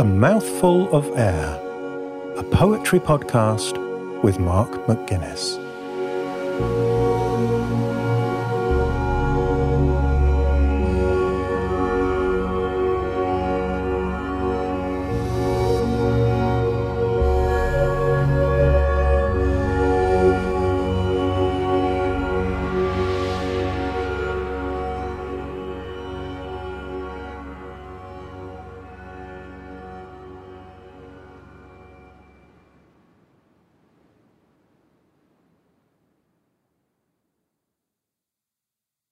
A 0.00 0.02
Mouthful 0.02 0.90
of 0.96 1.06
Air, 1.14 1.60
a 2.38 2.42
poetry 2.42 2.98
podcast 2.98 3.76
with 4.22 4.38
Mark 4.38 4.70
McGuinness. 4.86 5.58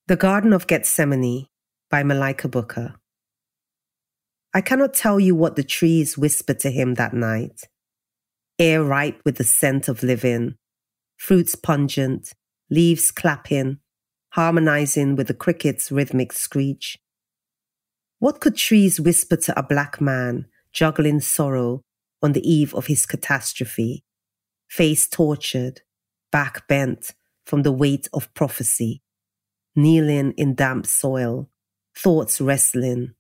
The 0.09 0.17
Garden 0.17 0.55
of 0.55 0.67
Gethsemane 0.67 1.49
by 1.91 2.03
Malika 2.03 2.49
Booker. 2.49 2.95
I 4.55 4.63
cannot 4.63 4.95
tell 4.95 5.21
you 5.21 5.35
what 5.35 5.55
the 5.55 5.63
trees 5.63 6.17
whispered 6.17 6.61
to 6.61 6.71
him 6.71 6.95
that 6.95 7.13
night. 7.13 7.65
Air 8.59 8.83
ripe 8.83 9.21
with 9.27 9.37
the 9.37 9.45
scent 9.45 9.87
of 9.87 10.03
living, 10.03 10.55
fruits 11.19 11.55
pungent, 11.55 12.33
leaves 12.71 13.11
clapping, 13.11 13.81
harmonizing 14.31 15.15
with 15.15 15.27
the 15.27 15.35
cricket's 15.35 15.93
rhythmic 15.93 16.33
screech. 16.33 16.97
What 18.19 18.41
could 18.41 18.57
trees 18.57 18.99
whisper 18.99 19.37
to 19.37 19.59
a 19.59 19.63
black 19.63 20.01
man 20.01 20.47
juggling 20.73 21.21
sorrow 21.21 21.83
on 22.23 22.33
the 22.33 22.51
eve 22.51 22.75
of 22.75 22.87
his 22.87 23.05
catastrophe, 23.05 24.05
face 24.71 25.07
tortured, 25.07 25.83
back 26.33 26.67
bent 26.67 27.13
from 27.45 27.63
the 27.63 27.73
weight 27.73 28.09
of 28.15 28.33
prophecy? 28.33 29.03
Kneeling 29.79 30.33
in 30.33 30.55
damp 30.55 30.85
soil, 30.87 31.49
thoughts 31.97 32.41
wrestling, 32.41 33.15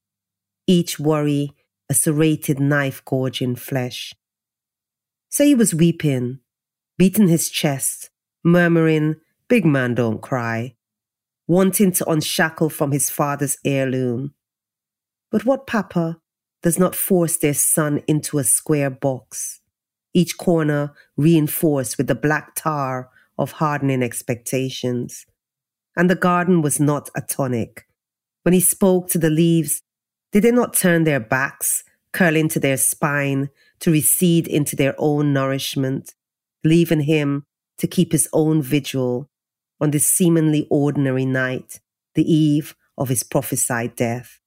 each 0.66 1.00
worry 1.00 1.54
a 1.88 1.94
serrated 1.94 2.60
knife 2.60 3.02
gorging 3.04 3.56
flesh. 3.56 4.12
So 5.30 5.44
he 5.44 5.54
was 5.54 5.74
weeping, 5.74 6.40
beating 6.98 7.28
his 7.28 7.48
chest, 7.48 8.10
murmuring, 8.44 9.16
Big 9.48 9.64
man, 9.64 9.94
don't 9.94 10.20
cry, 10.20 10.74
wanting 11.46 11.90
to 11.92 12.10
unshackle 12.10 12.68
from 12.68 12.92
his 12.92 13.08
father's 13.08 13.56
heirloom. 13.64 14.34
But 15.30 15.46
what 15.46 15.66
papa 15.66 16.20
does 16.62 16.78
not 16.78 16.94
force 16.94 17.38
their 17.38 17.54
son 17.54 18.02
into 18.06 18.38
a 18.38 18.44
square 18.44 18.90
box, 18.90 19.62
each 20.12 20.36
corner 20.36 20.92
reinforced 21.16 21.96
with 21.96 22.08
the 22.08 22.14
black 22.14 22.54
tar 22.56 23.08
of 23.38 23.52
hardening 23.52 24.02
expectations? 24.02 25.24
And 25.98 26.08
the 26.08 26.14
garden 26.14 26.62
was 26.62 26.78
not 26.78 27.10
a 27.16 27.20
tonic. 27.20 27.86
When 28.44 28.54
he 28.54 28.60
spoke 28.60 29.08
to 29.08 29.18
the 29.18 29.30
leaves, 29.30 29.82
did 30.30 30.44
they 30.44 30.52
not 30.52 30.72
turn 30.72 31.02
their 31.02 31.18
backs, 31.18 31.82
curl 32.12 32.36
into 32.36 32.60
their 32.60 32.76
spine, 32.76 33.50
to 33.80 33.90
recede 33.90 34.46
into 34.46 34.76
their 34.76 34.94
own 34.96 35.32
nourishment, 35.32 36.14
leaving 36.62 37.00
him 37.00 37.44
to 37.78 37.88
keep 37.88 38.12
his 38.12 38.28
own 38.32 38.62
vigil 38.62 39.28
on 39.80 39.90
this 39.90 40.06
seemingly 40.06 40.68
ordinary 40.70 41.26
night, 41.26 41.80
the 42.14 42.32
eve 42.32 42.76
of 42.96 43.08
his 43.08 43.24
prophesied 43.24 43.96
death? 43.96 44.38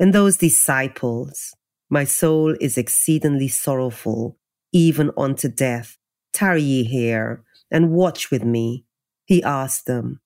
And 0.00 0.12
those 0.12 0.36
disciples, 0.36 1.54
my 1.88 2.02
soul 2.02 2.56
is 2.60 2.76
exceedingly 2.76 3.48
sorrowful, 3.48 4.36
even 4.72 5.12
unto 5.16 5.48
death. 5.48 5.96
Tarry 6.32 6.62
ye 6.62 6.82
here 6.82 7.44
and 7.70 7.92
watch 7.92 8.32
with 8.32 8.44
me. 8.44 8.84
He 9.24 9.42
asked 9.42 9.86
them, 9.86 10.20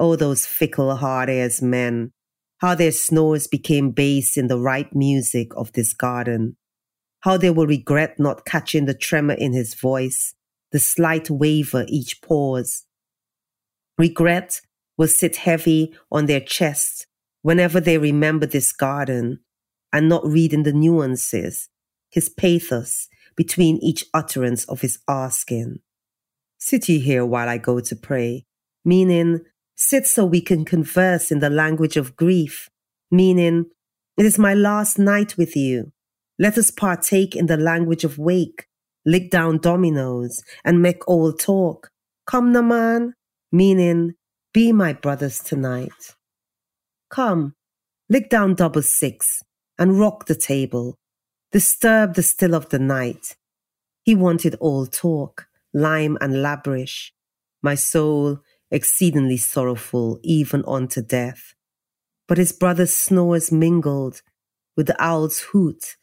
Oh, 0.00 0.16
those 0.16 0.46
fickle 0.46 0.96
hearted 0.96 1.52
men, 1.60 2.12
how 2.56 2.74
their 2.74 2.90
snores 2.90 3.46
became 3.46 3.90
bass 3.90 4.38
in 4.38 4.46
the 4.46 4.58
ripe 4.58 4.94
music 4.94 5.54
of 5.54 5.74
this 5.74 5.92
garden. 5.92 6.56
How 7.20 7.36
they 7.36 7.50
will 7.50 7.66
regret 7.66 8.18
not 8.18 8.46
catching 8.46 8.86
the 8.86 8.94
tremor 8.94 9.34
in 9.34 9.52
his 9.52 9.74
voice, 9.74 10.34
the 10.72 10.78
slight 10.78 11.28
waver 11.28 11.84
each 11.86 12.22
pause. 12.22 12.86
Regret 13.98 14.62
will 14.96 15.06
sit 15.06 15.36
heavy 15.36 15.94
on 16.10 16.24
their 16.24 16.40
chests 16.40 17.04
whenever 17.42 17.78
they 17.78 17.98
remember 17.98 18.46
this 18.46 18.72
garden 18.72 19.40
and 19.92 20.08
not 20.08 20.24
reading 20.24 20.62
the 20.62 20.72
nuances, 20.72 21.68
his 22.08 22.30
pathos 22.30 23.08
between 23.36 23.76
each 23.82 24.06
utterance 24.14 24.64
of 24.64 24.80
his 24.80 24.98
asking. 25.06 25.80
Sit 26.56 26.88
ye 26.88 27.00
here 27.00 27.26
while 27.26 27.50
I 27.50 27.58
go 27.58 27.80
to 27.80 27.94
pray, 27.94 28.46
meaning 28.82 29.40
Sit 29.82 30.06
so 30.06 30.26
we 30.26 30.42
can 30.42 30.66
converse 30.66 31.32
in 31.32 31.38
the 31.38 31.48
language 31.48 31.96
of 31.96 32.14
grief, 32.14 32.68
meaning, 33.10 33.64
it 34.18 34.26
is 34.26 34.38
my 34.38 34.52
last 34.52 34.98
night 34.98 35.38
with 35.38 35.56
you. 35.56 35.90
Let 36.38 36.58
us 36.58 36.70
partake 36.70 37.34
in 37.34 37.46
the 37.46 37.56
language 37.56 38.04
of 38.04 38.18
wake, 38.18 38.66
lick 39.06 39.30
down 39.30 39.56
dominoes, 39.56 40.42
and 40.66 40.82
make 40.82 41.08
old 41.08 41.40
talk. 41.40 41.88
Come, 42.26 42.52
Naman, 42.52 43.12
meaning, 43.50 44.16
be 44.52 44.70
my 44.70 44.92
brothers 44.92 45.38
tonight. 45.40 46.14
Come, 47.08 47.54
lick 48.10 48.28
down 48.28 48.56
double 48.56 48.82
six, 48.82 49.42
and 49.78 49.98
rock 49.98 50.26
the 50.26 50.34
table. 50.34 50.94
Disturb 51.52 52.16
the 52.16 52.22
still 52.22 52.54
of 52.54 52.68
the 52.68 52.78
night. 52.78 53.34
He 54.02 54.14
wanted 54.14 54.56
all 54.60 54.84
talk, 54.84 55.46
lime 55.72 56.18
and 56.20 56.34
labrish. 56.34 57.12
My 57.62 57.76
soul 57.76 58.40
exceedingly 58.70 59.36
sorrowful, 59.36 60.18
even 60.22 60.64
unto 60.66 61.02
death. 61.02 61.54
But 62.28 62.38
his 62.38 62.52
brother's 62.52 62.94
snores 62.94 63.50
mingled 63.50 64.22
with 64.76 64.86
the 64.86 65.02
owl's 65.02 65.40
hoot, 65.52 65.96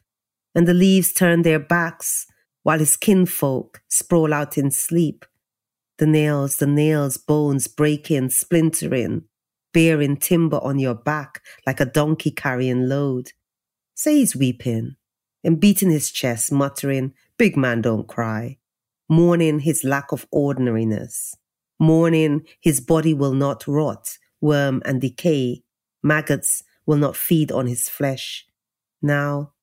and 0.53 0.67
the 0.67 0.73
leaves 0.73 1.13
turned 1.13 1.45
their 1.45 1.59
backs 1.59 2.25
while 2.63 2.79
his 2.79 2.97
kinfolk 2.97 3.81
sprawl 3.87 4.33
out 4.33 4.57
in 4.57 4.71
sleep. 4.71 5.25
The 5.99 6.07
nails, 6.07 6.57
the 6.57 6.67
nails, 6.67 7.17
bones 7.17 7.67
breaking, 7.67 8.29
splintering, 8.29 9.23
bearing 9.73 10.17
timber 10.17 10.59
on 10.61 10.79
your 10.79 10.95
back 10.95 11.41
like 11.65 11.79
a 11.79 11.85
donkey 11.85 12.31
carrying 12.31 12.87
load. 12.87 13.31
Say 13.95 14.15
he's 14.15 14.35
weeping 14.35 14.95
and 15.43 15.59
beating 15.59 15.89
his 15.89 16.11
chest, 16.11 16.51
muttering, 16.51 17.13
Big 17.37 17.55
man, 17.55 17.81
don't 17.81 18.07
cry, 18.07 18.57
mourning 19.07 19.59
his 19.59 19.83
lack 19.83 20.11
of 20.11 20.25
ordinariness. 20.31 21.35
Mourning, 21.79 22.45
his 22.61 22.81
body 22.81 23.13
will 23.13 23.33
not 23.33 23.67
rot, 23.67 24.17
worm 24.41 24.81
and 24.85 24.99
decay. 25.01 25.63
Maggots 26.03 26.63
will 26.85 26.97
not 26.97 27.15
feed 27.15 27.51
on 27.51 27.67
his 27.67 27.89
flesh. 27.89 28.45
Now, 29.01 29.53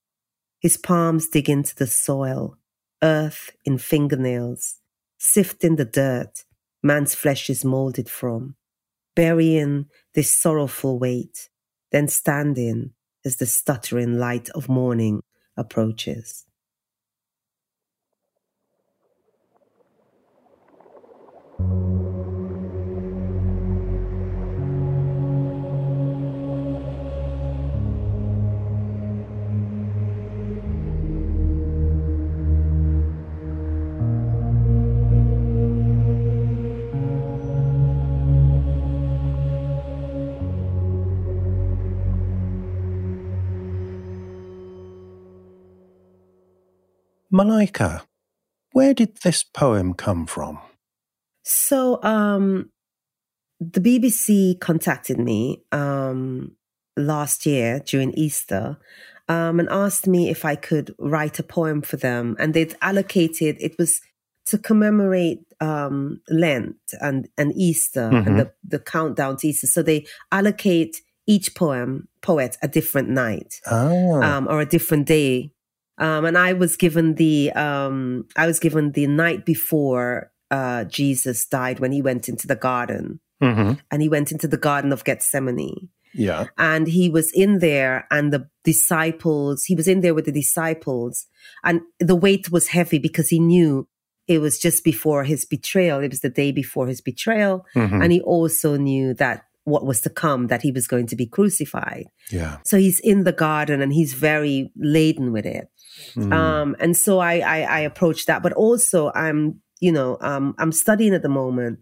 his 0.60 0.76
palms 0.76 1.28
dig 1.28 1.50
into 1.50 1.74
the 1.74 1.86
soil, 1.86 2.56
earth 3.02 3.50
in 3.64 3.78
fingernails, 3.78 4.76
sifting 5.18 5.76
the 5.76 5.84
dirt 5.84 6.44
man's 6.84 7.14
flesh 7.14 7.48
is 7.48 7.64
molded 7.64 8.08
from, 8.08 8.54
burying 9.16 9.86
this 10.14 10.36
sorrowful 10.36 10.98
weight, 10.98 11.48
then 11.90 12.06
standing 12.06 12.92
as 13.24 13.36
the 13.36 13.46
stuttering 13.46 14.18
light 14.18 14.50
of 14.50 14.68
morning 14.68 15.22
approaches. 15.56 16.44
Malika, 47.34 48.04
where 48.70 48.94
did 48.94 49.16
this 49.24 49.42
poem 49.42 49.92
come 49.92 50.24
from? 50.24 50.60
So, 51.42 52.00
um, 52.04 52.70
the 53.58 53.80
BBC 53.80 54.60
contacted 54.60 55.18
me 55.18 55.64
um, 55.72 56.52
last 56.96 57.44
year 57.44 57.80
during 57.80 58.12
Easter 58.12 58.78
um, 59.28 59.58
and 59.58 59.68
asked 59.68 60.06
me 60.06 60.30
if 60.30 60.44
I 60.44 60.54
could 60.54 60.94
write 61.00 61.40
a 61.40 61.42
poem 61.42 61.82
for 61.82 61.96
them. 61.96 62.36
And 62.38 62.54
they'd 62.54 62.76
allocated, 62.80 63.56
it 63.58 63.76
was 63.80 64.00
to 64.46 64.56
commemorate 64.56 65.40
um, 65.60 66.20
Lent 66.30 66.76
and, 67.00 67.26
and 67.36 67.52
Easter 67.56 68.10
mm-hmm. 68.10 68.28
and 68.28 68.38
the, 68.38 68.52
the 68.62 68.78
countdown 68.78 69.38
to 69.38 69.48
Easter. 69.48 69.66
So 69.66 69.82
they 69.82 70.06
allocate 70.30 71.02
each 71.26 71.56
poem, 71.56 72.06
poet, 72.22 72.56
a 72.62 72.68
different 72.68 73.08
night 73.08 73.60
oh. 73.68 74.22
um, 74.22 74.46
or 74.48 74.60
a 74.60 74.66
different 74.66 75.08
day 75.08 75.50
Um, 75.98 76.24
and 76.24 76.36
I 76.36 76.52
was 76.54 76.76
given 76.76 77.14
the 77.14 77.52
um, 77.52 78.26
I 78.36 78.46
was 78.46 78.58
given 78.58 78.92
the 78.92 79.06
night 79.06 79.44
before 79.46 80.32
uh, 80.50 80.84
Jesus 80.84 81.46
died 81.46 81.78
when 81.80 81.92
he 81.92 82.02
went 82.02 82.28
into 82.28 82.46
the 82.46 82.56
garden, 82.56 83.20
Mm-hmm. 83.42 83.72
and 83.90 84.02
he 84.02 84.08
went 84.08 84.32
into 84.32 84.48
the 84.48 84.56
Garden 84.56 84.92
of 84.92 85.04
Gethsemane, 85.04 85.88
Yeah. 86.14 86.46
and 86.56 86.86
he 86.86 87.10
was 87.10 87.30
in 87.32 87.58
there, 87.58 88.06
and 88.10 88.32
the 88.32 88.48
disciples 88.64 89.64
he 89.64 89.74
was 89.74 89.88
in 89.88 90.00
there 90.00 90.14
with 90.14 90.24
the 90.26 90.32
disciples, 90.32 91.26
and 91.62 91.80
the 92.00 92.14
weight 92.16 92.50
was 92.50 92.68
heavy 92.68 92.98
because 92.98 93.28
he 93.28 93.38
knew 93.40 93.86
it 94.26 94.38
was 94.38 94.58
just 94.58 94.84
before 94.84 95.24
his 95.24 95.44
betrayal. 95.44 96.00
It 96.00 96.10
was 96.10 96.20
the 96.20 96.30
day 96.30 96.52
before 96.52 96.86
his 96.86 97.00
betrayal, 97.00 97.66
Mhm. 97.74 98.02
and 98.02 98.12
he 98.12 98.20
also 98.20 98.76
knew 98.76 99.14
that 99.14 99.44
what 99.64 99.84
was 99.84 100.00
to 100.02 100.10
come 100.10 100.46
that 100.48 100.62
he 100.62 100.70
was 100.70 100.86
going 100.86 101.06
to 101.06 101.16
be 101.16 101.26
crucified. 101.26 102.06
Yeah. 102.30 102.58
So 102.64 102.76
he's 102.76 103.00
in 103.00 103.24
the 103.24 103.32
garden 103.32 103.80
and 103.80 103.92
he's 103.92 104.14
very 104.14 104.70
laden 104.76 105.32
with 105.32 105.46
it. 105.46 105.68
Mm. 106.14 106.32
Um, 106.32 106.76
and 106.78 106.96
so 106.96 107.18
I, 107.18 107.38
I, 107.38 107.60
I 107.62 107.80
approach 107.80 108.26
that, 108.26 108.42
but 108.42 108.52
also 108.52 109.10
I'm, 109.14 109.60
you 109.80 109.90
know, 109.90 110.18
um, 110.20 110.54
I'm 110.58 110.72
studying 110.72 111.14
at 111.14 111.22
the 111.22 111.28
moment 111.28 111.80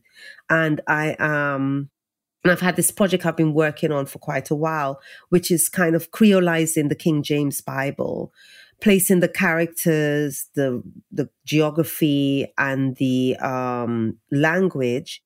and 0.49 0.81
I, 0.87 1.15
um, 1.15 1.91
and 2.45 2.51
I've 2.51 2.61
had 2.61 2.77
this 2.77 2.91
project 2.91 3.25
I've 3.25 3.37
been 3.37 3.55
working 3.55 3.93
on 3.93 4.07
for 4.07 4.19
quite 4.19 4.51
a 4.51 4.57
while, 4.57 5.01
which 5.29 5.51
is 5.51 5.69
kind 5.69 5.95
of 5.95 6.11
creolizing 6.11 6.89
the 6.89 6.97
King 6.97 7.23
James 7.23 7.61
Bible, 7.61 8.33
placing 8.81 9.21
the 9.21 9.29
characters, 9.29 10.49
the, 10.55 10.83
the 11.11 11.29
geography 11.45 12.53
and 12.59 12.97
the, 12.97 13.37
um, 13.37 14.19
language, 14.31 15.23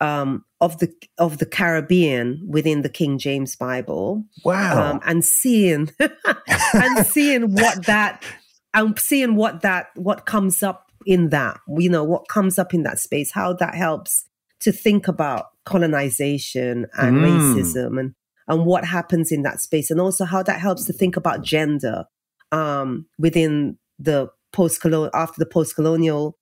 um, 0.00 0.44
of 0.64 0.78
the, 0.78 0.90
of 1.18 1.38
the 1.38 1.46
Caribbean 1.46 2.40
within 2.56 2.82
the 2.82 2.88
King 2.88 3.18
James 3.18 3.54
Bible 3.56 4.24
wow. 4.44 4.92
um, 4.92 5.00
and 5.04 5.24
seeing 5.24 5.90
and 6.74 7.06
seeing 7.06 7.52
what 7.52 7.84
that 7.86 8.24
and 8.72 8.98
seeing 8.98 9.34
what 9.36 9.60
that 9.62 9.88
what 9.94 10.24
comes 10.26 10.62
up 10.62 10.80
in 11.06 11.28
that 11.30 11.58
you 11.78 11.90
know 11.90 12.02
what 12.12 12.28
comes 12.28 12.58
up 12.58 12.72
in 12.72 12.82
that 12.82 12.98
space 12.98 13.30
how 13.32 13.52
that 13.52 13.74
helps 13.74 14.24
to 14.60 14.72
think 14.72 15.06
about 15.06 15.44
colonization 15.66 16.86
and 16.94 17.16
Mm. 17.18 17.24
racism 17.26 18.00
and 18.00 18.14
and 18.48 18.64
what 18.66 18.84
happens 18.84 19.30
in 19.32 19.42
that 19.42 19.60
space 19.60 19.90
and 19.90 20.00
also 20.00 20.24
how 20.24 20.42
that 20.42 20.60
helps 20.60 20.84
to 20.86 20.92
think 20.92 21.16
about 21.16 21.42
gender 21.42 22.04
um, 22.52 23.06
within 23.18 23.76
the 23.98 24.28
post 24.52 24.80
colonial 24.80 25.10
after 25.14 25.38
the 25.38 25.46
post 25.56 25.74
colonial 25.74 26.38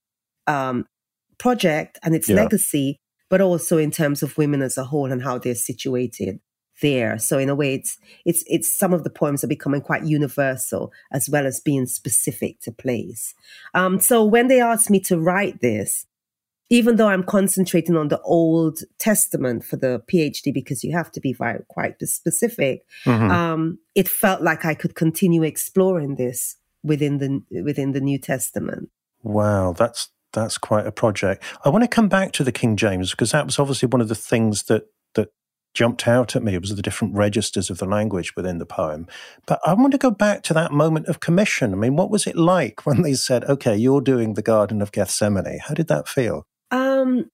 um, 0.47 0.85
project 1.39 1.99
and 2.05 2.15
its 2.15 2.29
Yeah. 2.29 2.37
legacy 2.37 3.01
but 3.33 3.41
also 3.41 3.79
in 3.79 3.91
terms 3.91 4.23
of 4.23 4.37
women 4.37 4.61
as 4.61 4.77
a 4.77 4.85
whole 4.85 5.11
and 5.11 5.23
how 5.23 5.39
they're 5.39 5.55
situated 5.55 6.39
there. 6.83 7.19
So 7.19 7.39
in 7.39 7.49
a 7.49 7.55
way, 7.55 7.73
it's 7.73 7.97
it's 8.27 8.45
it's 8.47 8.79
some 8.79 8.93
of 8.93 9.05
the 9.05 9.11
poems 9.11 9.43
are 9.43 9.55
becoming 9.57 9.81
quite 9.81 10.05
universal 10.05 10.93
as 11.11 11.31
well 11.31 11.47
as 11.47 11.59
being 11.59 11.87
specific 11.87 12.61
to 12.61 12.71
place. 12.71 13.35
Um, 13.73 14.01
so 14.01 14.23
when 14.23 14.49
they 14.49 14.61
asked 14.61 14.91
me 14.91 15.01
to 15.09 15.19
write 15.19 15.63
this, 15.63 16.05
even 16.69 16.97
though 16.97 17.09
I'm 17.09 17.23
concentrating 17.25 17.97
on 17.97 18.09
the 18.09 18.21
Old 18.21 18.81
Testament 18.99 19.65
for 19.65 19.77
the 19.77 20.03
PhD 20.13 20.53
because 20.53 20.85
you 20.85 20.93
have 20.95 21.11
to 21.13 21.21
be 21.21 21.33
very, 21.33 21.65
quite 21.69 21.95
specific, 22.03 22.83
Mhm. 23.07 23.31
um, 23.31 23.79
it 23.95 24.09
felt 24.11 24.43
like 24.43 24.67
I 24.67 24.75
could 24.75 24.95
continue 24.95 25.43
exploring 25.43 26.17
this 26.17 26.57
within 26.85 27.17
the 27.17 27.63
within 27.63 27.93
the 27.93 28.01
New 28.03 28.19
Testament. 28.19 28.91
Wow, 29.23 29.73
that's 29.73 30.11
that's 30.33 30.59
quite 30.59 30.87
a 30.87 30.93
project. 30.93 31.43
I 31.65 31.69
want 31.69 31.85
to 31.85 31.89
come 31.89 32.09
back 32.09 32.33
to 32.33 32.45
the 32.45 32.53
King 32.53 32.77
James 32.77 33.11
because 33.11 33.33
that 33.33 33.47
was 33.47 33.59
obviously 33.59 33.89
one 33.89 34.01
of 34.01 34.09
the 34.09 34.15
things 34.15 34.65
that 34.65 34.85
that 35.15 35.33
jumped 35.75 36.07
out 36.09 36.35
at 36.37 36.43
me. 36.43 36.55
It 36.55 36.61
was 36.61 36.75
the 36.75 36.83
different 36.83 37.15
registers 37.15 37.71
of 37.71 37.79
the 37.79 37.87
language 37.87 38.35
within 38.37 38.59
the 38.59 38.67
poem. 38.67 39.07
But 39.47 39.61
I 39.65 39.75
want 39.75 39.93
to 39.93 39.99
go 39.99 40.11
back 40.11 40.43
to 40.45 40.55
that 40.55 40.73
moment 40.73 41.07
of 41.07 41.21
commission. 41.21 41.73
I 41.73 41.77
mean, 41.77 41.97
what 41.97 42.11
was 42.11 42.27
it 42.27 42.37
like 42.37 42.87
when 42.87 43.03
they 43.03 43.15
said, 43.15 43.45
"Okay, 43.45 43.77
you're 43.77 44.01
doing 44.01 44.35
the 44.35 44.43
Garden 44.43 44.83
of 44.83 44.93
Gethsemane"? 44.93 45.61
How 45.67 45.75
did 45.75 45.89
that 45.89 46.09
feel? 46.09 46.47
Um, 46.71 47.31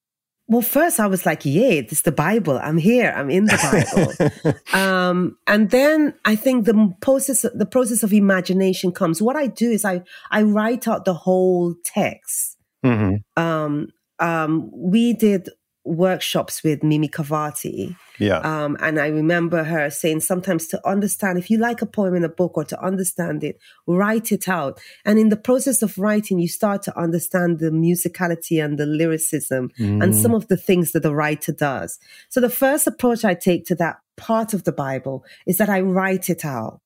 well, 0.51 0.63
first 0.63 0.99
I 0.99 1.07
was 1.07 1.27
like, 1.27 1.45
"Yay, 1.45 1.83
this 1.83 1.93
is 1.99 2.03
the 2.03 2.13
Bible! 2.13 2.59
I'm 2.59 2.79
here. 2.79 3.13
I'm 3.15 3.31
in 3.31 3.45
the 3.45 4.33
Bible." 4.33 4.55
um, 4.73 5.37
and 5.47 5.71
then 5.71 6.15
I 6.25 6.37
think 6.37 6.65
the 6.65 6.95
process 7.01 7.45
the 7.55 7.67
process 7.67 8.03
of 8.03 8.13
imagination 8.13 8.93
comes. 8.93 9.21
What 9.21 9.37
I 9.37 9.47
do 9.47 9.71
is 9.71 9.85
I 9.85 10.03
I 10.31 10.43
write 10.43 10.89
out 10.89 11.05
the 11.05 11.15
whole 11.15 11.75
text. 11.85 12.58
Hmm 12.83 13.17
Um, 13.37 13.89
um, 14.19 14.71
we 14.73 15.13
did 15.13 15.49
workshops 15.85 16.63
with 16.63 16.83
Mimi 16.83 17.09
Khalvati, 17.09 17.97
Yeah. 18.19 18.41
um, 18.41 18.77
and 18.81 18.99
I 19.01 19.07
remember 19.07 19.65
her 19.65 19.89
saying 19.89 20.21
sometimes 20.21 20.67
to 20.69 20.87
understand, 20.87 21.39
if 21.39 21.49
you 21.51 21.57
like 21.57 21.81
a 21.81 21.87
poem 21.87 22.15
in 22.15 22.25
a 22.25 22.29
book 22.29 22.59
or 22.59 22.65
to 22.65 22.85
understand 22.85 23.43
it, 23.43 23.59
write 23.87 24.31
it 24.31 24.49
out. 24.49 24.81
And 25.07 25.19
in 25.19 25.31
the 25.31 25.37
process 25.37 25.81
of 25.83 25.97
writing, 25.97 26.39
you 26.41 26.49
start 26.49 26.83
to 26.83 26.99
understand 26.99 27.59
the 27.59 27.71
musicality 27.71 28.63
and 28.63 28.77
the 28.79 28.85
lyricism 28.87 29.71
and 29.79 30.13
Mm. 30.13 30.23
some 30.23 30.35
of 30.35 30.49
the 30.49 30.59
things 30.59 30.93
that 30.93 31.03
the 31.05 31.15
writer 31.15 31.53
does. 31.53 31.99
So 32.29 32.41
the 32.41 32.51
first 32.51 32.87
approach 32.87 33.25
I 33.25 33.35
take 33.35 33.65
to 33.67 33.75
that 33.77 33.97
part 34.17 34.53
of 34.53 34.65
the 34.65 34.73
Bible 34.73 35.25
is 35.47 35.57
that 35.57 35.71
I 35.71 35.81
write 35.81 36.29
it 36.29 36.45
out. 36.45 36.81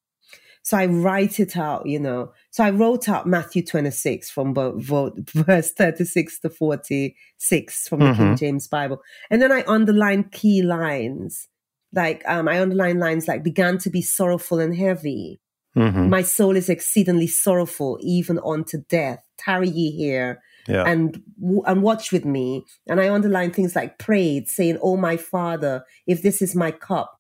So 0.64 0.76
I 0.76 0.86
write 0.86 1.40
it 1.40 1.56
out, 1.56 1.86
you 1.86 1.98
know. 1.98 2.32
So 2.50 2.62
I 2.64 2.70
wrote 2.70 3.08
out 3.08 3.26
Matthew 3.26 3.64
26 3.64 4.30
from 4.30 4.54
verse 5.34 5.72
36 5.72 6.38
to 6.40 6.50
46 6.50 7.88
from 7.88 8.00
the 8.00 8.12
King 8.14 8.34
Mhm. 8.34 8.38
James 8.38 8.68
Bible. 8.68 9.02
And 9.30 9.42
then 9.42 9.52
I 9.52 9.64
underline 9.66 10.24
key 10.24 10.62
lines. 10.62 11.48
Like 11.92 12.22
um, 12.26 12.48
I 12.48 12.60
underline 12.60 12.98
lines 12.98 13.28
like 13.28 13.42
began 13.42 13.78
to 13.78 13.90
be 13.90 14.02
sorrowful 14.02 14.58
and 14.60 14.74
heavy. 14.74 15.40
Mhm. 15.76 16.08
My 16.08 16.22
soul 16.22 16.56
is 16.56 16.68
exceedingly 16.68 17.26
sorrowful, 17.26 17.98
even 18.02 18.38
unto 18.44 18.78
death. 18.88 19.22
Tarry 19.38 19.68
ye 19.68 19.90
here 19.90 20.40
Yeah. 20.68 20.84
and 20.86 21.20
and 21.66 21.82
watch 21.82 22.12
with 22.12 22.24
me. 22.24 22.64
And 22.86 23.00
I 23.00 23.10
underline 23.12 23.52
things 23.52 23.74
like 23.74 23.98
prayed, 23.98 24.48
saying, 24.48 24.78
"Oh 24.80 24.96
my 24.96 25.16
Father, 25.16 25.84
if 26.06 26.22
this 26.22 26.40
is 26.40 26.54
my 26.54 26.70
cup, 26.70 27.18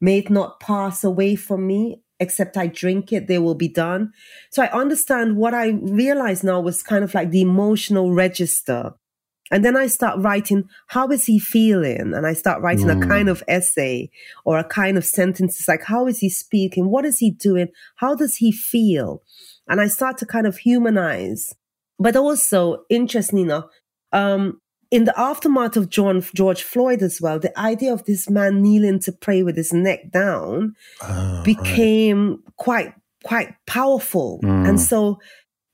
may 0.00 0.18
it 0.18 0.30
not 0.30 0.60
pass 0.60 1.02
away 1.04 1.34
from 1.36 1.66
me, 1.66 2.00
except 2.20 2.56
I 2.56 2.66
drink 2.66 3.12
it. 3.12 3.26
they 3.26 3.38
will 3.38 3.54
be 3.54 3.68
done." 3.68 4.12
So 4.50 4.62
I 4.62 4.70
understand 4.72 5.36
what 5.36 5.54
I 5.54 5.68
realized 5.82 6.44
now 6.44 6.60
was 6.60 6.82
kind 6.82 7.04
of 7.04 7.14
like 7.14 7.30
the 7.30 7.42
emotional 7.42 8.12
register. 8.12 8.92
And 9.52 9.64
then 9.64 9.76
I 9.76 9.86
start 9.86 10.18
writing, 10.18 10.64
how 10.88 11.06
is 11.08 11.26
he 11.26 11.38
feeling? 11.38 12.12
And 12.14 12.26
I 12.26 12.32
start 12.32 12.62
writing 12.62 12.86
Mm. 12.86 13.04
a 13.04 13.06
kind 13.06 13.28
of 13.28 13.44
essay 13.46 14.10
or 14.44 14.58
a 14.58 14.64
kind 14.64 14.98
of 14.98 15.04
sentences 15.04 15.68
like, 15.68 15.84
how 15.84 16.08
is 16.08 16.18
he 16.18 16.28
speaking? 16.28 16.90
What 16.90 17.04
is 17.04 17.18
he 17.18 17.30
doing? 17.30 17.68
How 17.96 18.16
does 18.16 18.34
he 18.36 18.50
feel? 18.50 19.22
And 19.68 19.80
I 19.80 19.86
start 19.86 20.18
to 20.18 20.26
kind 20.26 20.48
of 20.48 20.58
humanize 20.58 21.54
but 21.98 22.16
also 22.16 22.84
interesting 22.90 23.38
enough, 23.38 23.64
um, 24.12 24.60
in 24.90 25.04
the 25.04 25.18
aftermath 25.18 25.76
of 25.76 25.88
John 25.90 26.22
George 26.34 26.62
Floyd 26.62 27.02
as 27.02 27.20
well, 27.20 27.38
the 27.38 27.56
idea 27.58 27.92
of 27.92 28.04
this 28.04 28.30
man 28.30 28.62
kneeling 28.62 29.00
to 29.00 29.12
pray 29.12 29.42
with 29.42 29.56
his 29.56 29.72
neck 29.72 30.10
down 30.12 30.74
Oh, 31.02 31.06
right. 31.36 31.44
became 31.44 32.42
quite 32.56 32.92
quite 33.24 33.54
powerful, 33.66 34.40
Mm. 34.44 34.68
and 34.68 34.80
so 34.80 35.18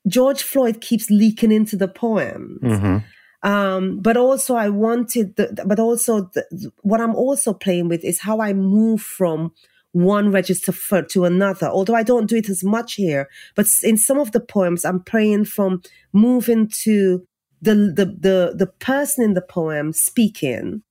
George 0.09 0.42
Floyd 0.42 0.81
keeps 0.81 1.11
leaking 1.11 1.52
into 1.52 1.76
the 1.76 1.88
poem. 1.88 2.59
Mhm. 2.62 3.04
Um, 3.45 3.99
but 4.00 4.16
also, 4.16 4.54
I 4.54 4.69
wanted 4.69 5.37
the, 5.37 5.62
but 5.66 5.78
also 5.78 6.31
the, 6.33 6.71
what 6.83 7.00
I'm 7.00 7.14
also 7.14 7.52
playing 7.52 7.88
with 7.88 8.04
is 8.04 8.21
how 8.21 8.40
I 8.40 8.52
move 8.52 9.02
from 9.02 9.52
one 9.92 10.31
register 10.33 10.73
for, 10.73 11.02
to 11.02 11.25
another. 11.26 11.66
Although 11.66 11.95
I 11.97 12.02
don't 12.04 12.28
do 12.28 12.37
it 12.37 12.49
as 12.49 12.64
much 12.64 12.95
here, 12.95 13.28
but 13.54 13.66
in 13.83 13.99
some 13.99 14.19
of 14.19 14.33
the 14.33 14.40
poems, 14.40 14.85
I'm 14.85 15.00
playing 15.00 15.45
from 15.47 15.83
moving 16.12 16.69
to 16.85 17.26
the 17.62 17.75
the 17.75 18.04
the 18.26 18.54
the 18.57 18.66
person 18.66 19.25
in 19.25 19.35
the 19.35 19.40
poem 19.42 19.92
speaking. 19.92 20.83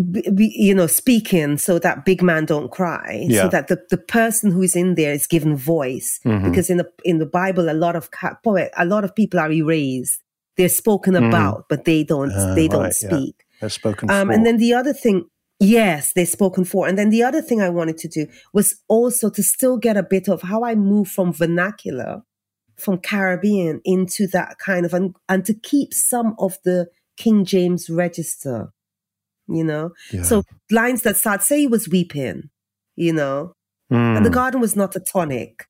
You 0.00 0.76
know, 0.76 0.86
speaking 0.86 1.58
so 1.58 1.80
that 1.80 2.04
big 2.04 2.22
man 2.22 2.44
don't 2.44 2.70
cry, 2.70 3.24
Yeah. 3.28 3.42
so 3.42 3.48
that 3.48 3.66
the, 3.66 3.78
the 3.90 3.96
person 3.98 4.52
who 4.52 4.62
is 4.62 4.76
in 4.76 4.94
there 4.94 5.12
is 5.12 5.26
given 5.26 5.56
voice. 5.56 6.20
Mhm. 6.24 6.44
Because 6.44 6.70
in 6.70 6.76
the 6.76 6.88
in 7.04 7.18
the 7.18 7.26
Bible, 7.26 7.68
a 7.68 7.74
lot 7.74 7.96
of 7.96 8.08
poet, 8.44 8.70
a 8.76 8.84
lot 8.84 9.02
of 9.02 9.12
people 9.16 9.40
are 9.40 9.50
erased. 9.50 10.22
They're 10.56 10.68
spoken 10.68 11.14
Mhm. 11.14 11.26
about, 11.28 11.64
but 11.68 11.84
they 11.84 12.04
don't 12.04 12.30
Ah, 12.32 12.54
they 12.54 12.68
don't 12.68 12.84
right, 12.84 12.94
yeah. 13.02 13.08
speak. 13.08 13.34
They're 13.60 13.70
spoken 13.70 14.08
Um, 14.08 14.28
for. 14.28 14.34
and 14.34 14.46
then 14.46 14.58
the 14.58 14.72
other 14.72 14.92
thing, 14.92 15.24
yes, 15.58 16.12
they're 16.14 16.26
spoken 16.38 16.62
for. 16.64 16.86
And 16.86 16.96
then 16.96 17.10
the 17.10 17.24
other 17.24 17.42
thing 17.42 17.60
I 17.60 17.68
wanted 17.68 17.98
to 17.98 18.08
do 18.08 18.26
was 18.52 18.76
also 18.86 19.30
to 19.30 19.42
still 19.42 19.76
get 19.78 19.96
a 19.96 20.04
bit 20.04 20.28
of 20.28 20.42
how 20.42 20.62
I 20.62 20.76
move 20.76 21.08
from 21.08 21.32
vernacular, 21.32 22.22
from 22.80 22.98
Caribbean 22.98 23.80
into 23.84 24.26
that 24.28 24.58
kind 24.58 24.86
of, 24.86 24.94
and, 24.94 25.14
and 25.28 25.44
to 25.44 25.54
keep 25.54 25.92
some 25.92 26.34
of 26.38 26.56
the 26.64 26.88
King 27.16 27.44
James 27.44 27.90
register, 27.90 28.72
you 29.48 29.64
know? 29.64 29.90
Yeah. 30.12 30.22
So 30.22 30.44
lines 30.70 31.02
that 31.02 31.16
start, 31.16 31.42
say 31.42 31.60
he 31.60 31.66
was 31.66 31.88
weeping, 31.88 32.50
you 32.96 33.12
know, 33.12 33.52
Mm. 33.90 34.18
and 34.18 34.26
the 34.26 34.30
garden 34.30 34.60
was 34.60 34.76
not 34.76 34.94
a 34.96 35.00
tonic. 35.00 35.64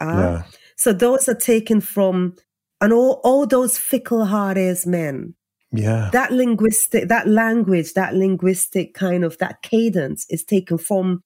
Uh, 0.00 0.06
yeah. 0.06 0.42
So 0.76 0.94
those 0.94 1.28
are 1.28 1.34
taken 1.34 1.82
from, 1.82 2.34
and 2.80 2.94
all, 2.94 3.20
all 3.24 3.46
those 3.46 3.76
fickle 3.76 4.24
hearted 4.24 4.78
men 4.86 5.34
Yeah. 5.70 6.08
that 6.14 6.32
linguistic 6.32 7.08
that 7.08 7.28
language 7.28 7.92
that 7.92 8.14
linguistic 8.14 8.94
kind 8.94 9.22
of 9.22 9.36
that 9.36 9.60
cadence 9.60 10.24
is 10.30 10.44
taken 10.44 10.78
from 10.78 11.20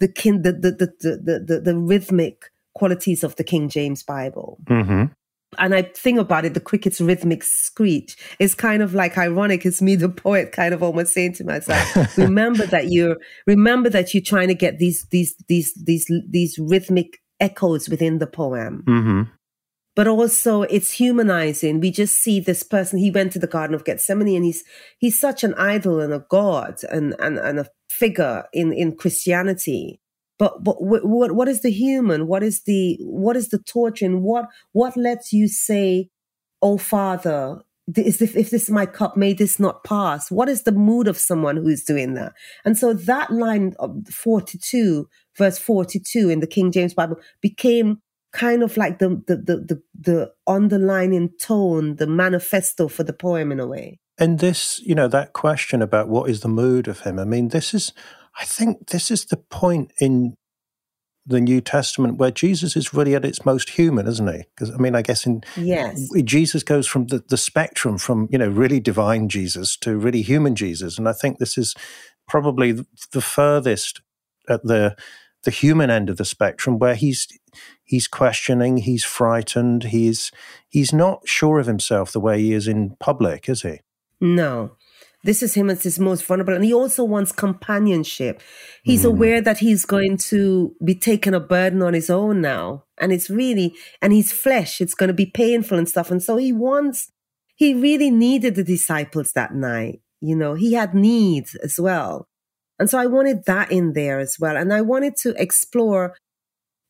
the 0.00 0.08
kin 0.08 0.40
the 0.40 0.52
the 0.52 0.70
the 0.70 0.86
the, 1.00 1.16
the, 1.22 1.44
the, 1.46 1.60
the 1.60 1.76
rhythmic 1.76 2.50
qualities 2.74 3.24
of 3.24 3.36
the 3.36 3.44
King 3.44 3.68
James 3.68 4.02
Bible. 4.02 4.58
Mm-hmm. 4.64 5.04
And 5.58 5.74
I 5.74 5.82
think 5.82 6.18
about 6.18 6.44
it, 6.44 6.54
the 6.54 6.60
cricket's 6.60 7.00
rhythmic 7.00 7.42
screech 7.42 8.16
is 8.38 8.54
kind 8.54 8.82
of 8.82 8.94
like 8.94 9.18
ironic. 9.18 9.66
It's 9.66 9.82
me, 9.82 9.96
the 9.96 10.08
poet, 10.08 10.52
kind 10.52 10.72
of 10.72 10.82
almost 10.82 11.12
saying 11.12 11.34
to 11.34 11.44
myself, 11.44 12.16
remember 12.16 12.64
that 12.66 12.90
you're, 12.90 13.16
remember 13.46 13.90
that 13.90 14.14
you're 14.14 14.22
trying 14.22 14.48
to 14.48 14.54
get 14.54 14.78
these, 14.78 15.06
these, 15.10 15.36
these, 15.48 15.74
these, 15.84 16.10
these 16.30 16.58
rhythmic 16.58 17.18
echoes 17.38 17.88
within 17.88 18.18
the 18.18 18.26
poem. 18.26 18.82
Mm-hmm. 18.86 19.22
But 19.94 20.08
also 20.08 20.62
it's 20.62 20.92
humanizing. 20.92 21.80
We 21.80 21.90
just 21.90 22.16
see 22.16 22.40
this 22.40 22.62
person. 22.62 22.98
He 22.98 23.10
went 23.10 23.32
to 23.32 23.38
the 23.38 23.46
Garden 23.46 23.74
of 23.74 23.84
Gethsemane 23.84 24.36
and 24.36 24.44
he's, 24.44 24.64
he's 24.98 25.20
such 25.20 25.44
an 25.44 25.52
idol 25.54 26.00
and 26.00 26.14
a 26.14 26.24
God 26.30 26.80
and, 26.90 27.14
and, 27.18 27.38
and 27.38 27.60
a 27.60 27.66
figure 27.90 28.44
in, 28.54 28.72
in 28.72 28.96
Christianity 28.96 30.00
but 30.42 30.64
but 30.64 30.82
what 30.82 31.30
what 31.32 31.46
is 31.46 31.60
the 31.60 31.70
human? 31.70 32.26
What 32.26 32.42
is 32.42 32.64
the 32.64 32.98
what 33.02 33.36
is 33.36 33.50
the 33.50 33.60
torturing 33.60 34.22
what 34.22 34.46
what 34.72 34.96
lets 34.96 35.32
you 35.32 35.46
say 35.46 36.08
oh 36.60 36.78
father 36.78 37.62
if, 37.94 38.20
if 38.20 38.50
this 38.50 38.64
is 38.64 38.70
my 38.70 38.84
cup 38.84 39.16
may 39.16 39.34
this 39.34 39.60
not 39.60 39.84
pass? 39.84 40.32
What 40.32 40.48
is 40.48 40.64
the 40.64 40.72
mood 40.72 41.06
of 41.06 41.16
someone 41.16 41.56
who's 41.58 41.84
doing 41.84 42.14
that? 42.14 42.32
And 42.64 42.76
so 42.76 42.92
that 42.92 43.30
line 43.30 43.74
of 43.78 44.08
42 44.08 45.08
verse 45.38 45.58
42 45.58 46.28
in 46.28 46.40
the 46.40 46.48
king 46.48 46.72
james 46.72 46.92
bible 46.92 47.18
became 47.40 48.02
kind 48.32 48.64
of 48.64 48.76
like 48.76 48.98
the 48.98 49.10
the 49.28 49.36
the 49.36 49.56
the, 49.56 49.82
the 49.94 50.32
underlining 50.48 51.30
tone 51.40 51.94
the 51.96 52.08
manifesto 52.08 52.88
for 52.88 53.04
the 53.04 53.12
poem 53.12 53.52
in 53.52 53.60
a 53.60 53.66
way. 53.68 54.00
And 54.18 54.40
this 54.40 54.80
you 54.80 54.96
know 54.96 55.06
that 55.06 55.34
question 55.34 55.82
about 55.82 56.08
what 56.08 56.28
is 56.28 56.40
the 56.40 56.48
mood 56.48 56.88
of 56.88 57.00
him 57.00 57.20
i 57.20 57.24
mean 57.24 57.50
this 57.50 57.72
is 57.72 57.92
I 58.38 58.44
think 58.44 58.88
this 58.88 59.10
is 59.10 59.26
the 59.26 59.36
point 59.36 59.92
in 60.00 60.34
the 61.24 61.40
New 61.40 61.60
Testament 61.60 62.18
where 62.18 62.30
Jesus 62.30 62.76
is 62.76 62.92
really 62.92 63.14
at 63.14 63.24
its 63.24 63.44
most 63.44 63.70
human, 63.70 64.08
isn't 64.08 64.32
he? 64.32 64.44
Because 64.54 64.70
I 64.74 64.76
mean, 64.78 64.94
I 64.94 65.02
guess 65.02 65.24
in 65.24 65.42
yes, 65.56 66.10
Jesus 66.24 66.62
goes 66.62 66.86
from 66.86 67.06
the, 67.06 67.22
the 67.28 67.36
spectrum 67.36 67.98
from 67.98 68.28
you 68.30 68.38
know 68.38 68.48
really 68.48 68.80
divine 68.80 69.28
Jesus 69.28 69.76
to 69.78 69.96
really 69.96 70.22
human 70.22 70.56
Jesus, 70.56 70.98
and 70.98 71.08
I 71.08 71.12
think 71.12 71.38
this 71.38 71.56
is 71.56 71.74
probably 72.28 72.72
the 73.12 73.20
furthest 73.20 74.00
at 74.48 74.62
the 74.64 74.96
the 75.44 75.50
human 75.50 75.90
end 75.90 76.08
of 76.08 76.16
the 76.16 76.24
spectrum 76.24 76.78
where 76.78 76.94
he's 76.94 77.28
he's 77.84 78.08
questioning, 78.08 78.78
he's 78.78 79.04
frightened, 79.04 79.84
he's 79.84 80.32
he's 80.68 80.92
not 80.92 81.26
sure 81.28 81.58
of 81.58 81.66
himself 81.66 82.12
the 82.12 82.20
way 82.20 82.40
he 82.40 82.52
is 82.52 82.66
in 82.66 82.96
public, 82.98 83.48
is 83.48 83.62
he? 83.62 83.80
No. 84.20 84.76
This 85.24 85.42
is 85.42 85.54
him 85.54 85.70
at 85.70 85.82
his 85.82 86.00
most 86.00 86.24
vulnerable. 86.24 86.54
And 86.54 86.64
he 86.64 86.74
also 86.74 87.04
wants 87.04 87.30
companionship. 87.30 88.42
He's 88.82 89.04
mm. 89.04 89.10
aware 89.10 89.40
that 89.40 89.58
he's 89.58 89.84
going 89.84 90.16
to 90.28 90.74
be 90.84 90.94
taking 90.94 91.34
a 91.34 91.40
burden 91.40 91.82
on 91.82 91.94
his 91.94 92.10
own 92.10 92.40
now. 92.40 92.84
And 92.98 93.12
it's 93.12 93.30
really, 93.30 93.74
and 94.00 94.12
his 94.12 94.32
flesh, 94.32 94.80
it's 94.80 94.94
going 94.94 95.08
to 95.08 95.14
be 95.14 95.26
painful 95.26 95.78
and 95.78 95.88
stuff. 95.88 96.10
And 96.10 96.22
so 96.22 96.36
he 96.36 96.52
wants, 96.52 97.12
he 97.54 97.72
really 97.72 98.10
needed 98.10 98.56
the 98.56 98.64
disciples 98.64 99.32
that 99.32 99.54
night. 99.54 100.00
You 100.20 100.34
know, 100.34 100.54
he 100.54 100.72
had 100.72 100.94
needs 100.94 101.54
as 101.56 101.78
well. 101.78 102.26
And 102.78 102.90
so 102.90 102.98
I 102.98 103.06
wanted 103.06 103.44
that 103.46 103.70
in 103.70 103.92
there 103.92 104.18
as 104.18 104.36
well. 104.40 104.56
And 104.56 104.72
I 104.72 104.80
wanted 104.80 105.14
to 105.18 105.40
explore 105.40 106.16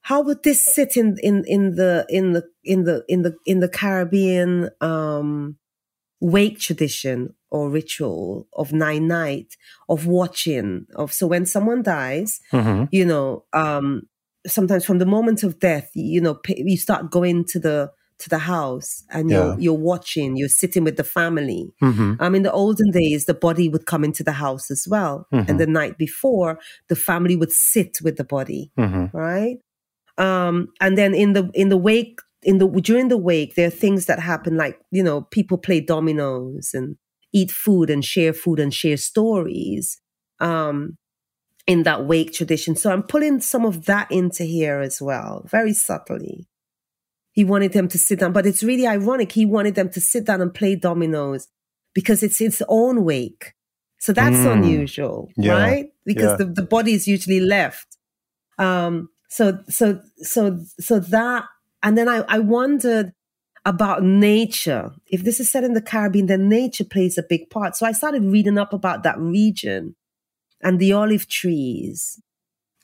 how 0.02 0.22
would 0.22 0.42
this 0.42 0.64
sit 0.64 0.96
in, 0.96 1.16
in, 1.22 1.44
in 1.46 1.74
the, 1.76 2.06
in 2.08 2.32
the, 2.32 2.44
in 2.64 2.84
the, 2.84 3.04
in 3.08 3.22
the, 3.22 3.36
in 3.44 3.60
the 3.60 3.68
Caribbean, 3.68 4.70
um, 4.80 5.58
wake 6.20 6.58
tradition 6.58 7.34
or 7.52 7.68
ritual 7.68 8.48
of 8.54 8.72
nine 8.72 9.06
night 9.06 9.56
of 9.88 10.06
watching 10.06 10.86
of 10.96 11.12
so 11.12 11.26
when 11.26 11.44
someone 11.44 11.82
dies 11.82 12.40
mm-hmm. 12.50 12.84
you 12.90 13.04
know 13.04 13.44
um 13.52 14.02
sometimes 14.46 14.84
from 14.84 14.98
the 14.98 15.06
moment 15.06 15.42
of 15.42 15.60
death 15.60 15.90
you 15.94 16.20
know 16.20 16.40
you 16.48 16.76
start 16.76 17.10
going 17.10 17.44
to 17.44 17.60
the 17.60 17.92
to 18.18 18.28
the 18.30 18.38
house 18.38 19.04
and 19.10 19.30
yeah. 19.30 19.36
you're 19.36 19.60
you're 19.60 19.84
watching 19.92 20.36
you're 20.36 20.48
sitting 20.48 20.82
with 20.82 20.96
the 20.96 21.04
family 21.04 21.70
mm-hmm. 21.82 22.14
um 22.20 22.34
in 22.34 22.42
the 22.42 22.52
olden 22.52 22.90
days 22.90 23.26
the 23.26 23.34
body 23.34 23.68
would 23.68 23.84
come 23.84 24.02
into 24.02 24.24
the 24.24 24.32
house 24.32 24.70
as 24.70 24.86
well 24.88 25.26
mm-hmm. 25.32 25.48
and 25.50 25.60
the 25.60 25.66
night 25.66 25.98
before 25.98 26.58
the 26.88 26.96
family 26.96 27.36
would 27.36 27.52
sit 27.52 27.98
with 28.02 28.16
the 28.16 28.24
body 28.24 28.72
mm-hmm. 28.78 29.14
right 29.16 29.58
um 30.16 30.68
and 30.80 30.96
then 30.96 31.14
in 31.14 31.34
the 31.34 31.50
in 31.52 31.68
the 31.68 31.76
wake 31.76 32.20
in 32.42 32.58
the 32.58 32.66
during 32.80 33.08
the 33.08 33.18
wake 33.18 33.54
there 33.56 33.66
are 33.66 33.78
things 33.84 34.06
that 34.06 34.18
happen 34.18 34.56
like 34.56 34.80
you 34.90 35.02
know 35.02 35.22
people 35.30 35.58
play 35.58 35.80
dominoes 35.80 36.70
and 36.72 36.96
eat 37.32 37.50
food 37.50 37.90
and 37.90 38.04
share 38.04 38.32
food 38.32 38.58
and 38.58 38.72
share 38.74 38.96
stories 38.96 40.00
um 40.40 40.96
in 41.66 41.84
that 41.84 42.04
wake 42.04 42.32
tradition 42.32 42.74
so 42.74 42.90
i'm 42.90 43.02
pulling 43.02 43.40
some 43.40 43.64
of 43.64 43.84
that 43.86 44.10
into 44.10 44.44
here 44.44 44.80
as 44.80 45.00
well 45.00 45.44
very 45.46 45.72
subtly 45.72 46.48
he 47.32 47.44
wanted 47.44 47.72
them 47.72 47.88
to 47.88 47.98
sit 47.98 48.18
down 48.18 48.32
but 48.32 48.46
it's 48.46 48.62
really 48.62 48.86
ironic 48.86 49.32
he 49.32 49.46
wanted 49.46 49.74
them 49.74 49.88
to 49.88 50.00
sit 50.00 50.24
down 50.24 50.40
and 50.40 50.54
play 50.54 50.74
dominoes 50.74 51.48
because 51.94 52.22
it's 52.22 52.40
its 52.40 52.62
own 52.68 53.04
wake 53.04 53.54
so 53.98 54.12
that's 54.12 54.36
mm. 54.36 54.52
unusual 54.52 55.30
yeah. 55.36 55.52
right 55.52 55.86
because 56.04 56.30
yeah. 56.30 56.36
the, 56.36 56.44
the 56.46 56.62
body 56.62 56.92
is 56.92 57.06
usually 57.06 57.40
left 57.40 57.96
um 58.58 59.08
so 59.28 59.58
so 59.68 60.00
so 60.18 60.58
so 60.78 60.98
that 60.98 61.44
and 61.82 61.96
then 61.96 62.08
I, 62.08 62.24
I 62.28 62.38
wondered 62.38 63.12
about 63.64 64.02
nature. 64.02 64.92
If 65.06 65.22
this 65.22 65.38
is 65.40 65.50
set 65.50 65.64
in 65.64 65.74
the 65.74 65.82
Caribbean, 65.82 66.26
then 66.26 66.48
nature 66.48 66.84
plays 66.84 67.16
a 67.16 67.22
big 67.22 67.48
part. 67.50 67.76
So 67.76 67.86
I 67.86 67.92
started 67.92 68.24
reading 68.24 68.58
up 68.58 68.72
about 68.72 69.02
that 69.04 69.18
region 69.18 69.94
and 70.60 70.78
the 70.78 70.92
olive 70.92 71.28
trees 71.28 72.20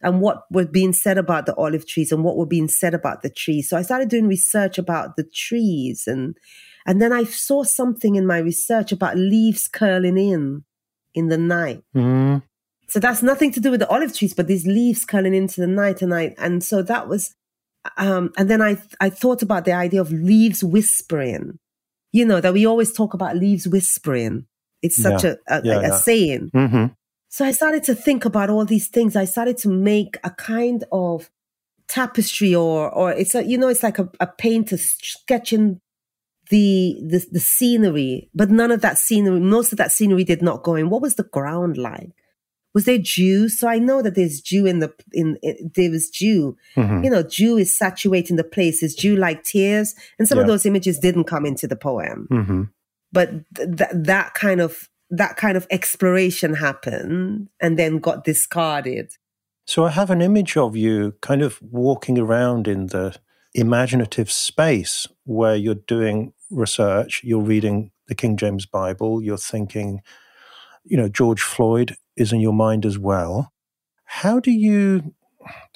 and 0.01 0.21
what 0.21 0.45
was 0.51 0.67
being 0.67 0.93
said 0.93 1.19
about 1.19 1.47
the 1.47 1.57
olive 1.57 1.87
trees 1.87 2.13
and 2.13 2.23
what 2.23 2.37
were 2.37 2.47
being 2.47 2.69
said 2.69 2.95
about 2.95 3.23
the 3.23 3.31
trees. 3.31 3.69
So 3.69 3.77
I 3.77 3.83
started 3.83 4.09
doing 4.09 4.29
research 4.29 4.79
about 4.79 5.17
the 5.17 5.25
trees 5.25 6.05
and 6.07 6.37
and 6.87 7.03
then 7.03 7.13
I 7.13 7.25
saw 7.25 7.65
something 7.65 8.17
in 8.17 8.27
my 8.27 8.39
research 8.39 8.93
about 8.93 9.17
leaves 9.17 9.69
curling 9.69 10.17
in 10.17 10.65
in 11.15 11.29
the 11.29 11.37
night. 11.37 11.83
Mm. 11.95 12.43
So 12.87 12.99
that's 13.01 13.23
nothing 13.23 13.53
to 13.53 13.61
do 13.61 13.71
with 13.71 13.81
the 13.81 13.89
olive 13.89 14.17
trees, 14.17 14.33
but 14.33 14.47
these 14.47 14.67
leaves 14.67 15.05
curling 15.05 15.35
into 15.35 15.61
the 15.61 15.67
night 15.67 16.01
and 16.01 16.15
I 16.15 16.35
and 16.39 16.63
so 16.63 16.83
that 16.83 17.09
was 17.09 17.35
um, 17.97 18.33
and 18.37 18.49
then 18.49 18.63
I 18.63 18.79
I 19.01 19.11
thought 19.11 19.43
about 19.43 19.65
the 19.65 19.73
idea 19.73 20.01
of 20.01 20.13
leaves 20.13 20.63
whispering. 20.63 21.59
You 22.13 22.25
know 22.25 22.41
that 22.41 22.53
we 22.53 22.67
always 22.67 22.93
talk 22.93 23.15
about 23.15 23.37
leaves 23.37 23.69
whispering. 23.69 24.47
It's 24.83 25.01
such 25.01 25.25
yeah. 25.25 25.35
a, 25.49 25.59
a, 25.59 25.63
yeah, 25.65 25.79
a, 25.79 25.83
yeah. 25.83 25.97
saying. 25.97 26.51
Mm-hmm. 26.55 26.87
So 27.29 27.45
I 27.45 27.53
started 27.53 27.83
to 27.85 27.95
think 27.95 28.25
about 28.25 28.51
all 28.51 28.65
these 28.65 28.89
things. 28.89 29.17
I 29.17 29.25
started 29.25 29.59
to 29.59 29.69
make 29.69 30.17
a 30.25 30.31
kind 30.31 30.85
of 30.93 31.31
tapestry, 31.89 32.55
or 32.55 32.91
or 32.91 33.13
it's 33.13 33.35
a 33.35 33.45
you 33.45 33.59
know 33.59 33.69
it's 33.69 33.83
like 33.83 33.99
a, 33.99 34.09
a 34.21 34.27
painter 34.27 34.77
sketching 34.79 35.81
the, 36.51 36.99
the 37.03 37.27
the 37.33 37.41
scenery, 37.41 38.31
but 38.35 38.51
none 38.51 38.71
of 38.71 38.81
that 38.81 38.99
scenery, 38.99 39.41
most 39.41 39.73
of 39.73 39.79
that 39.79 39.93
scenery 39.93 40.25
did 40.25 40.43
not 40.43 40.63
go 40.63 40.75
in. 40.75 40.91
What 40.91 41.03
was 41.03 41.17
the 41.17 41.25
ground 41.25 41.77
like? 41.77 42.13
Was 42.79 42.85
there 42.85 42.99
dew? 42.99 43.49
So 43.49 43.67
I 43.67 43.81
know 43.81 44.03
that 44.03 44.15
there's 44.15 44.41
dew 44.41 44.65
in 44.65 44.79
the 44.79 44.95
in, 45.13 45.37
in 45.43 45.73
there 45.75 45.91
was 45.91 46.09
dew. 46.09 46.57
Mm-hmm. 46.77 47.03
You 47.03 47.11
know, 47.11 47.25
dew 47.25 47.59
is 47.59 47.77
saturating 47.77 48.37
the 48.37 48.45
place. 48.45 48.85
Is 48.85 48.95
dew 48.95 49.17
like 49.17 49.43
tears? 49.43 49.97
And 50.17 50.29
some 50.29 50.39
yeah. 50.39 50.43
of 50.43 50.47
those 50.47 50.65
images 50.65 50.97
didn't 51.01 51.25
come 51.25 51.45
into 51.45 51.67
the 51.67 51.75
poem, 51.75 52.29
mm-hmm. 52.31 52.63
but 53.11 53.33
th- 53.57 53.91
that 53.93 54.35
kind 54.35 54.61
of 54.61 54.89
that 55.11 55.37
kind 55.37 55.57
of 55.57 55.67
exploration 55.73 56.55
happened 56.55 57.49
and 57.61 57.77
then 57.77 57.99
got 57.99 58.23
discarded. 58.23 59.11
So 59.67 59.85
I 59.85 59.91
have 59.91 60.11
an 60.11 60.23
image 60.23 60.57
of 60.57 60.77
you 60.77 61.17
kind 61.21 61.43
of 61.43 61.61
walking 61.61 62.17
around 62.17 62.69
in 62.69 62.87
the 62.87 63.17
imaginative 63.55 64.31
space 64.31 65.09
where 65.25 65.57
you're 65.57 65.75
doing 65.75 66.33
research, 66.49 67.23
you're 67.25 67.43
reading 67.43 67.91
the 68.07 68.15
King 68.15 68.37
James 68.37 68.67
Bible, 68.67 69.21
you're 69.21 69.37
thinking, 69.37 70.01
you 70.85 70.97
know, 70.97 71.09
George 71.09 71.43
Floyd 71.43 71.97
is 72.19 72.33
in 72.33 72.41
your 72.41 72.53
mind 72.53 72.85
as 72.85 72.99
well. 72.99 73.53
How 74.05 74.41
do 74.41 74.51
you 74.51 75.15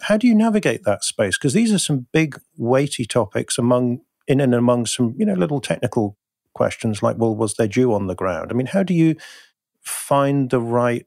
how 0.03 0.17
do 0.17 0.27
you 0.27 0.35
navigate 0.35 0.85
that 0.85 1.05
space? 1.05 1.39
Because 1.39 1.55
these 1.55 1.73
are 1.73 1.79
some 1.79 2.07
big, 2.13 2.39
weighty 2.57 3.05
topics 3.07 3.57
among 3.59 4.01
in 4.29 4.41
and 4.41 4.55
among 4.55 4.87
some 4.87 5.15
you 5.17 5.27
know 5.27 5.35
little 5.35 5.61
technical 5.61 6.17
questions 6.55 7.03
like, 7.03 7.17
well, 7.19 7.35
was 7.35 7.55
there 7.55 7.69
dew 7.69 7.93
on 7.95 8.07
the 8.07 8.15
ground? 8.15 8.51
I 8.51 8.55
mean, 8.55 8.67
how 8.67 8.83
do 8.83 8.95
you 8.95 9.17
find 9.81 10.51
the 10.51 10.61
right 10.61 11.07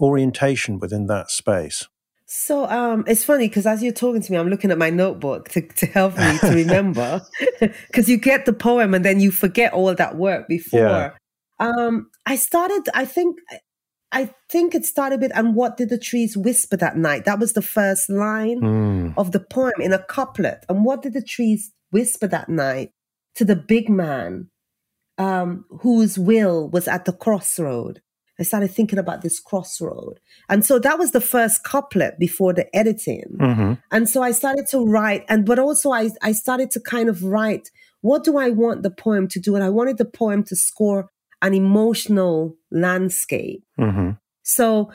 orientation 0.00 0.78
within 0.78 1.06
that 1.06 1.30
space? 1.30 1.88
So 2.26 2.66
um, 2.66 3.04
it's 3.06 3.22
funny 3.22 3.48
because 3.48 3.66
as 3.66 3.82
you're 3.82 3.92
talking 3.92 4.22
to 4.22 4.32
me, 4.32 4.38
I'm 4.38 4.48
looking 4.48 4.70
at 4.70 4.78
my 4.78 4.90
notebook 4.90 5.50
to, 5.50 5.60
to 5.60 5.86
help 5.86 6.16
me 6.16 6.38
to 6.38 6.48
remember 6.54 7.22
because 7.60 8.08
you 8.08 8.16
get 8.16 8.46
the 8.46 8.52
poem 8.52 8.94
and 8.94 9.04
then 9.04 9.20
you 9.20 9.30
forget 9.30 9.72
all 9.72 9.94
that 9.94 10.16
work 10.16 10.48
before. 10.48 10.80
Yeah. 10.80 11.10
Um, 11.60 12.10
I 12.26 12.36
started, 12.36 12.88
I 12.94 13.04
think 13.04 13.36
I 14.14 14.30
think 14.48 14.76
it 14.76 14.84
started 14.84 15.20
with, 15.20 15.36
and 15.36 15.56
what 15.56 15.76
did 15.76 15.88
the 15.88 15.98
trees 15.98 16.36
whisper 16.36 16.76
that 16.76 16.96
night? 16.96 17.24
That 17.24 17.40
was 17.40 17.52
the 17.52 17.62
first 17.62 18.08
line 18.08 18.60
mm. 18.60 19.14
of 19.16 19.32
the 19.32 19.40
poem 19.40 19.74
in 19.80 19.92
a 19.92 19.98
couplet. 19.98 20.64
And 20.68 20.84
what 20.84 21.02
did 21.02 21.14
the 21.14 21.22
trees 21.22 21.72
whisper 21.90 22.28
that 22.28 22.48
night 22.48 22.92
to 23.34 23.44
the 23.44 23.56
big 23.56 23.88
man 23.88 24.50
um, 25.18 25.64
whose 25.80 26.16
will 26.16 26.70
was 26.70 26.86
at 26.86 27.06
the 27.06 27.12
crossroad? 27.12 28.02
I 28.38 28.44
started 28.44 28.70
thinking 28.70 29.00
about 29.00 29.22
this 29.22 29.40
crossroad. 29.40 30.20
And 30.48 30.64
so 30.64 30.78
that 30.78 30.98
was 30.98 31.10
the 31.10 31.20
first 31.20 31.64
couplet 31.64 32.18
before 32.18 32.52
the 32.52 32.74
editing. 32.74 33.36
Mm-hmm. 33.40 33.72
And 33.90 34.08
so 34.08 34.22
I 34.22 34.30
started 34.30 34.66
to 34.70 34.84
write 34.84 35.24
and 35.28 35.44
but 35.44 35.58
also 35.58 35.92
I 35.92 36.10
I 36.20 36.32
started 36.32 36.70
to 36.72 36.80
kind 36.80 37.08
of 37.08 37.22
write 37.22 37.70
what 38.00 38.24
do 38.24 38.36
I 38.36 38.50
want 38.50 38.82
the 38.82 38.90
poem 38.90 39.28
to 39.28 39.40
do? 39.40 39.54
And 39.54 39.64
I 39.64 39.70
wanted 39.70 39.98
the 39.98 40.04
poem 40.04 40.42
to 40.44 40.56
score 40.56 41.10
an 41.44 41.54
emotional 41.54 42.56
landscape. 42.72 43.62
Mm-hmm. 43.78 44.10
So 44.42 44.90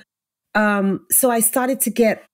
um 0.55 1.05
so 1.11 1.29
I 1.29 1.39
started 1.39 1.79
to 1.81 1.91
get 1.91 2.25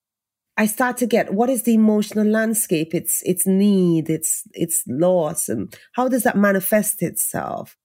I 0.57 0.67
start 0.67 0.95
to 0.97 1.05
get 1.05 1.33
what 1.33 1.49
is 1.49 1.63
the 1.63 1.73
emotional 1.73 2.25
landscape? 2.25 2.95
It's 2.95 3.21
it's 3.25 3.45
need, 3.45 4.09
it's 4.09 4.43
it's 4.53 4.83
loss, 4.87 5.49
and 5.49 5.75
how 5.93 6.07
does 6.07 6.23
that 6.23 6.37
manifest 6.37 7.03
itself? 7.03 7.75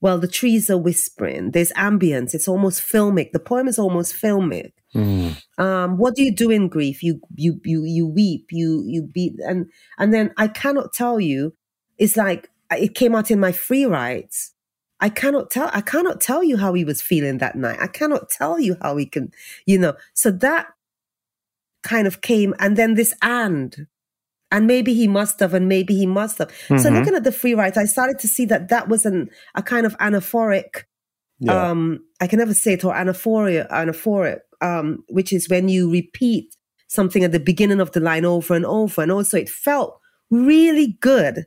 Well, 0.00 0.18
the 0.18 0.28
trees 0.28 0.70
are 0.70 0.78
whispering. 0.78 1.50
There's 1.50 1.72
ambience. 1.72 2.32
It's 2.32 2.48
almost 2.48 2.80
filmic. 2.80 3.32
The 3.32 3.40
poem 3.40 3.68
is 3.68 3.78
almost 3.78 4.14
filmic. 4.14 4.72
Mm. 4.94 5.42
Um, 5.58 5.98
what 5.98 6.14
do 6.14 6.22
you 6.22 6.34
do 6.34 6.50
in 6.50 6.68
grief? 6.68 7.02
You 7.02 7.20
you 7.34 7.60
you 7.64 7.84
you 7.84 8.06
weep. 8.06 8.46
You 8.52 8.84
you 8.86 9.08
beat 9.12 9.34
and 9.44 9.66
and 9.98 10.14
then 10.14 10.32
I 10.36 10.46
cannot 10.48 10.92
tell 10.92 11.18
you. 11.18 11.54
It's 11.98 12.16
like 12.16 12.48
it 12.70 12.94
came 12.94 13.16
out 13.16 13.30
in 13.30 13.40
my 13.40 13.52
free 13.52 13.86
writes. 13.86 14.54
I 15.00 15.08
cannot 15.08 15.50
tell. 15.50 15.70
I 15.72 15.80
cannot 15.80 16.20
tell 16.20 16.44
you 16.44 16.56
how 16.56 16.74
he 16.74 16.84
was 16.84 17.00
feeling 17.00 17.38
that 17.38 17.56
night. 17.56 17.78
I 17.80 17.86
cannot 17.86 18.28
tell 18.30 18.60
you 18.60 18.76
how 18.82 18.96
he 18.96 19.06
can. 19.06 19.32
You 19.66 19.78
know. 19.78 19.94
So 20.14 20.30
that 20.30 20.68
kind 21.82 22.06
of 22.06 22.20
came, 22.20 22.54
and 22.58 22.76
then 22.76 22.94
this 22.94 23.14
and 23.22 23.86
and 24.52 24.66
maybe 24.66 24.92
he 24.94 25.06
must 25.06 25.38
have, 25.40 25.54
and 25.54 25.68
maybe 25.68 25.94
he 25.94 26.06
must 26.06 26.38
have. 26.38 26.50
So 26.68 26.74
Mhm. 26.74 26.98
looking 26.98 27.14
at 27.14 27.24
the 27.24 27.32
free 27.32 27.54
write, 27.54 27.76
I 27.76 27.84
started 27.84 28.18
to 28.18 28.28
see 28.28 28.44
that 28.46 28.68
that 28.68 28.88
was 28.88 29.06
an 29.06 29.30
a 29.54 29.62
kind 29.62 29.86
of 29.86 29.96
anaphoric. 29.98 30.84
Yeah. 31.38 31.70
Um, 31.70 32.00
I 32.20 32.26
can 32.26 32.38
never 32.38 32.52
say 32.52 32.74
it 32.74 32.84
or 32.84 32.92
anaphoria, 32.92 33.70
anaphoric, 33.70 34.40
um, 34.60 35.04
which 35.08 35.32
is 35.32 35.48
when 35.48 35.68
you 35.68 35.90
repeat 35.90 36.54
something 36.88 37.24
at 37.24 37.32
the 37.32 37.40
beginning 37.40 37.80
of 37.80 37.92
the 37.92 38.00
line 38.00 38.24
over 38.26 38.54
and 38.54 38.66
over, 38.66 39.00
and 39.02 39.12
also 39.12 39.38
it 39.38 39.48
felt 39.48 39.98
really 40.30 40.98
good 41.00 41.46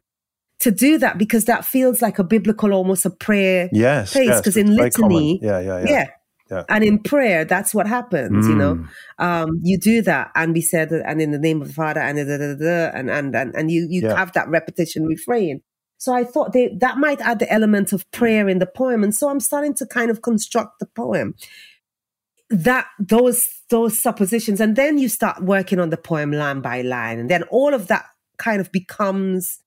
to 0.63 0.72
do 0.72 0.98
that 0.98 1.17
because 1.17 1.46
that 1.46 1.63
feels 1.65 2.01
like 2.01 2.17
a 2.20 2.24
biblical, 2.24 2.74
almost 2.74 3.05
a 3.05 3.10
prayer. 3.10 3.70
yes. 3.72 4.13
place, 4.13 4.27
yes, 4.27 4.41
'cause 4.41 4.58
it's 4.58 4.70
in 4.70 4.75
litany- 4.75 5.39
Yeah. 5.41 5.60
Yeah. 5.60 5.79
Yeah. 5.84 5.89
Yeah. 5.89 6.08
Yeah. 6.51 6.63
And 6.70 6.84
in 6.84 7.00
prayer, 7.00 7.46
that's 7.46 7.74
what 7.74 7.88
happens, 7.88 8.48
you 8.48 8.55
know. 8.55 8.75
Mm. 8.75 8.88
Um, 9.27 9.50
you 9.63 9.77
do 9.79 10.01
that, 10.03 10.29
and 10.36 10.53
we 10.53 10.62
said, 10.62 10.91
and 10.91 11.22
in 11.22 11.32
the 11.32 11.39
name 11.39 11.62
of 11.62 11.67
the 11.70 11.74
Father, 11.74 12.01
and 12.01 12.17
da, 12.17 12.38
da, 12.38 12.53
da, 12.55 12.98
and 12.98 13.10
and 13.10 13.34
and, 13.36 13.55
and 13.55 13.72
you 13.72 13.88
you 13.89 14.01
Yeah. 14.03 14.15
have 14.15 14.34
that 14.34 14.50
repetition 14.50 15.05
refrain. 15.05 15.62
So 15.98 16.13
I 16.13 16.24
thought 16.25 16.51
they, 16.53 16.75
that 16.82 16.98
might 16.98 17.22
add 17.22 17.39
the 17.39 17.50
element 17.51 17.93
of 17.93 18.00
prayer 18.12 18.50
in 18.50 18.60
the 18.60 18.65
poem, 18.67 19.03
and 19.03 19.15
so 19.15 19.29
I'm 19.29 19.39
starting 19.39 19.74
to 19.75 19.86
kind 19.86 20.12
of 20.12 20.22
construct 20.22 20.79
the 20.79 20.86
poem. 20.86 21.34
That 22.50 22.86
those 23.00 23.48
those 23.70 23.98
suppositions, 24.00 24.60
and 24.60 24.75
then 24.75 24.98
you 25.00 25.10
start 25.10 25.41
working 25.43 25.79
on 25.79 25.89
the 25.89 25.98
poem 25.98 26.32
line 26.32 26.60
by 26.62 26.82
line, 26.82 27.17
and 27.20 27.29
then 27.32 27.43
all 27.43 27.74
of 27.74 27.88
that 27.88 28.05
kind 28.38 28.60
of 28.62 28.70
becomes 28.72 29.60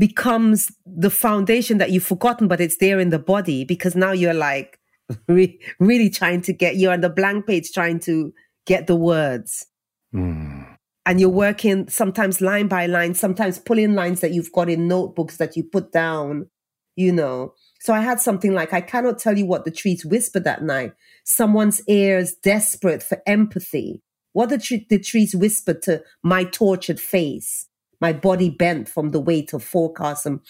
becomes 0.00 0.72
the 0.86 1.10
foundation 1.10 1.76
that 1.76 1.90
you've 1.90 2.02
forgotten, 2.02 2.48
but 2.48 2.60
it's 2.60 2.78
there 2.78 2.98
in 2.98 3.10
the 3.10 3.18
body 3.18 3.64
because 3.64 3.94
now 3.94 4.12
you're 4.12 4.34
like 4.34 4.80
re- 5.28 5.60
really 5.78 6.08
trying 6.08 6.40
to 6.40 6.52
get 6.52 6.76
you're 6.76 6.92
on 6.92 7.02
the 7.02 7.10
blank 7.10 7.46
page 7.46 7.70
trying 7.72 8.00
to 8.00 8.32
get 8.66 8.86
the 8.86 8.96
words. 8.96 9.66
Mm. 10.12 10.66
and 11.06 11.20
you're 11.20 11.28
working 11.28 11.88
sometimes 11.88 12.40
line 12.40 12.66
by 12.66 12.86
line 12.86 13.14
sometimes 13.14 13.60
pulling 13.60 13.94
lines 13.94 14.20
that 14.22 14.32
you've 14.32 14.50
got 14.50 14.68
in 14.68 14.88
notebooks 14.88 15.36
that 15.36 15.54
you 15.56 15.62
put 15.62 15.92
down 15.92 16.50
you 16.96 17.12
know. 17.12 17.54
So 17.80 17.94
i 17.94 18.00
had 18.00 18.20
something 18.20 18.52
like 18.52 18.72
i 18.72 18.80
cannot 18.80 19.20
tell 19.20 19.38
you 19.38 19.46
what 19.46 19.64
the 19.64 19.70
trees 19.70 20.04
whispered 20.04 20.42
that 20.44 20.64
night. 20.64 20.94
Someone's 21.24 21.80
ears 21.86 22.34
desperate 22.42 23.04
for 23.04 23.22
empathy. 23.24 24.02
What 24.32 24.48
the, 24.48 24.58
tre- 24.58 24.86
the 24.90 24.98
trees 24.98 25.34
whispered 25.34 25.82
to 25.82 26.02
my 26.24 26.42
tortured 26.42 26.98
face 26.98 27.68
my 28.00 28.12
body 28.12 28.50
bent 28.50 28.88
from 28.88 29.10
the 29.10 29.20
weight 29.20 29.52
of 29.52 29.62
forecasts 29.62 30.26
and 30.26 30.40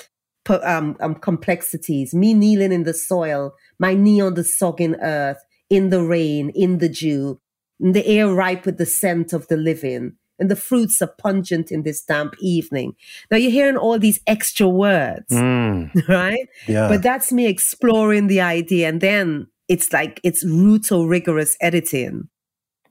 um, 0.48 0.96
um, 1.00 1.14
complexities 1.14 2.12
me 2.14 2.34
kneeling 2.34 2.72
in 2.72 2.84
the 2.84 2.94
soil 2.94 3.52
my 3.78 3.94
knee 3.94 4.20
on 4.20 4.34
the 4.34 4.42
sogging 4.42 4.96
earth 5.00 5.38
in 5.68 5.90
the 5.90 6.02
rain 6.02 6.50
in 6.54 6.78
the 6.78 6.88
dew 6.88 7.38
in 7.80 7.92
the 7.92 8.06
air 8.06 8.28
ripe 8.32 8.66
with 8.66 8.76
the 8.78 8.86
scent 8.86 9.32
of 9.32 9.48
the 9.48 9.56
living, 9.56 10.12
and 10.38 10.50
the 10.50 10.56
fruits 10.56 11.00
are 11.02 11.14
pungent 11.18 11.72
in 11.72 11.82
this 11.82 12.02
damp 12.04 12.34
evening. 12.40 12.92
Now 13.30 13.38
you're 13.38 13.50
hearing 13.50 13.76
all 13.76 13.98
these 13.98 14.20
extra 14.26 14.68
words, 14.68 15.26
Mm. 15.30 15.90
right? 16.08 16.46
Yeah. 16.68 16.88
But 16.88 17.02
that's 17.02 17.32
me 17.32 17.46
exploring 17.46 18.26
the 18.26 18.40
idea, 18.40 18.88
and 18.88 19.00
then 19.00 19.46
it's 19.68 19.92
like 19.92 20.20
it's 20.22 20.44
brutal, 20.44 21.08
rigorous 21.08 21.56
editing. 21.60 22.28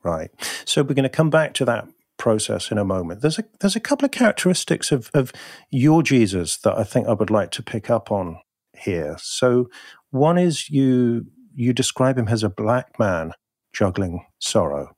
Right. 0.04 0.32
So 0.66 0.82
we're 0.82 0.96
going 0.96 1.04
to 1.04 1.10
come 1.10 1.30
back 1.30 1.54
to 1.56 1.66
that 1.66 1.88
process 2.20 2.70
in 2.70 2.78
a 2.78 2.86
moment. 2.86 3.22
There's 3.22 3.40
a 3.40 3.44
there's 3.62 3.76
a 3.76 3.80
couple 3.80 4.06
of 4.06 4.12
characteristics 4.12 4.92
of 4.92 5.10
of 5.16 5.32
your 5.72 6.04
Jesus 6.04 6.58
that 6.58 6.78
I 6.78 6.84
think 6.84 7.08
I 7.08 7.14
would 7.14 7.32
like 7.32 7.50
to 7.52 7.64
pick 7.64 7.90
up 7.90 8.12
on 8.12 8.38
here. 8.78 9.16
So 9.20 9.70
one 10.12 10.38
is 10.38 10.70
you 10.70 11.26
you 11.56 11.74
describe 11.74 12.18
him 12.18 12.28
as 12.28 12.44
a 12.44 12.50
black 12.50 13.00
man 13.00 13.32
juggling 13.74 14.26
sorrow. 14.40 14.96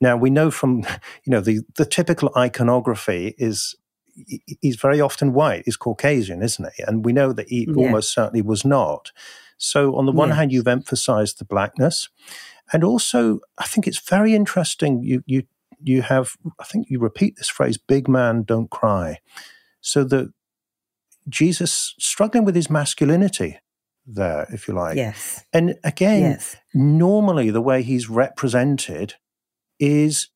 Now 0.00 0.16
we 0.16 0.30
know 0.30 0.50
from 0.52 0.78
you 1.24 1.30
know 1.32 1.40
the 1.40 1.62
the 1.76 1.84
typical 1.86 2.30
iconography 2.36 3.34
is 3.38 3.74
he's 4.60 4.76
very 4.76 5.00
often 5.00 5.32
white. 5.32 5.62
He's 5.64 5.76
Caucasian, 5.76 6.42
isn't 6.42 6.72
he? 6.76 6.82
And 6.84 7.04
we 7.04 7.12
know 7.12 7.32
that 7.32 7.48
he 7.48 7.66
Yeah. 7.68 7.84
almost 7.84 8.12
certainly 8.12 8.42
was 8.42 8.64
not. 8.64 9.12
So 9.58 9.96
on 9.96 10.06
the 10.06 10.12
one 10.12 10.30
hand, 10.30 10.52
you've 10.52 10.68
emphasized 10.68 11.38
the 11.38 11.44
blackness, 11.44 12.08
and 12.72 12.84
also 12.84 13.40
I 13.58 13.64
think 13.66 13.86
it's 13.86 13.98
very 14.00 14.34
interesting. 14.34 15.02
You 15.02 15.22
you 15.26 15.42
you 15.82 16.02
have 16.02 16.32
I 16.58 16.64
think 16.64 16.88
you 16.90 16.98
repeat 17.00 17.36
this 17.36 17.48
phrase: 17.48 17.78
"Big 17.78 18.08
man, 18.08 18.42
don't 18.42 18.70
cry." 18.70 19.18
So 19.80 20.04
that 20.04 20.32
Jesus 21.28 21.94
struggling 21.98 22.44
with 22.44 22.54
his 22.54 22.70
masculinity 22.70 23.58
there, 24.06 24.46
if 24.50 24.66
you 24.66 24.74
like, 24.74 24.96
Yes, 24.96 25.44
and 25.52 25.76
again, 25.84 26.22
yes, 26.22 26.56
normally 26.74 27.50
the 27.50 27.60
way 27.60 27.82
he's 27.82 28.08
represented 28.08 29.14
is 29.78 30.28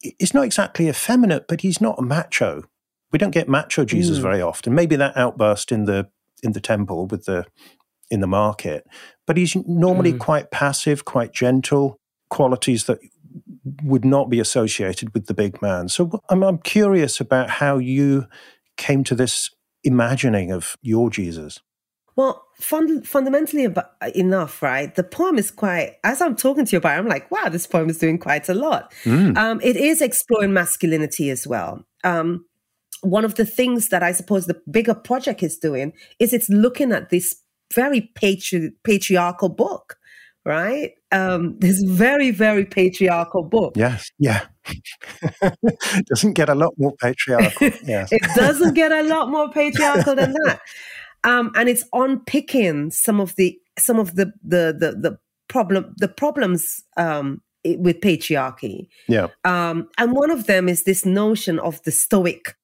it's 0.00 0.32
not 0.32 0.44
exactly 0.44 0.88
effeminate, 0.88 1.48
but 1.48 1.62
he's 1.62 1.80
not 1.80 1.98
a 1.98 2.02
macho. 2.02 2.64
We 3.10 3.18
don't 3.18 3.32
get 3.32 3.48
macho 3.48 3.84
Jesus 3.84 4.18
Mm. 4.18 4.22
very 4.22 4.40
often. 4.40 4.74
Maybe 4.74 4.96
that 4.96 5.16
outburst 5.16 5.72
in 5.72 5.84
the 5.86 6.08
in 6.42 6.52
the 6.52 6.60
temple 6.60 7.06
with 7.06 7.24
the 7.24 7.46
in 8.10 8.20
the 8.20 8.26
market, 8.26 8.84
but 9.26 9.36
he's 9.36 9.56
normally 9.66 10.12
Mm. 10.12 10.18
quite 10.20 10.50
passive, 10.50 11.04
quite 11.04 11.32
gentle, 11.32 11.98
qualities 12.28 12.84
that 12.84 12.98
would 13.82 14.04
not 14.04 14.28
be 14.28 14.40
associated 14.40 15.14
with 15.14 15.26
the 15.26 15.34
big 15.34 15.60
man. 15.62 15.88
So 15.88 16.20
I'm, 16.28 16.42
I'm 16.42 16.58
curious 16.58 17.20
about 17.20 17.48
how 17.48 17.78
you 17.78 18.26
came 18.76 19.04
to 19.04 19.14
this 19.14 19.50
imagining 19.84 20.50
of 20.50 20.76
your 20.82 21.10
Jesus. 21.10 21.60
Well, 22.14 22.44
fun, 22.60 23.02
fundamentally 23.02 23.66
enough, 24.14 24.62
right? 24.62 24.94
The 24.94 25.02
poem 25.02 25.38
is 25.38 25.50
quite. 25.50 25.96
As 26.04 26.20
I'm 26.20 26.36
talking 26.36 26.66
to 26.66 26.72
you 26.72 26.78
about, 26.78 26.96
it, 26.96 26.98
I'm 26.98 27.08
like, 27.08 27.30
wow, 27.30 27.48
this 27.48 27.66
poem 27.66 27.88
is 27.88 27.98
doing 27.98 28.18
quite 28.18 28.48
a 28.48 28.54
lot. 28.54 28.92
Mm. 29.04 29.36
Um, 29.36 29.60
it 29.62 29.76
is 29.76 30.02
exploring 30.02 30.52
masculinity 30.52 31.30
as 31.30 31.46
well. 31.46 31.86
Um, 32.04 32.44
one 33.00 33.24
of 33.24 33.36
the 33.36 33.46
things 33.46 33.88
that 33.88 34.02
I 34.02 34.12
suppose 34.12 34.46
the 34.46 34.60
bigger 34.70 34.94
project 34.94 35.42
is 35.42 35.56
doing 35.56 35.92
is 36.18 36.32
it's 36.32 36.48
looking 36.50 36.92
at 36.92 37.10
this 37.10 37.36
very 37.74 38.12
patri- 38.14 38.72
patriarchal 38.84 39.48
book, 39.48 39.96
right? 40.44 40.92
Um, 41.10 41.58
this 41.58 41.82
very, 41.82 42.30
very 42.30 42.64
patriarchal 42.64 43.44
book. 43.44 43.74
Yes, 43.76 44.10
yeah. 44.18 44.46
it 44.66 46.06
Doesn't 46.06 46.32
get 46.32 46.48
a 46.48 46.54
lot 46.54 46.74
more 46.78 46.94
patriarchal. 47.00 47.70
Yes. 47.84 48.10
It 48.12 48.22
doesn't 48.34 48.74
get 48.74 48.92
a 48.92 49.02
lot 49.02 49.30
more 49.30 49.48
patriarchal 49.52 50.14
than 50.14 50.32
that. 50.32 50.60
Um, 51.24 51.52
and 51.54 51.68
it's 51.68 51.84
unpicking 51.92 52.90
some 52.90 53.20
of 53.20 53.36
the 53.36 53.58
some 53.78 53.98
of 53.98 54.16
the 54.16 54.32
the 54.42 54.74
the, 54.78 54.96
the 54.98 55.18
problem 55.48 55.94
the 55.98 56.08
problems 56.08 56.64
um, 56.96 57.40
with 57.64 58.00
patriarchy. 58.00 58.88
Yeah. 59.08 59.28
Um, 59.44 59.88
and 59.98 60.12
one 60.12 60.30
of 60.30 60.46
them 60.46 60.68
is 60.68 60.84
this 60.84 61.04
notion 61.04 61.58
of 61.60 61.82
the 61.84 61.92
stoic 61.92 62.56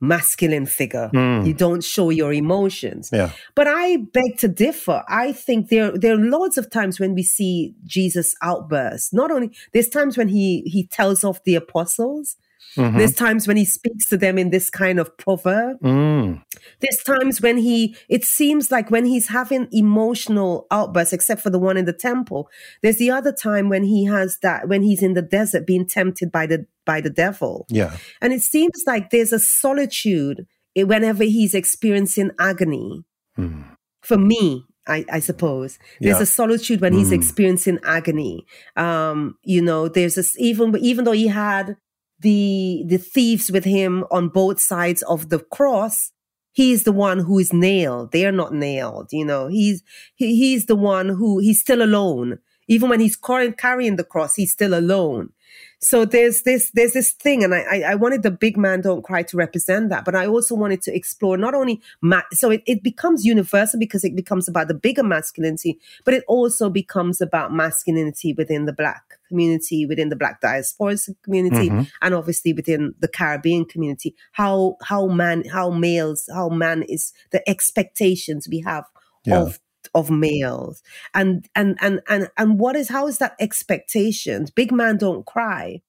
masculine 0.00 0.66
figure. 0.66 1.10
Mm. 1.14 1.46
You 1.46 1.54
don't 1.54 1.82
show 1.82 2.10
your 2.10 2.32
emotions. 2.32 3.10
Yeah. 3.12 3.30
But 3.54 3.66
I 3.68 3.96
beg 3.96 4.38
to 4.38 4.48
differ. 4.48 5.02
I 5.08 5.32
think 5.32 5.68
there 5.68 5.96
there 5.96 6.14
are 6.14 6.18
loads 6.18 6.58
of 6.58 6.70
times 6.70 7.00
when 7.00 7.14
we 7.14 7.22
see 7.22 7.74
Jesus 7.84 8.34
outburst. 8.42 9.14
Not 9.14 9.30
only 9.30 9.50
there's 9.72 9.88
times 9.88 10.16
when 10.16 10.28
he 10.28 10.62
he 10.66 10.86
tells 10.86 11.24
off 11.24 11.42
the 11.44 11.54
apostles. 11.54 12.36
Mhm. 12.76 12.98
There's 12.98 13.14
times 13.14 13.48
when 13.48 13.56
he 13.56 13.64
speaks 13.64 14.06
to 14.10 14.16
them 14.16 14.36
in 14.38 14.50
this 14.50 14.68
kind 14.70 14.98
of 14.98 15.16
proverb. 15.16 15.78
Mm. 15.82 16.42
There's 16.80 17.02
times 17.02 17.40
when 17.40 17.56
he, 17.58 17.96
it 18.08 18.24
seems 18.24 18.70
like 18.70 18.90
when 18.90 19.06
he's 19.06 19.28
having 19.28 19.68
emotional 19.72 20.66
outbursts, 20.70 21.12
except 21.14 21.40
for 21.40 21.50
the 21.50 21.58
one 21.58 21.76
in 21.76 21.84
the 21.86 21.92
temple. 21.94 22.48
There's 22.82 22.98
the 22.98 23.10
other 23.10 23.32
time 23.32 23.68
when 23.68 23.84
he 23.84 24.04
has 24.06 24.38
that, 24.42 24.68
when 24.68 24.82
he's 24.82 25.02
in 25.02 25.14
the 25.14 25.22
desert 25.22 25.66
being 25.66 25.86
tempted 25.86 26.30
by 26.30 26.46
the, 26.46 26.66
by 26.84 27.00
the 27.00 27.10
devil. 27.10 27.66
Yeah. 27.70 27.96
And 28.20 28.32
it 28.32 28.42
seems 28.42 28.82
like 28.86 29.10
there's 29.10 29.32
a 29.32 29.38
solitude 29.38 30.46
whenever 30.76 31.24
he's 31.24 31.54
experiencing 31.54 32.30
agony. 32.38 33.04
Mm. 33.38 33.64
For 34.02 34.18
me, 34.18 34.64
I, 34.86 35.04
I 35.10 35.18
suppose 35.18 35.78
there's 36.00 36.16
Yeah. 36.16 36.22
a 36.22 36.26
solitude 36.26 36.80
when 36.80 36.92
he's 36.92 37.10
Mm. 37.10 37.14
experiencing 37.14 37.78
agony. 37.84 38.44
Um, 38.76 39.36
you 39.42 39.60
know, 39.62 39.88
there's 39.88 40.14
this 40.14 40.38
even 40.38 40.76
even 40.80 41.04
though 41.04 41.12
he 41.12 41.26
had 41.26 41.76
the 42.20 42.84
the 42.86 42.98
thieves 42.98 43.50
with 43.50 43.64
him 43.64 44.04
on 44.10 44.28
both 44.28 44.60
sides 44.60 45.02
of 45.02 45.28
the 45.28 45.38
cross, 45.38 46.12
he 46.52 46.72
is 46.72 46.84
the 46.84 46.92
one 46.92 47.18
who 47.18 47.38
is 47.38 47.52
nailed. 47.52 48.12
They're 48.12 48.32
not 48.32 48.54
nailed. 48.54 49.08
You 49.12 49.24
know, 49.24 49.48
he's 49.48 49.82
he, 50.14 50.36
he's 50.36 50.66
the 50.66 50.76
one 50.76 51.08
who 51.08 51.38
he's 51.38 51.60
still 51.60 51.82
alone. 51.82 52.38
Even 52.68 52.88
when 52.88 53.00
he's 53.00 53.16
carrying 53.16 53.96
the 53.96 54.04
cross, 54.04 54.34
he's 54.34 54.52
still 54.52 54.74
alone. 54.74 55.30
So 55.78 56.04
there's 56.04 56.42
this 56.42 56.70
there's 56.72 56.94
this 56.94 57.12
thing, 57.12 57.44
and 57.44 57.54
I, 57.54 57.60
I 57.60 57.80
I 57.92 57.94
wanted 57.94 58.22
the 58.22 58.30
big 58.30 58.56
man 58.56 58.80
don't 58.80 59.04
cry 59.04 59.22
to 59.24 59.36
represent 59.36 59.90
that, 59.90 60.04
but 60.04 60.14
I 60.14 60.26
also 60.26 60.54
wanted 60.54 60.82
to 60.82 60.94
explore 60.94 61.36
not 61.36 61.54
only 61.54 61.80
ma- 62.00 62.22
so 62.32 62.50
it, 62.50 62.62
it 62.66 62.82
becomes 62.82 63.24
universal 63.24 63.78
because 63.78 64.02
it 64.02 64.16
becomes 64.16 64.48
about 64.48 64.68
the 64.68 64.74
bigger 64.74 65.04
masculinity, 65.04 65.78
but 66.04 66.14
it 66.14 66.24
also 66.26 66.70
becomes 66.70 67.20
about 67.20 67.52
masculinity 67.52 68.32
within 68.32 68.64
the 68.64 68.72
black 68.72 69.15
community, 69.28 69.86
within 69.86 70.08
the 70.08 70.16
black 70.16 70.40
diaspora 70.40 70.96
community, 71.22 71.68
Mhm. 71.70 71.88
and 72.02 72.14
obviously 72.14 72.52
within 72.52 72.94
the 73.00 73.08
Caribbean 73.08 73.64
community. 73.64 74.14
How 74.32 74.76
how 74.82 75.06
man 75.06 75.44
how 75.44 75.70
males 75.70 76.28
how 76.32 76.48
man 76.48 76.82
is 76.88 77.12
the 77.32 77.46
expectations 77.48 78.48
we 78.50 78.60
have 78.60 78.84
Yeah. 79.24 79.40
of 79.42 79.58
of 79.94 80.10
males 80.10 80.82
and 81.14 81.46
and 81.54 81.78
and 81.80 82.00
and 82.08 82.28
and 82.36 82.58
what 82.58 82.74
is 82.74 82.88
how 82.88 83.06
is 83.06 83.18
that 83.18 83.36
expectations 83.38 84.50
big 84.50 84.72
man 84.72 84.96
don't 84.96 85.24
cry 85.26 85.80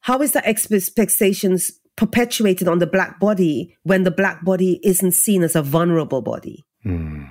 how 0.00 0.20
is 0.20 0.32
that 0.32 0.46
expectations 0.46 1.72
perpetuated 1.96 2.68
on 2.68 2.78
the 2.80 2.86
black 2.86 3.18
body 3.18 3.74
when 3.82 4.04
the 4.04 4.10
black 4.10 4.44
body 4.44 4.78
isn't 4.84 5.12
seen 5.12 5.42
as 5.42 5.56
a 5.56 5.62
vulnerable 5.62 6.20
body 6.20 6.66
Mm. 6.84 7.28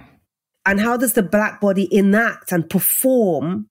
and 0.66 0.80
how 0.80 0.98
does 0.98 1.14
the 1.14 1.24
black 1.24 1.62
body 1.62 1.88
enact 1.94 2.52
and 2.52 2.68
perform 2.70 3.68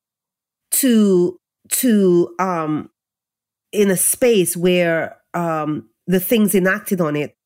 to 0.70 1.38
to 1.70 2.34
um 2.38 2.90
in 3.72 3.90
a 3.90 3.96
space 3.96 4.56
where 4.56 5.16
um 5.34 5.88
the 6.06 6.20
things 6.20 6.54
enacted 6.54 7.00
on 7.00 7.16
it 7.16 7.36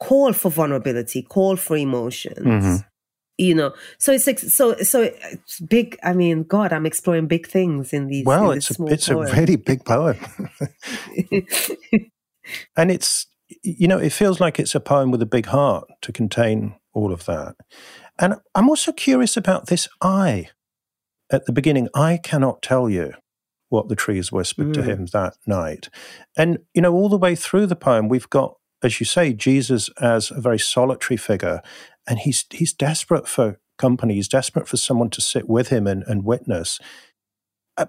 call 0.00 0.32
for 0.32 0.50
vulnerability 0.50 1.22
call 1.22 1.56
for 1.56 1.76
emotions 1.76 2.38
Mhm. 2.46 2.84
you 3.38 3.54
know 3.54 3.72
so 3.98 4.12
it's 4.12 4.26
ex- 4.26 4.52
so 4.52 4.76
so 4.78 5.02
it's 5.02 5.60
big 5.60 5.96
i 6.02 6.12
mean 6.12 6.42
god 6.42 6.72
i'm 6.72 6.86
exploring 6.86 7.28
big 7.28 7.46
things 7.46 7.92
in 7.92 8.08
these 8.08 8.24
Well, 8.26 8.50
in 8.50 8.58
it's 8.58 8.78
a, 8.78 8.84
it's 8.86 9.08
a 9.08 9.14
poem. 9.14 9.32
really 9.36 9.56
big 9.56 9.84
poem. 9.84 10.16
and 12.76 12.90
it's, 12.90 13.26
you 13.62 13.86
know, 13.86 13.98
it 13.98 14.10
feels 14.12 14.40
like 14.40 14.58
it's 14.58 14.74
a 14.74 14.80
poem 14.80 15.10
with 15.10 15.22
a 15.22 15.26
big 15.26 15.46
heart 15.46 15.84
to 16.02 16.12
contain 16.12 16.74
all 16.92 17.12
of 17.12 17.24
that. 17.26 17.54
And 18.18 18.34
I'm 18.54 18.68
also 18.68 18.92
curious 18.92 19.36
about 19.36 19.66
this 19.66 19.88
I 20.00 20.48
at 21.30 21.46
the 21.46 21.52
beginning. 21.52 21.88
I 21.94 22.18
cannot 22.22 22.62
tell 22.62 22.88
you 22.90 23.12
what 23.72 23.88
the 23.88 23.96
trees 23.96 24.30
whispered 24.30 24.74
to 24.74 24.80
Mm. 24.82 24.86
him 24.86 25.06
that 25.06 25.34
night. 25.46 25.88
And, 26.36 26.58
you 26.74 26.82
know, 26.82 26.92
all 26.92 27.08
the 27.08 27.16
way 27.26 27.34
through 27.34 27.66
the 27.66 27.76
poem, 27.88 28.08
we've 28.08 28.28
got, 28.28 28.56
as 28.82 29.00
you 29.00 29.06
say, 29.06 29.32
Jesus 29.32 29.88
as 30.00 30.30
a 30.30 30.40
very 30.40 30.58
solitary 30.58 31.16
figure. 31.16 31.62
And 32.06 32.18
he's, 32.18 32.44
he's 32.50 32.74
desperate 32.74 33.26
for 33.26 33.58
company. 33.78 34.14
He's 34.14 34.28
desperate 34.28 34.68
for 34.68 34.76
someone 34.76 35.10
to 35.10 35.20
sit 35.20 35.48
with 35.48 35.68
him 35.68 35.86
and, 35.86 36.04
and 36.06 36.24
witness. 36.24 36.78
I, 37.78 37.86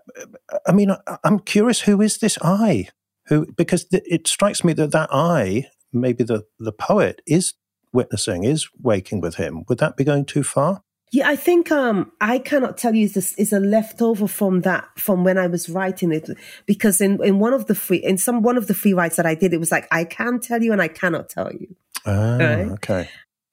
I 0.66 0.72
mean, 0.72 0.92
I, 0.92 1.18
I'm 1.24 1.40
curious, 1.40 1.82
who 1.82 2.02
is 2.02 2.18
this 2.18 2.38
I? 2.42 2.88
Who, 3.28 3.48
because 3.58 3.86
th- 3.86 4.04
it 4.06 4.28
strikes 4.28 4.64
me 4.64 4.74
that 4.74 4.92
that 4.92 5.10
I, 5.12 5.68
maybe 5.92 6.24
the, 6.24 6.44
the 6.60 6.72
poet, 6.72 7.22
is 7.28 7.54
witnessing, 7.92 8.44
is 8.46 8.70
waking 8.82 9.22
with 9.22 9.36
him. 9.36 9.64
Would 9.68 9.80
that 9.80 9.98
be 9.98 10.04
going 10.04 10.26
too 10.26 10.44
far? 10.44 10.84
Yeah, 11.16 11.30
I 11.30 11.36
think 11.36 11.72
um 11.72 12.12
I 12.20 12.40
cannot 12.40 12.76
tell 12.82 12.96
you 12.96 13.08
this 13.08 13.30
is 13.36 13.54
a 13.54 13.60
leftover 13.60 14.28
from 14.28 14.62
that 14.62 14.86
from 14.98 15.24
when 15.24 15.38
I 15.38 15.48
was 15.48 15.70
writing 15.70 16.12
it 16.12 16.28
because 16.66 17.00
in, 17.06 17.24
in 17.24 17.38
one 17.38 17.54
of 17.54 17.68
the 17.68 17.76
free 17.76 18.02
in 18.12 18.18
some 18.18 18.42
one 18.42 18.58
of 18.58 18.66
the 18.68 18.74
free 18.74 18.94
writes 18.94 19.18
that 19.18 19.28
I 19.28 19.36
did 19.36 19.54
it 19.54 19.60
was 19.60 19.72
like 19.72 19.88
I 19.92 20.04
can 20.06 20.40
tell 20.40 20.62
you 20.64 20.72
and 20.74 20.82
I 20.82 20.88
cannot 21.02 21.30
tell 21.30 21.52
you 21.54 21.68
Ah, 22.06 22.38
Right. 22.46 22.68
okay. 22.78 23.04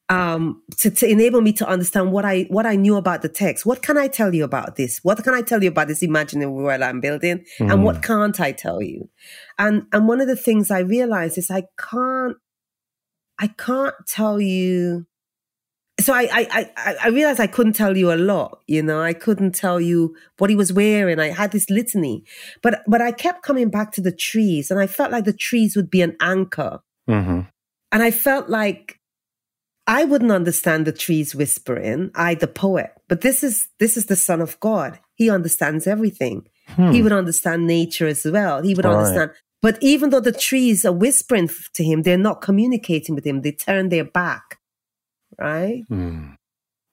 um 0.08 0.62
to, 0.78 0.90
to 0.90 1.04
enable 1.06 1.42
me 1.42 1.52
to 1.60 1.68
understand 1.74 2.06
what 2.12 2.24
I 2.24 2.36
what 2.56 2.64
I 2.72 2.76
knew 2.76 2.96
about 2.96 3.20
the 3.20 3.28
text 3.28 3.66
what 3.66 3.82
can 3.82 3.96
I 3.98 4.08
tell 4.08 4.34
you 4.34 4.42
about 4.44 4.76
this 4.76 4.92
what 5.06 5.22
can 5.22 5.34
I 5.34 5.42
tell 5.42 5.62
you 5.62 5.68
about 5.74 5.88
this 5.88 6.02
imaginary 6.02 6.50
world 6.50 6.80
I'm 6.82 7.00
building 7.00 7.44
and 7.60 7.70
Mm. 7.80 7.82
what 7.86 8.02
can't 8.02 8.40
I 8.40 8.52
tell 8.52 8.80
you 8.82 9.08
and 9.58 9.74
and 9.92 10.08
one 10.08 10.20
of 10.24 10.28
the 10.32 10.40
things 10.46 10.70
I 10.70 10.80
realized 10.96 11.36
is 11.36 11.50
I 11.50 11.64
can't 11.90 12.36
I 13.38 13.48
can't 13.66 13.94
tell 14.06 14.40
you 14.40 15.06
so 16.00 16.12
I, 16.12 16.22
I, 16.32 16.70
I, 16.76 16.96
I 17.04 17.08
realized 17.08 17.40
I 17.40 17.46
couldn't 17.46 17.74
tell 17.74 17.96
you 17.96 18.12
a 18.12 18.16
lot, 18.16 18.60
you 18.66 18.82
know, 18.82 19.00
I 19.00 19.12
couldn't 19.12 19.54
tell 19.54 19.80
you 19.80 20.14
what 20.38 20.50
he 20.50 20.56
was 20.56 20.72
wearing. 20.72 21.18
I 21.18 21.28
had 21.28 21.52
this 21.52 21.68
litany, 21.70 22.24
but, 22.62 22.82
but 22.86 23.00
I 23.00 23.12
kept 23.12 23.42
coming 23.42 23.70
back 23.70 23.92
to 23.92 24.00
the 24.00 24.12
trees 24.12 24.70
and 24.70 24.80
I 24.80 24.86
felt 24.86 25.10
like 25.12 25.24
the 25.24 25.32
trees 25.32 25.76
would 25.76 25.90
be 25.90 26.02
an 26.02 26.16
anchor. 26.20 26.80
hmm 27.06 27.40
And 27.92 28.02
I 28.02 28.10
felt 28.10 28.48
like 28.48 28.98
I 29.86 30.04
wouldn't 30.04 30.30
understand 30.30 30.86
the 30.86 30.92
trees 30.92 31.34
whispering, 31.34 32.10
I, 32.14 32.34
the 32.34 32.46
poet, 32.46 32.92
but 33.08 33.22
this 33.22 33.42
is, 33.42 33.68
this 33.80 33.96
is 33.96 34.06
the 34.06 34.16
son 34.16 34.40
of 34.40 34.60
God. 34.60 35.00
He 35.16 35.28
understands 35.30 35.86
everything. 35.86 36.46
Hmm. 36.68 36.92
He 36.92 37.02
would 37.02 37.12
understand 37.12 37.66
nature 37.66 38.06
as 38.06 38.24
well. 38.24 38.62
He 38.62 38.74
would 38.74 38.84
Right. 38.84 38.94
understand. 38.94 39.32
But 39.62 39.76
even 39.82 40.10
though 40.10 40.20
the 40.20 40.32
trees 40.32 40.84
are 40.84 40.92
whispering 40.92 41.50
to 41.74 41.84
him, 41.84 42.02
they're 42.02 42.16
not 42.16 42.40
communicating 42.40 43.14
with 43.14 43.26
him. 43.26 43.42
They 43.42 43.52
turn 43.52 43.88
their 43.90 44.04
back, 44.04 44.59
right? 45.40 45.84
Hmm. 45.88 46.32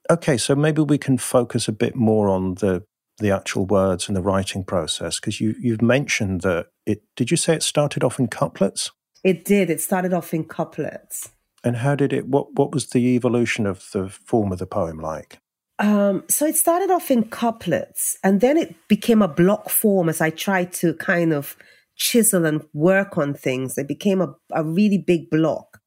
Okay, 0.10 0.38
so 0.38 0.56
maybe 0.56 0.82
we 0.82 0.98
can 0.98 1.18
focus 1.18 1.68
a 1.68 1.74
bit 1.74 1.96
more 1.96 2.30
on 2.30 2.56
the 2.56 2.84
the 3.20 3.32
actual 3.32 3.66
words 3.66 4.08
and 4.08 4.16
the 4.16 4.22
writing 4.22 4.64
process 4.64 5.20
because 5.20 5.42
you 5.42 5.56
you've 5.60 5.82
mentioned 5.82 6.42
that 6.42 6.68
it. 6.86 7.04
Did 7.16 7.32
you 7.32 7.38
say 7.38 7.56
it 7.56 7.64
started 7.64 8.04
off 8.04 8.20
in 8.20 8.28
couplets? 8.28 8.92
It 9.24 9.44
did. 9.44 9.70
It 9.70 9.82
started 9.82 10.14
off 10.14 10.34
in 10.34 10.46
couplets. 10.46 11.30
And 11.64 11.78
how 11.78 11.96
did 11.96 12.14
it? 12.14 12.28
What 12.28 12.54
what 12.54 12.72
was 12.72 12.88
the 12.88 13.00
evolution 13.16 13.66
of 13.66 13.90
the 13.92 14.10
form 14.10 14.52
of 14.52 14.60
the 14.60 14.68
poem 14.68 15.00
like? 15.00 15.40
Um, 15.80 16.24
so 16.28 16.46
it 16.46 16.56
started 16.56 16.90
off 16.90 17.12
in 17.12 17.26
couplets 17.26 18.18
and 18.24 18.42
then 18.42 18.58
it 18.58 18.76
became 18.88 19.22
a 19.22 19.28
block 19.28 19.70
form 19.70 20.10
as 20.10 20.22
I 20.22 20.32
tried 20.32 20.74
to 20.74 20.96
kind 20.96 21.34
of 21.34 21.56
chisel 21.96 22.46
and 22.46 22.64
work 22.74 23.18
on 23.18 23.34
things. 23.34 23.78
It 23.78 23.88
became 23.88 24.22
a, 24.22 24.34
a 24.52 24.64
really 24.64 24.98
big 24.98 25.30
block. 25.30 25.80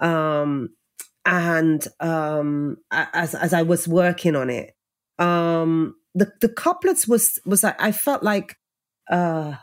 Um, 0.00 0.70
and 1.28 1.86
um, 2.00 2.78
as, 2.90 3.34
as 3.34 3.52
I 3.52 3.62
was 3.62 3.86
working 3.86 4.34
on 4.34 4.48
it, 4.48 4.74
um, 5.18 5.94
the, 6.14 6.32
the 6.40 6.48
couplets 6.48 7.06
was, 7.06 7.38
was 7.44 7.62
I, 7.64 7.74
I 7.78 7.92
felt 7.92 8.22
like, 8.22 8.56
uh, 9.10 9.54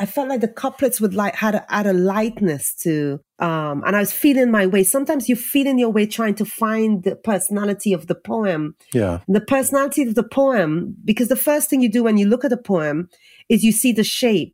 I 0.00 0.06
felt 0.06 0.28
like 0.28 0.40
the 0.40 0.48
couplets 0.48 1.00
would 1.00 1.14
like 1.14 1.36
had 1.36 1.54
a, 1.54 1.64
had 1.68 1.86
a 1.86 1.92
lightness 1.92 2.74
to, 2.82 3.20
um, 3.38 3.84
and 3.86 3.94
I 3.94 4.00
was 4.00 4.12
feeling 4.12 4.50
my 4.50 4.66
way. 4.66 4.82
Sometimes 4.82 5.28
you 5.28 5.36
feel 5.36 5.68
in 5.68 5.78
your 5.78 5.90
way 5.90 6.04
trying 6.04 6.34
to 6.34 6.44
find 6.44 7.04
the 7.04 7.14
personality 7.14 7.92
of 7.92 8.08
the 8.08 8.16
poem 8.16 8.74
Yeah. 8.92 9.20
the 9.28 9.40
personality 9.40 10.02
of 10.02 10.16
the 10.16 10.24
poem 10.24 10.96
because 11.04 11.28
the 11.28 11.36
first 11.36 11.70
thing 11.70 11.80
you 11.80 11.88
do 11.88 12.02
when 12.02 12.18
you 12.18 12.26
look 12.26 12.44
at 12.44 12.52
a 12.52 12.56
poem 12.56 13.08
is 13.48 13.62
you 13.62 13.70
see 13.70 13.92
the 13.92 14.02
shape 14.02 14.52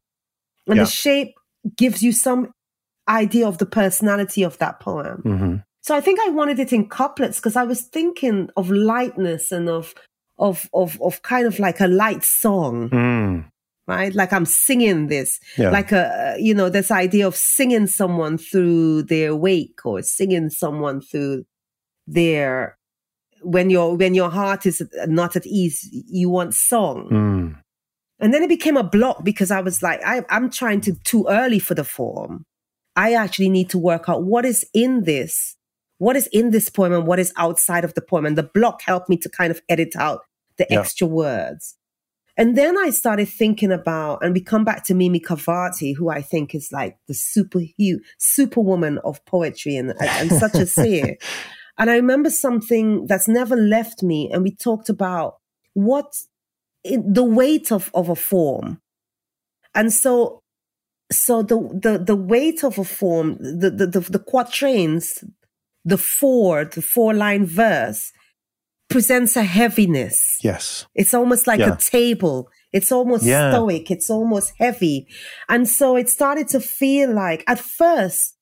and 0.66 0.76
Yeah. 0.76 0.84
the 0.84 0.90
shape 0.90 1.34
gives 1.74 2.02
you 2.02 2.12
some 2.12 2.52
idea 3.08 3.48
of 3.48 3.56
the 3.56 3.66
personality 3.66 4.42
of 4.42 4.58
that 4.58 4.78
poem 4.80 5.22
hmm 5.22 5.56
so 5.82 5.94
i 5.94 6.00
think 6.00 6.18
i 6.20 6.28
wanted 6.30 6.58
it 6.58 6.72
in 6.72 6.88
couplets 6.88 7.38
because 7.38 7.56
i 7.56 7.62
was 7.64 7.82
thinking 7.82 8.48
of 8.56 8.70
lightness 8.70 9.52
and 9.52 9.68
of 9.68 9.94
of 10.38 10.68
of 10.72 11.00
of 11.02 11.22
kind 11.22 11.46
of 11.46 11.58
like 11.58 11.80
a 11.80 11.86
light 11.88 12.24
song 12.24 12.88
Mm. 12.90 13.44
right 13.86 14.14
like 14.14 14.32
i'm 14.32 14.46
singing 14.46 15.08
this 15.08 15.38
Yeah. 15.58 15.70
like 15.70 15.92
a 15.92 16.36
you 16.38 16.54
know 16.54 16.68
this 16.70 16.90
idea 16.90 17.26
of 17.26 17.36
singing 17.36 17.86
someone 17.86 18.38
through 18.38 19.02
their 19.04 19.34
wake 19.34 19.84
or 19.84 20.02
singing 20.02 20.50
someone 20.50 21.00
through 21.00 21.44
their 22.06 22.76
when 23.42 23.70
your 23.70 23.96
when 23.96 24.14
your 24.14 24.30
heart 24.30 24.66
is 24.66 24.82
not 25.06 25.36
at 25.36 25.46
ease 25.46 25.88
you 25.92 26.28
want 26.28 26.54
song 26.54 27.08
Mm. 27.10 27.56
and 28.20 28.34
then 28.34 28.42
it 28.42 28.48
became 28.48 28.76
a 28.76 28.82
block 28.84 29.24
because 29.24 29.50
i 29.50 29.60
was 29.60 29.82
like 29.82 30.00
I, 30.04 30.24
i'm 30.28 30.50
trying 30.50 30.80
to 30.82 30.94
too 31.04 31.26
early 31.28 31.58
for 31.58 31.74
the 31.74 31.84
form 31.84 32.44
i 32.96 33.14
actually 33.14 33.48
need 33.48 33.70
to 33.70 33.78
work 33.78 34.08
out 34.08 34.22
what 34.24 34.44
is 34.44 34.66
in 34.74 35.04
this 35.04 35.56
what 36.00 36.16
is 36.16 36.26
in 36.32 36.50
this 36.50 36.68
poem 36.68 36.92
and 36.92 37.06
what 37.06 37.18
is 37.18 37.32
outside 37.36 37.84
of 37.84 37.94
the 37.94 38.00
poem 38.00 38.26
and 38.26 38.36
the 38.36 38.42
block 38.42 38.82
helped 38.82 39.08
me 39.08 39.16
to 39.16 39.28
kind 39.28 39.50
of 39.50 39.60
edit 39.68 39.94
out 39.96 40.20
the 40.58 40.66
Yeah. 40.68 40.80
extra 40.80 41.06
words 41.06 41.76
and 42.40 42.56
then 42.56 42.78
I 42.78 42.88
started 42.88 43.28
thinking 43.28 43.70
about, 43.70 44.24
and 44.24 44.32
we 44.32 44.40
come 44.40 44.64
back 44.64 44.84
to 44.84 44.94
Mimi 44.94 45.20
Khalvati, 45.20 45.94
who 45.94 46.08
I 46.08 46.22
think 46.22 46.54
is 46.54 46.70
like 46.72 46.96
the 47.06 47.12
super 47.12 47.60
huge 47.76 48.00
superwoman 48.18 48.96
of 49.04 49.22
poetry 49.26 49.76
and, 49.76 49.92
and 50.00 50.32
such 50.32 50.54
a 50.54 50.66
seer. 50.66 51.16
And 51.78 51.90
I 51.90 51.96
remember 51.96 52.28
something 52.28 53.06
that's 53.06 53.28
never 53.28 53.56
left 53.56 54.02
me, 54.02 54.30
and 54.30 54.42
we 54.42 54.54
talked 54.54 54.90
about 54.90 55.36
what 55.72 56.14
it, 56.84 57.00
the 57.06 57.24
weight 57.24 57.72
of, 57.72 57.90
of 57.94 58.10
a 58.10 58.14
form. 58.16 58.80
And 59.74 59.90
so, 59.90 60.40
so 61.10 61.42
the, 61.42 61.56
the, 61.72 61.98
the 61.98 62.16
weight 62.16 62.64
of 62.64 62.78
a 62.78 62.84
form, 62.84 63.36
the, 63.38 63.70
the, 63.70 63.86
the, 63.86 64.00
the 64.00 64.18
quatrains, 64.18 65.24
the 65.84 65.98
four, 65.98 66.64
the 66.64 66.82
four 66.82 67.14
line 67.14 67.46
verse 67.46 68.12
presents 68.88 69.36
a 69.36 69.42
heaviness. 69.44 70.38
Yes. 70.42 70.86
It's 70.94 71.14
almost 71.14 71.46
like 71.46 71.60
Yeah. 71.60 71.74
a 71.74 71.76
table. 71.76 72.48
It's 72.72 72.90
almost 72.92 73.24
Yeah. 73.24 73.52
stoic. 73.52 73.90
It's 73.90 74.10
almost 74.10 74.52
heavy. 74.58 75.06
And 75.48 75.68
so 75.68 75.96
it 75.96 76.08
started 76.08 76.48
to 76.48 76.60
feel 76.60 77.12
like 77.12 77.44
at 77.46 77.58
first, 77.60 78.36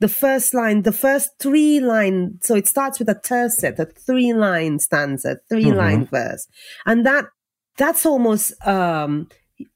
the 0.00 0.08
first 0.08 0.52
line, 0.52 0.82
the 0.82 0.92
first 0.92 1.30
three 1.38 1.80
line, 1.80 2.38
so 2.42 2.54
it 2.54 2.66
starts 2.68 2.98
with 2.98 3.08
a 3.08 3.14
tercet, 3.14 3.78
a 3.78 3.86
three 3.86 4.32
line 4.34 4.78
stanza, 4.78 5.38
3 5.48 5.66
Mhm. 5.66 5.76
line 5.76 6.06
verse. 6.06 6.46
And 6.84 7.06
that, 7.06 7.26
that's 7.78 8.04
almost, 8.04 8.52
um, 8.66 9.28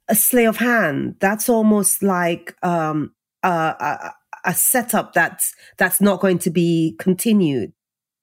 a 0.09 0.15
slay 0.15 0.45
of 0.47 0.57
hand. 0.59 1.15
That's 1.21 1.49
almost 1.49 2.03
like, 2.03 2.55
um, 2.63 3.15
a, 3.43 4.13
a, 4.45 4.55
setup 4.55 5.13
that's, 5.13 5.55
that's 5.77 6.01
not 6.01 6.21
going 6.21 6.39
to 6.41 6.51
be 6.51 6.97
continued 6.99 7.73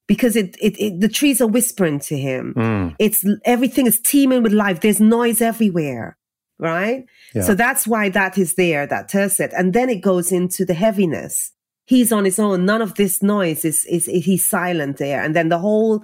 because 0.08 0.36
it, 0.36 0.56
it, 0.62 0.80
it 0.80 1.00
the 1.00 1.10
trees 1.10 1.42
are 1.42 1.48
whispering 1.48 2.00
to 2.00 2.18
him 2.18 2.54
Mm. 2.56 2.96
it's 3.00 3.26
everything 3.44 3.88
is 3.88 4.00
teeming 4.00 4.44
with 4.44 4.54
life. 4.54 4.82
There's 4.82 5.00
noise 5.00 5.42
everywhere, 5.42 6.18
right? 6.60 7.06
Yeah. 7.34 7.42
So 7.42 7.56
that's 7.56 7.88
why 7.88 8.10
that 8.10 8.38
is 8.38 8.56
there, 8.56 8.86
that 8.88 9.10
tercet. 9.10 9.52
And 9.58 9.74
then 9.74 9.90
it 9.90 10.02
goes 10.02 10.32
into 10.32 10.64
the 10.66 10.76
heaviness. 10.76 11.52
He's 11.86 12.12
on 12.12 12.26
his 12.26 12.40
own. 12.40 12.66
None 12.66 12.82
of 12.82 12.96
this 12.96 13.22
noise 13.22 13.64
is, 13.66 13.86
is, 13.86 14.06
he's 14.06 14.50
silent 14.50 14.98
there. 14.98 15.24
And 15.24 15.36
then 15.36 15.50
the 15.50 15.60
whole 15.60 16.04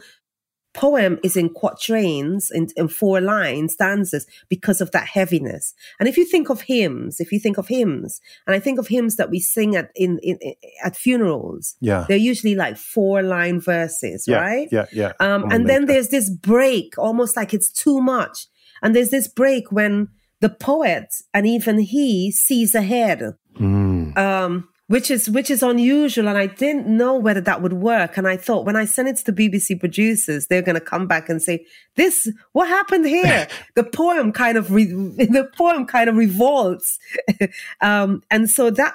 poem 0.74 1.20
is 1.24 1.36
in 1.36 1.50
quatrains, 1.50 2.50
in, 2.52 2.68
in 2.76 2.88
four 2.88 3.20
lines, 3.22 3.74
stanzas, 3.74 4.26
because 4.50 4.82
of 4.82 4.92
that 4.92 5.06
heaviness. 5.08 5.74
And 6.00 6.08
if 6.08 6.18
you 6.18 6.26
think 6.26 6.50
of 6.50 6.62
hymns, 6.62 7.20
if 7.20 7.32
you 7.32 7.40
think 7.40 7.58
of 7.58 7.68
hymns, 7.68 8.22
and 8.48 8.56
I 8.56 8.60
think 8.60 8.80
of 8.80 8.88
hymns 8.88 9.16
that 9.18 9.30
we 9.30 9.40
sing 9.40 9.76
at, 9.76 9.90
in, 9.96 10.20
in, 10.24 10.40
at 10.84 10.96
funerals, 10.96 11.76
Yeah. 11.82 12.06
they're 12.08 12.18
usually 12.18 12.56
like 12.56 12.78
four 12.78 13.22
line 13.22 13.60
verses, 13.60 14.26
Yeah. 14.28 14.38
right? 14.40 14.68
Yeah. 14.72 14.86
Yeah. 14.94 15.12
Um, 15.20 15.52
and 15.52 15.68
then 15.70 15.86
there's 15.86 16.10
this 16.10 16.30
break, 16.30 16.98
almost 16.98 17.36
like 17.36 17.54
it's 17.54 17.72
too 17.72 18.00
much. 18.02 18.48
And 18.82 18.96
there's 18.96 19.10
this 19.10 19.28
break 19.28 19.72
when 19.72 20.08
the 20.40 20.50
poet 20.50 21.06
and 21.34 21.46
even 21.46 21.80
he 21.80 22.32
sees 22.32 22.74
ahead, 22.76 23.34
Mm. 23.60 24.18
um, 24.18 24.70
which 24.91 25.10
is 25.10 25.30
which 25.30 25.49
is 25.49 25.63
unusual. 25.63 26.27
And 26.27 26.38
I 26.38 26.47
didn't 26.47 26.86
know 26.86 27.15
whether 27.15 27.41
that 27.41 27.62
would 27.62 27.73
work. 27.73 28.17
And 28.17 28.27
I 28.27 28.36
thought 28.38 28.65
when 28.65 28.75
I 28.75 28.86
send 28.86 29.08
it 29.08 29.15
to 29.17 29.32
the 29.32 29.34
BBC 29.49 29.80
producers, 29.80 30.47
they're 30.47 30.62
going 30.62 30.75
to 30.75 30.82
come 30.93 31.08
back 31.08 31.30
and 31.30 31.41
say, 31.41 31.65
"This, 31.95 32.30
what 32.51 32.67
happened 32.67 33.06
here?" 33.06 33.47
the 33.75 33.84
poem 33.84 34.32
kind 34.32 34.58
of 34.58 34.71
re- 34.71 34.86
the 35.38 35.49
poem 35.58 35.86
kind 35.86 36.10
of 36.10 36.15
revolts, 36.15 36.99
um, 37.82 38.21
and 38.30 38.49
so 38.49 38.69
that, 38.71 38.93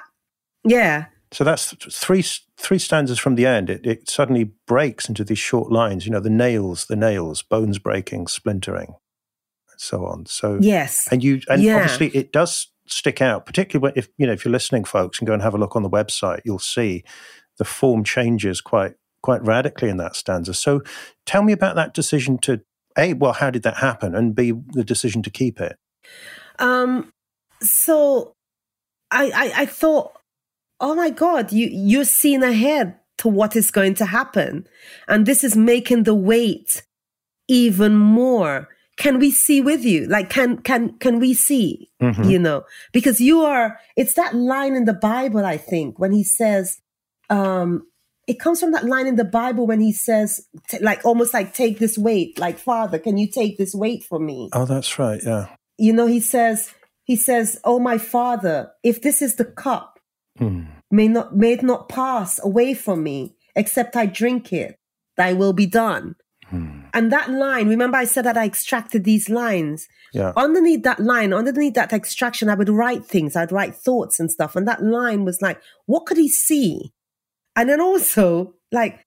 yeah, 0.63 1.05
So 1.31 1.43
that's 1.43 1.73
three 1.91 2.23
three 2.57 2.79
stanzas 2.79 3.19
from 3.19 3.35
the 3.35 3.45
end. 3.45 3.69
It, 3.69 3.85
it 3.85 4.09
suddenly 4.09 4.45
breaks 4.67 5.09
into 5.09 5.23
these 5.23 5.39
short 5.39 5.71
lines. 5.71 6.05
You 6.05 6.11
know, 6.11 6.19
the 6.19 6.29
nails, 6.29 6.85
the 6.85 6.95
nails, 6.95 7.41
bones 7.41 7.79
breaking, 7.79 8.27
splintering, 8.27 8.95
and 9.71 9.79
so 9.79 10.05
on. 10.05 10.25
So 10.27 10.59
yes, 10.61 11.07
and 11.11 11.23
you 11.23 11.41
and 11.49 11.63
Yeah. 11.63 11.75
obviously 11.77 12.09
it 12.09 12.31
does 12.31 12.67
stick 12.87 13.21
out, 13.21 13.45
particularly 13.45 13.93
if 13.95 14.09
you 14.17 14.27
know 14.27 14.33
if 14.33 14.45
you're 14.45 14.51
listening, 14.51 14.83
folks, 14.83 15.19
and 15.19 15.27
go 15.27 15.33
and 15.33 15.41
have 15.41 15.53
a 15.53 15.57
look 15.57 15.75
on 15.75 15.83
the 15.83 15.89
website, 15.89 16.41
you'll 16.45 16.59
see 16.59 17.03
the 17.57 17.65
form 17.65 18.03
changes 18.03 18.61
quite 18.61 18.95
quite 19.21 19.43
radically 19.43 19.89
in 19.89 19.97
that 19.97 20.15
stanza. 20.15 20.53
So 20.53 20.81
tell 21.25 21.43
me 21.43 21.53
about 21.53 21.75
that 21.75 21.93
decision 21.93 22.37
to 22.39 22.61
a 22.97 23.13
well, 23.13 23.33
how 23.33 23.51
did 23.51 23.63
that 23.63 23.77
happen, 23.77 24.15
and 24.15 24.35
b 24.35 24.53
the 24.71 24.83
decision 24.83 25.21
to 25.23 25.29
keep 25.29 25.59
it. 25.59 25.77
Um, 26.59 27.11
so 27.61 28.33
I, 29.11 29.31
I, 29.33 29.61
I 29.61 29.65
thought, 29.65 30.13
oh 30.79 30.95
my 30.95 31.09
God, 31.09 31.51
you, 31.51 31.67
you're 31.71 32.05
seeing 32.05 32.43
ahead 32.43 32.95
to 33.19 33.27
what 33.27 33.55
is 33.55 33.71
going 33.71 33.95
to 33.95 34.05
happen. 34.05 34.67
And 35.07 35.25
this 35.25 35.43
is 35.43 35.55
making 35.55 36.03
the 36.03 36.15
weight 36.15 36.83
even 37.47 37.95
more. 37.95 38.69
Can 38.97 39.19
we 39.19 39.29
see 39.31 39.61
with 39.61 39.85
you? 39.85 40.07
Like, 40.07 40.29
can, 40.29 40.57
can, 40.57 40.97
can 40.97 41.19
we 41.19 41.33
see? 41.33 41.89
Mhm. 42.01 42.29
You 42.29 42.39
know, 42.39 42.63
because 42.91 43.21
you 43.21 43.41
are, 43.41 43.79
it's 43.95 44.13
that 44.15 44.35
line 44.35 44.75
in 44.75 44.85
the 44.85 44.93
Bible, 44.93 45.45
I 45.45 45.57
think, 45.57 45.99
when 45.99 46.11
he 46.11 46.23
says, 46.23 46.79
um, 47.29 47.85
it 48.27 48.39
comes 48.39 48.59
from 48.59 48.71
that 48.73 48.85
line 48.85 49.07
in 49.07 49.15
the 49.15 49.23
Bible 49.23 49.65
when 49.67 49.79
he 49.79 49.93
says, 49.93 50.45
t- 50.67 50.79
like, 50.79 51.05
almost 51.05 51.33
like, 51.33 51.53
take 51.53 51.79
this 51.79 51.97
weight, 51.97 52.37
like, 52.39 52.57
Father, 52.57 52.99
can 52.99 53.17
you 53.17 53.29
take 53.29 53.57
this 53.57 53.73
weight 53.75 54.03
from 54.03 54.25
me? 54.25 54.49
Oh, 54.53 54.65
that's 54.65 54.97
right. 54.99 55.21
Yeah. 55.23 55.47
you 55.77 55.93
know, 55.93 56.07
he 56.07 56.19
says, 56.19 56.73
he 57.03 57.15
says, 57.15 57.59
Oh, 57.63 57.79
my 57.79 57.97
father, 57.99 58.71
if 58.83 59.01
this 59.01 59.21
is 59.21 59.35
the 59.35 59.45
cup, 59.45 59.99
Hmm. 60.39 60.63
may 60.91 61.07
not, 61.07 61.35
may 61.35 61.53
it 61.53 61.63
not 61.63 61.87
pass 61.87 62.39
away 62.43 62.73
from 62.73 63.01
me, 63.03 63.35
except 63.55 63.95
I 63.95 64.07
drink 64.07 64.51
it, 64.51 64.75
thy 65.17 65.33
will 65.33 65.53
be 65.53 65.65
done. 65.67 66.15
And 66.93 67.11
that 67.11 67.29
line, 67.29 67.67
remember 67.67 67.97
I 67.97 68.05
said 68.05 68.25
that 68.25 68.37
I 68.37 68.45
extracted 68.45 69.03
these 69.03 69.29
lines. 69.29 69.87
Yeah. 70.13 70.33
Underneath 70.35 70.83
that 70.83 70.99
line, 70.99 71.33
underneath 71.33 71.73
that 71.75 71.93
extraction, 71.93 72.49
I 72.49 72.55
would 72.55 72.69
write 72.69 73.05
things, 73.05 73.35
I'd 73.35 73.51
write 73.51 73.75
thoughts 73.75 74.19
and 74.19 74.31
stuff. 74.31 74.55
And 74.55 74.67
that 74.67 74.83
line 74.83 75.25
was 75.25 75.41
like, 75.41 75.61
what 75.85 76.05
could 76.05 76.17
he 76.17 76.29
see? 76.29 76.93
And 77.55 77.69
then 77.69 77.81
also, 77.81 78.53
like, 78.71 79.05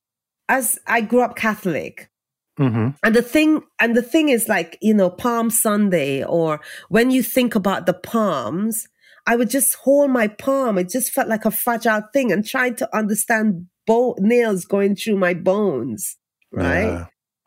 as 0.49 0.79
I 0.87 1.01
grew 1.01 1.23
up 1.23 1.37
Catholic, 1.37 2.11
hmm 2.59 2.89
and 3.03 3.15
the 3.15 3.23
thing, 3.23 3.63
and 3.81 3.97
the 3.97 4.03
thing 4.03 4.29
is 4.29 4.49
like, 4.49 4.77
you 4.83 4.93
know, 4.93 5.09
Palm 5.09 5.51
Sunday, 5.51 6.23
or 6.23 6.61
when 6.89 7.11
you 7.11 7.23
think 7.23 7.55
about 7.55 7.87
the 7.87 7.95
palms, 7.95 8.87
I 9.27 9.37
would 9.37 9.51
just 9.51 9.75
hold 9.77 10.11
my 10.11 10.29
palm. 10.29 10.77
It 10.77 10.89
just 10.89 11.13
felt 11.13 11.29
like 11.29 11.45
a 11.45 11.51
fragile 11.51 12.03
thing 12.13 12.33
and 12.33 12.45
trying 12.45 12.75
to 12.77 12.97
understand 12.97 13.67
bo- 13.87 14.17
nails 14.19 14.65
going 14.65 14.97
through 14.97 15.17
my 15.17 15.35
bones. 15.35 16.17
Right. 16.53 16.83
Yeah. 16.83 17.07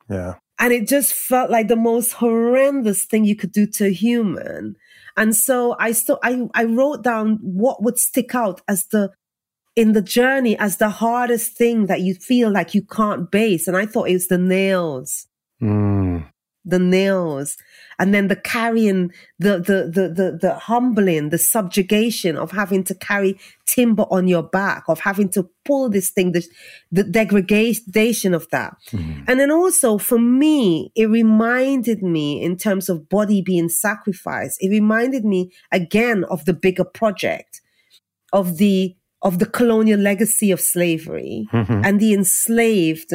Yeah. 0.10 0.36
And 0.60 0.72
it 0.72 0.88
just 0.88 1.14
felt 1.14 1.50
like 1.50 1.68
the 1.68 1.76
most 1.76 2.14
horrendous 2.14 3.06
thing 3.06 3.26
you 3.26 3.36
could 3.36 3.52
do 3.52 3.66
to 3.68 3.88
a 3.88 3.92
human. 3.92 4.76
And 5.18 5.36
so 5.36 5.76
I 5.80 5.92
still, 5.92 6.20
I, 6.24 6.48
I 6.54 6.66
wrote 6.66 7.04
down 7.04 7.40
what 7.42 7.84
would 7.84 7.98
stick 7.98 8.34
out 8.34 8.62
as 8.68 8.86
the, 8.88 9.12
in 9.76 9.94
the 9.94 10.02
journey 10.02 10.58
as 10.58 10.78
the 10.78 10.90
hardest 10.90 11.58
thing 11.58 11.88
that 11.88 12.02
you 12.02 12.14
feel 12.16 12.52
like 12.52 12.74
you 12.74 12.84
can't 12.84 13.30
base. 13.32 13.68
And 13.68 13.76
I 13.76 13.86
thought 13.86 14.10
it 14.10 14.14
was 14.14 14.28
the 14.28 14.38
nails 14.38 15.28
Mm. 15.64 16.28
The 16.66 16.80
nails 16.80 17.58
and 18.00 18.14
then 18.14 18.28
the 18.30 18.36
carrying 18.38 19.12
the, 19.38 19.58
the 19.60 19.92
the 19.92 20.08
the 20.10 20.38
the 20.42 20.54
humbling 20.56 21.30
the 21.30 21.38
subjugation 21.38 22.38
of 22.38 22.52
having 22.52 22.84
to 22.86 22.96
carry 22.96 23.38
timber 23.66 24.06
on 24.10 24.28
your 24.30 24.44
back 24.44 24.84
of 24.88 25.00
having 25.02 25.28
to 25.30 25.50
pull 25.66 25.90
this 25.90 26.10
thing 26.10 26.32
the, 26.32 26.44
the 26.92 27.04
degradation 27.04 28.34
of 28.34 28.48
that 28.52 28.76
Mm. 28.92 29.24
and 29.28 29.40
then 29.40 29.52
also 29.52 29.98
for 29.98 30.20
me 30.20 30.92
it 30.96 31.08
reminded 31.08 32.02
me 32.02 32.42
in 32.42 32.58
terms 32.58 32.90
of 32.90 33.10
body 33.10 33.42
being 33.42 33.70
sacrificed 33.70 34.58
it 34.62 34.70
reminded 34.70 35.26
me 35.26 35.52
again 35.72 36.24
of 36.26 36.46
the 36.46 36.54
bigger 36.54 36.86
project 36.86 37.62
of 38.32 38.58
the 38.58 38.96
of 39.22 39.40
the 39.40 39.46
colonial 39.46 40.00
legacy 40.00 40.52
of 40.52 40.60
slavery 40.62 41.48
Mhm. 41.54 41.86
and 41.86 42.00
the 42.00 42.14
enslaved 42.14 43.14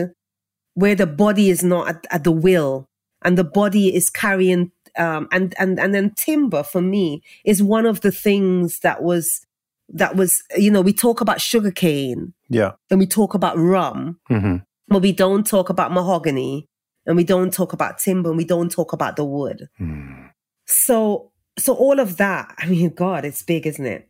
where 0.74 0.94
the 0.94 1.06
body 1.06 1.50
is 1.50 1.62
not 1.64 1.88
at, 1.88 2.06
at 2.10 2.24
the 2.24 2.32
will 2.32 2.88
and 3.22 3.36
the 3.38 3.44
body 3.44 3.94
is 3.94 4.10
carrying 4.10 4.70
um, 4.98 5.28
and 5.32 5.54
and 5.58 5.78
and 5.78 5.94
then 5.94 6.12
timber 6.16 6.62
for 6.62 6.80
me 6.80 7.22
is 7.44 7.62
one 7.62 7.86
of 7.86 8.00
the 8.00 8.10
things 8.12 8.80
that 8.80 9.02
was 9.02 9.40
that 9.90 10.16
was 10.16 10.42
you 10.56 10.70
know 10.70 10.80
we 10.82 10.92
talk 10.92 11.20
about 11.20 11.40
sugarcane. 11.40 12.32
Yeah. 12.50 12.72
and 12.90 12.98
we 12.98 13.06
talk 13.06 13.34
about 13.34 13.56
rum. 13.58 14.18
Hmm 14.28 14.56
but 14.90 15.02
we 15.02 15.12
don't 15.12 15.46
talk 15.46 15.68
about 15.68 15.92
mahogany 15.92 16.66
and 17.04 17.14
we 17.14 17.22
don't 17.22 17.52
talk 17.52 17.74
about 17.74 17.98
timber 17.98 18.30
and 18.30 18.38
we 18.38 18.44
don't 18.46 18.72
talk 18.72 18.94
about 18.94 19.16
the 19.16 19.24
wood. 19.24 19.68
Mm. 19.78 20.30
so 20.66 21.30
so 21.58 21.74
all 21.74 21.98
of 22.00 22.16
that 22.18 22.54
i 22.58 22.66
mean 22.66 22.88
god 22.94 23.24
it's 23.24 23.42
big 23.42 23.66
isn't 23.66 23.84
it? 23.86 24.08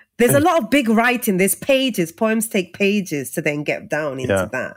There's 0.18 0.34
a 0.34 0.40
lot 0.40 0.62
of 0.62 0.70
big 0.70 0.88
writing. 0.88 1.36
There's 1.36 1.54
pages 1.54 2.10
poems 2.10 2.48
take 2.48 2.72
pages 2.72 3.30
to 3.32 3.42
then 3.42 3.62
get 3.64 3.90
down 3.90 4.18
into 4.18 4.32
Yeah. 4.32 4.46
that 4.50 4.76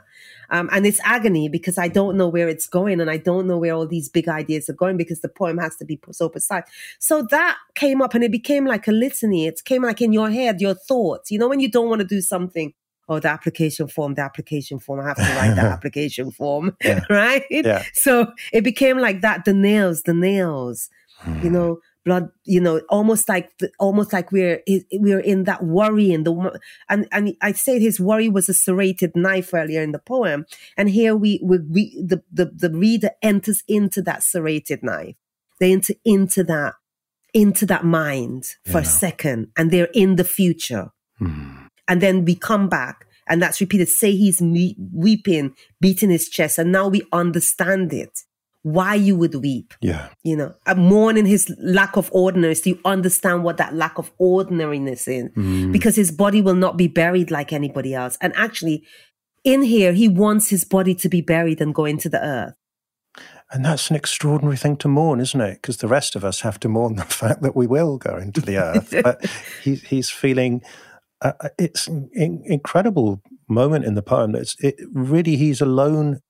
um, 0.50 0.68
and 0.72 0.86
it's 0.86 1.00
agony 1.04 1.48
because 1.48 1.78
i 1.78 1.88
don't 1.88 2.16
know 2.16 2.28
where 2.28 2.48
it's 2.48 2.66
going 2.66 3.00
and 3.00 3.10
i 3.10 3.16
don't 3.16 3.46
know 3.46 3.58
where 3.58 3.74
all 3.74 3.86
these 3.86 4.08
big 4.08 4.28
ideas 4.28 4.68
are 4.68 4.74
going 4.74 4.96
because 4.96 5.20
the 5.20 5.28
poem 5.28 5.58
has 5.58 5.76
to 5.76 5.84
be 5.84 5.96
put 5.96 6.14
so 6.14 6.28
precise 6.28 6.64
so 6.98 7.22
that 7.30 7.56
came 7.74 8.02
up 8.02 8.14
and 8.14 8.24
it 8.24 8.30
became 8.30 8.66
like 8.66 8.86
a 8.88 8.92
litany. 8.92 9.46
It 9.46 9.62
came 9.64 9.82
like 9.82 10.00
in 10.00 10.12
your 10.12 10.30
head 10.30 10.60
your 10.60 10.74
thoughts. 10.74 11.30
You 11.30 11.38
know 11.38 11.48
when 11.48 11.60
you 11.60 11.70
don't 11.70 11.88
want 11.88 12.00
to 12.00 12.06
do 12.06 12.20
something 12.20 12.72
oh 13.08 13.18
the 13.18 13.28
application 13.28 13.88
form 13.88 14.14
the 14.14 14.22
application 14.22 14.78
form. 14.78 15.00
I 15.00 15.08
have 15.08 15.16
to 15.16 15.22
write 15.22 15.54
the 15.54 15.60
application 15.76 16.30
form 16.30 16.76
Yeah. 16.84 17.00
right? 17.10 17.44
Yeah. 17.50 17.84
so 17.94 18.32
it 18.52 18.62
became 18.62 18.98
like 18.98 19.20
that 19.22 19.44
the 19.44 19.54
nails 19.54 20.02
the 20.02 20.14
nails 20.14 20.88
you 21.42 21.50
know 21.50 21.80
blood 22.04 22.28
you 22.44 22.60
know 22.60 22.80
almost 22.88 23.28
like 23.28 23.50
almost 23.78 24.12
like 24.12 24.32
we're 24.32 24.62
we're 24.94 25.20
in 25.20 25.44
that 25.44 25.62
worry 25.64 26.12
and 26.12 26.26
the 26.26 26.60
and 26.88 27.06
and 27.12 27.34
i 27.42 27.52
said 27.52 27.82
his 27.82 28.00
worry 28.00 28.28
was 28.28 28.48
a 28.48 28.54
serrated 28.54 29.12
knife 29.14 29.52
earlier 29.52 29.82
in 29.82 29.92
the 29.92 29.98
poem 29.98 30.46
and 30.76 30.90
here 30.90 31.14
we 31.14 31.40
we, 31.42 31.58
we 31.58 32.02
the, 32.06 32.22
the 32.32 32.46
the 32.46 32.70
reader 32.70 33.10
enters 33.22 33.62
into 33.68 34.00
that 34.00 34.22
serrated 34.22 34.82
knife 34.82 35.14
they 35.58 35.72
enter 35.72 35.94
into 36.04 36.42
that 36.42 36.74
into 37.34 37.66
that 37.66 37.84
mind 37.84 38.44
for 38.70 38.78
a 38.78 38.84
second 38.84 39.48
and 39.56 39.70
they're 39.70 39.90
in 39.94 40.16
the 40.16 40.24
future 40.24 40.90
Mm. 41.20 41.68
and 41.86 42.00
then 42.00 42.24
we 42.24 42.34
come 42.34 42.66
back 42.70 43.04
and 43.28 43.40
that's 43.40 43.60
repeated. 43.60 43.88
Say 43.88 44.12
he's 44.16 44.42
me- 44.42 44.76
weeping, 44.92 45.54
beating 45.80 46.10
his 46.10 46.28
chest, 46.28 46.58
and 46.58 46.72
now 46.72 46.88
we 46.88 47.02
understand 47.12 47.92
it. 47.92 48.20
Why 48.62 48.94
you 48.94 49.16
would 49.16 49.34
weep, 49.36 49.72
Yeah. 49.80 50.08
you 50.22 50.36
know, 50.36 50.54
mourning 50.76 51.24
his 51.24 51.50
lack 51.62 51.96
of 51.96 52.10
ordinariness. 52.12 52.60
Do 52.60 52.70
you 52.70 52.78
understand 52.84 53.42
what 53.42 53.56
that 53.56 53.74
lack 53.74 53.96
of 53.98 54.12
ordinariness 54.18 55.08
is? 55.08 55.30
Mm. 55.30 55.72
Because 55.72 55.96
his 55.96 56.12
body 56.12 56.42
will 56.42 56.54
not 56.54 56.76
be 56.76 56.86
buried 56.86 57.30
like 57.30 57.52
anybody 57.52 57.94
else. 57.94 58.18
And 58.20 58.34
actually, 58.36 58.84
in 59.44 59.62
here, 59.62 59.92
he 59.94 60.08
wants 60.08 60.50
his 60.50 60.64
body 60.64 60.94
to 60.96 61.08
be 61.08 61.22
buried 61.22 61.60
and 61.62 61.74
go 61.74 61.86
into 61.86 62.08
the 62.10 62.22
earth. 62.22 62.54
And 63.52 63.64
that's 63.64 63.90
an 63.90 63.96
extraordinary 63.96 64.56
thing 64.56 64.76
to 64.78 64.88
mourn, 64.88 65.20
isn't 65.20 65.40
it? 65.40 65.54
Because 65.54 65.78
the 65.78 65.88
rest 65.88 66.14
of 66.14 66.24
us 66.24 66.42
have 66.42 66.60
to 66.60 66.68
mourn 66.68 66.96
the 66.96 67.04
fact 67.04 67.42
that 67.42 67.56
we 67.56 67.66
will 67.66 67.96
go 67.98 68.16
into 68.16 68.40
the 68.40 68.58
earth. 68.58 68.94
but 69.02 69.24
he, 69.62 69.76
he's 69.76 70.10
feeling 70.10 70.62
uh, 71.22 71.32
uh, 71.40 71.48
it's 71.58 71.86
an 71.86 72.08
in, 72.12 72.42
incredible 72.44 73.22
moment 73.48 73.84
in 73.84 73.94
the 73.94 74.02
poem. 74.02 74.34
It's 74.34 74.56
it, 74.60 74.76
really 74.92 75.36
he's 75.36 75.60
alone 75.60 76.20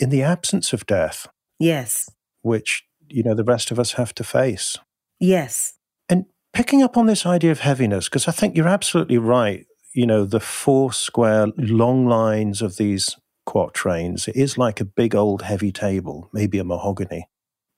in 0.00 0.10
the 0.10 0.22
absence 0.22 0.72
of 0.72 0.86
death, 0.86 1.26
Yes. 1.64 2.08
which 2.42 2.70
you 3.08 3.22
know 3.22 3.34
the 3.34 3.44
rest 3.54 3.70
of 3.70 3.78
us 3.78 3.92
have 3.92 4.12
to 4.14 4.24
face. 4.24 4.78
Yes. 5.20 5.74
And 6.10 6.24
picking 6.52 6.82
up 6.82 6.96
on 6.96 7.06
this 7.06 7.24
idea 7.26 7.52
of 7.52 7.60
heaviness, 7.60 8.04
because 8.08 8.28
I 8.28 8.32
think 8.32 8.56
you're 8.56 8.68
absolutely 8.78 9.18
right. 9.18 9.64
You 9.94 10.06
know, 10.06 10.24
the 10.24 10.40
four 10.40 10.92
square 10.92 11.46
long 11.56 12.06
lines 12.06 12.60
of 12.62 12.76
these 12.76 13.16
quatrains, 13.46 14.26
it 14.28 14.36
is 14.36 14.58
like 14.58 14.80
a 14.80 14.84
big 14.84 15.14
old 15.14 15.42
heavy 15.42 15.70
table, 15.72 16.28
maybe 16.32 16.58
a 16.58 16.64
mahogany 16.64 17.28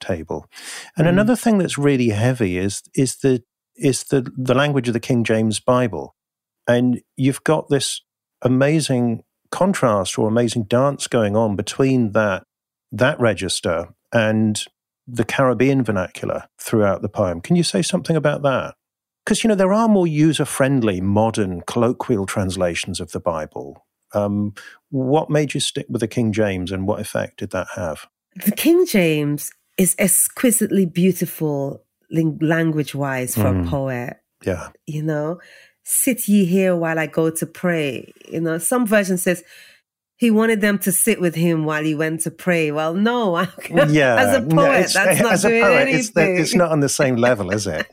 table. 0.00 0.46
And 0.96 1.06
Mhm. 1.06 1.10
another 1.10 1.36
thing 1.36 1.58
that's 1.58 1.78
really 1.78 2.10
heavy 2.10 2.58
is 2.58 2.82
is 2.94 3.16
the 3.16 3.42
is 3.76 4.04
the, 4.04 4.20
the 4.38 4.54
language 4.54 4.88
of 4.88 4.94
the 4.94 5.06
King 5.08 5.22
James 5.22 5.60
Bible. 5.60 6.14
And 6.66 7.02
you've 7.16 7.44
got 7.44 7.68
this 7.68 8.00
amazing 8.42 9.22
contrast 9.50 10.18
or 10.18 10.26
amazing 10.28 10.64
dance 10.64 11.06
going 11.06 11.36
on 11.36 11.56
between 11.56 12.12
that 12.12 12.44
that 12.92 13.18
register 13.20 13.88
and 14.12 14.62
the 15.06 15.24
Caribbean 15.24 15.82
vernacular 15.84 16.44
throughout 16.60 17.02
the 17.02 17.08
poem. 17.08 17.40
Can 17.40 17.56
you 17.56 17.62
say 17.62 17.82
something 17.82 18.16
about 18.16 18.42
that? 18.42 18.74
Because, 19.24 19.42
you 19.44 19.48
know, 19.48 19.54
there 19.54 19.72
are 19.72 19.88
more 19.88 20.06
user 20.06 20.44
friendly, 20.44 21.00
modern, 21.00 21.62
colloquial 21.66 22.26
translations 22.26 23.00
of 23.00 23.10
the 23.12 23.20
Bible. 23.20 23.84
Um, 24.14 24.54
what 24.90 25.30
made 25.30 25.52
you 25.54 25.60
stick 25.60 25.86
with 25.88 26.00
the 26.00 26.08
King 26.08 26.32
James 26.32 26.70
and 26.72 26.86
what 26.86 27.00
effect 27.00 27.38
did 27.38 27.50
that 27.50 27.66
have? 27.74 28.06
The 28.44 28.52
King 28.52 28.86
James 28.86 29.52
is 29.78 29.94
exquisitely 29.98 30.86
beautiful 30.86 31.82
language 32.10 32.94
wise 32.94 33.34
for 33.34 33.42
Mm. 33.52 33.66
a 33.66 33.70
poet. 33.70 34.16
Yeah. 34.44 34.68
You 34.86 35.02
know, 35.02 35.40
sit 35.82 36.28
ye 36.28 36.44
here 36.44 36.76
while 36.76 36.98
I 36.98 37.06
go 37.06 37.30
to 37.30 37.46
pray. 37.46 38.12
You 38.28 38.40
know, 38.40 38.58
some 38.58 38.86
version 38.86 39.18
says 39.18 39.42
he 40.18 40.30
wanted 40.30 40.62
them 40.62 40.78
to 40.78 40.92
sit 40.92 41.20
with 41.20 41.34
him 41.34 41.64
while 41.64 41.84
he 41.84 41.94
went 41.94 42.20
to 42.22 42.30
pray. 42.30 42.70
Well, 42.72 42.94
no, 42.94 43.36
Yeah. 43.70 44.16
as 44.22 44.36
a 44.36 44.42
poet, 44.42 44.70
it's- 44.80 44.94
that's 44.94 45.20
not 45.20 45.32
as 45.34 45.44
a 45.44 45.48
doing 45.48 45.62
poet, 45.62 45.88
it's, 45.88 46.10
the- 46.10 46.22
anything. 46.22 46.42
it's 46.42 46.54
not 46.54 46.70
on 46.72 46.80
the 46.80 46.88
same 46.88 47.16
level, 47.16 47.50
is 47.52 47.66
it? 47.66 47.86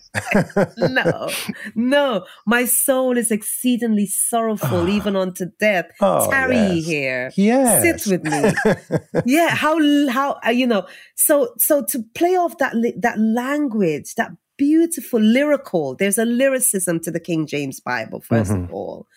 no, 0.77 1.29
no. 1.75 2.25
My 2.45 2.65
soul 2.65 3.17
is 3.17 3.29
exceedingly 3.31 4.05
sorrowful, 4.05 4.81
Oh. 4.81 4.87
even 4.87 5.15
unto 5.15 5.47
death. 5.59 5.87
Oh, 6.01 6.29
Tarry 6.31 6.55
yes. 6.55 6.85
here. 6.85 7.31
Yes. 7.35 8.03
Sit 8.03 8.11
with 8.11 8.23
me. 8.23 9.21
yeah 9.25 9.49
how 9.49 9.77
how 10.09 10.39
uh, 10.45 10.49
you 10.49 10.65
know 10.67 10.85
so 11.15 11.53
so 11.57 11.83
to 11.83 12.01
play 12.15 12.35
off 12.35 12.57
that 12.57 12.73
that 12.97 13.19
language 13.19 14.15
that 14.15 14.31
beautiful 14.57 15.19
lyrical 15.19 15.95
there's 15.95 16.17
a 16.17 16.25
lyricism 16.25 16.99
to 16.99 17.11
the 17.11 17.19
king 17.19 17.45
james 17.47 17.79
bible 17.79 18.21
1st 18.21 18.51
Mhm. 18.51 18.63
of 18.65 18.73
all 18.73 19.07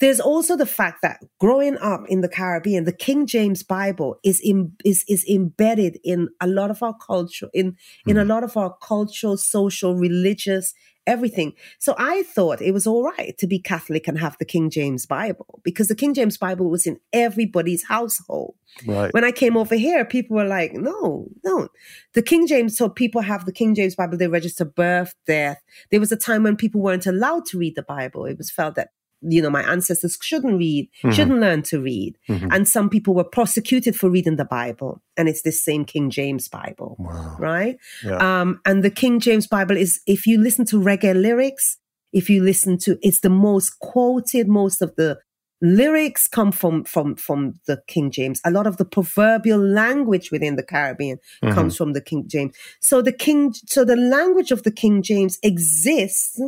there's 0.00 0.20
also 0.20 0.56
the 0.56 0.66
fact 0.66 1.02
that 1.02 1.22
growing 1.38 1.76
up 1.78 2.02
in 2.08 2.20
the 2.20 2.28
caribbean 2.28 2.84
the 2.84 2.92
king 2.92 3.26
james 3.26 3.62
bible 3.62 4.18
is 4.24 4.40
in, 4.42 4.72
is 4.84 5.04
is 5.08 5.24
embedded 5.28 5.98
in 6.04 6.28
a 6.40 6.46
lot 6.46 6.70
of 6.70 6.82
our 6.82 6.94
culture 7.06 7.48
in 7.52 7.76
in 8.06 8.16
a 8.16 8.20
mm-hmm. 8.20 8.30
lot 8.30 8.44
of 8.44 8.56
our 8.56 8.76
cultural 8.82 9.36
social 9.36 9.94
religious 9.94 10.74
everything 11.06 11.52
so 11.78 11.94
i 11.98 12.22
thought 12.22 12.60
it 12.60 12.72
was 12.72 12.86
all 12.86 13.04
right 13.04 13.36
to 13.38 13.46
be 13.46 13.58
catholic 13.58 14.06
and 14.06 14.18
have 14.18 14.36
the 14.38 14.44
king 14.44 14.68
james 14.68 15.06
bible 15.06 15.60
because 15.62 15.88
the 15.88 15.94
king 15.94 16.12
james 16.12 16.36
bible 16.36 16.68
was 16.68 16.86
in 16.86 16.98
everybody's 17.12 17.84
household 17.84 18.54
right. 18.86 19.12
when 19.12 19.24
I 19.24 19.32
came 19.32 19.56
over 19.56 19.74
here, 19.74 20.04
people 20.04 20.36
were 20.36 20.44
like, 20.44 20.72
no, 20.72 21.28
no. 21.44 21.68
The 22.14 22.22
King 22.22 22.46
James, 22.46 22.76
so 22.76 22.88
people 22.88 23.20
have 23.22 23.44
the 23.44 23.52
King 23.52 23.74
James 23.74 23.94
Bible, 23.94 24.16
they 24.18 24.28
register 24.28 24.64
birth, 24.64 25.14
death. 25.26 25.58
There 25.90 26.00
was 26.00 26.12
a 26.12 26.16
time 26.16 26.42
when 26.42 26.56
people 26.56 26.80
weren't 26.80 27.06
allowed 27.06 27.46
to 27.46 27.58
read 27.58 27.74
the 27.76 27.82
Bible. 27.82 28.24
It 28.26 28.38
was 28.38 28.50
felt 28.50 28.74
that, 28.76 28.90
you 29.20 29.42
know, 29.42 29.50
my 29.50 29.62
ancestors 29.62 30.16
shouldn't 30.22 30.58
read, 30.58 30.88
Mhm. 31.02 31.12
shouldn't 31.12 31.40
learn 31.40 31.62
to 31.62 31.80
read. 31.80 32.16
Mhm. 32.28 32.48
And 32.54 32.68
some 32.68 32.88
people 32.88 33.14
were 33.14 33.24
prosecuted 33.24 33.96
for 33.96 34.08
reading 34.08 34.36
the 34.36 34.44
Bible. 34.44 35.02
And 35.16 35.28
it's 35.28 35.42
this 35.42 35.62
same 35.64 35.84
King 35.84 36.10
James 36.10 36.48
Bible, 36.48 36.96
Wow. 36.98 37.36
right? 37.38 37.76
Yeah. 38.04 38.40
Um, 38.40 38.60
and 38.64 38.84
the 38.84 38.90
King 38.90 39.18
James 39.20 39.46
Bible 39.46 39.76
is, 39.76 40.00
if 40.06 40.26
you 40.26 40.38
listen 40.38 40.64
to 40.66 40.76
reggae 40.76 41.20
lyrics, 41.20 41.78
if 42.12 42.30
you 42.30 42.42
listen 42.42 42.78
to, 42.78 42.98
it's 43.02 43.20
the 43.20 43.30
most 43.30 43.78
quoted, 43.80 44.48
most 44.48 44.80
of 44.82 44.94
the 44.96 45.18
lyrics 45.60 46.28
come 46.28 46.52
from 46.52 46.84
from 46.84 47.16
from 47.16 47.54
the 47.66 47.82
King 47.88 48.12
James. 48.12 48.40
A 48.44 48.50
lot 48.52 48.66
of 48.68 48.76
the 48.76 48.84
proverbial 48.84 49.58
language 49.58 50.30
within 50.30 50.54
the 50.54 50.62
Caribbean 50.62 51.18
Mhm. 51.42 51.52
comes 51.52 51.76
from 51.76 51.94
the 51.94 52.00
King 52.00 52.24
James. 52.28 52.54
So 52.80 53.02
the 53.02 53.10
King, 53.12 53.52
so 53.66 53.84
the 53.84 53.96
language 53.96 54.52
of 54.52 54.62
the 54.62 54.70
King 54.70 55.02
James 55.02 55.36
exists 55.42 56.40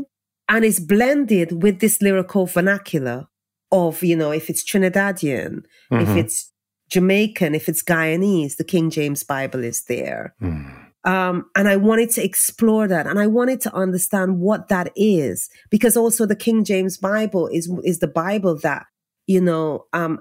and 0.51 0.65
it's 0.65 0.81
blended 0.81 1.63
with 1.63 1.81
this 1.81 2.03
lyrical 2.03 2.45
vernacular 2.47 3.27
of 3.73 4.03
you 4.03 4.17
know 4.17 4.33
if 4.33 4.51
it's 4.51 4.65
Trinidadian, 4.65 5.63
if 5.93 6.09
Mhm. 6.09 6.17
it's 6.19 6.53
Jamaican, 6.91 7.55
if 7.55 7.69
it's 7.69 7.83
Guyanese, 7.85 8.57
the 8.57 8.65
King 8.65 8.91
James 8.91 9.23
Bible 9.23 9.63
is 9.65 9.85
there. 9.85 10.35
Mm. 10.43 10.87
Um, 11.05 11.47
and 11.57 11.67
I 11.69 11.77
wanted 11.77 12.11
to 12.11 12.25
explore 12.25 12.87
that, 12.89 13.07
and 13.07 13.19
I 13.19 13.27
wanted 13.29 13.61
to 13.63 13.75
understand 13.75 14.39
what 14.41 14.69
that 14.69 14.91
is, 14.97 15.49
because 15.71 15.97
also 15.97 16.27
the 16.27 16.37
King 16.37 16.65
James 16.65 16.99
Bible 16.99 17.47
is 17.49 17.71
is 17.85 18.01
the 18.01 18.09
Bible 18.09 18.59
that 18.63 18.85
you 19.27 19.41
know 19.41 19.85
um, 19.95 20.19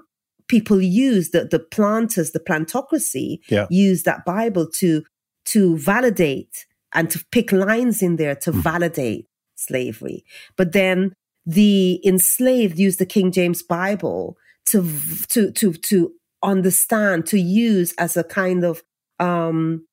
people 0.48 0.80
use 0.80 1.30
the 1.30 1.44
the 1.44 1.58
planters, 1.58 2.30
the 2.30 2.40
plantocracy 2.40 3.40
Yeah. 3.50 3.66
use 3.68 4.04
that 4.04 4.24
Bible 4.24 4.66
to 4.78 5.02
to 5.46 5.76
validate 5.76 6.66
and 6.94 7.10
to 7.10 7.18
pick 7.32 7.50
lines 7.52 8.00
in 8.02 8.16
there 8.16 8.36
to 8.36 8.52
Mhm. 8.52 8.62
validate 8.62 9.26
slavery. 9.60 10.24
But 10.56 10.72
then 10.72 11.12
the 11.46 12.00
enslaved 12.06 12.78
used 12.78 12.98
the 12.98 13.06
King 13.06 13.30
James 13.32 13.62
Bible 13.62 14.36
to 14.66 14.86
to 15.28 15.50
to 15.52 15.72
to 15.72 16.12
understand 16.42 17.26
to 17.26 17.38
use 17.38 17.92
as 17.98 18.16
a 18.16 18.24
kind 18.24 18.64
of 18.64 18.82
um 19.18 19.86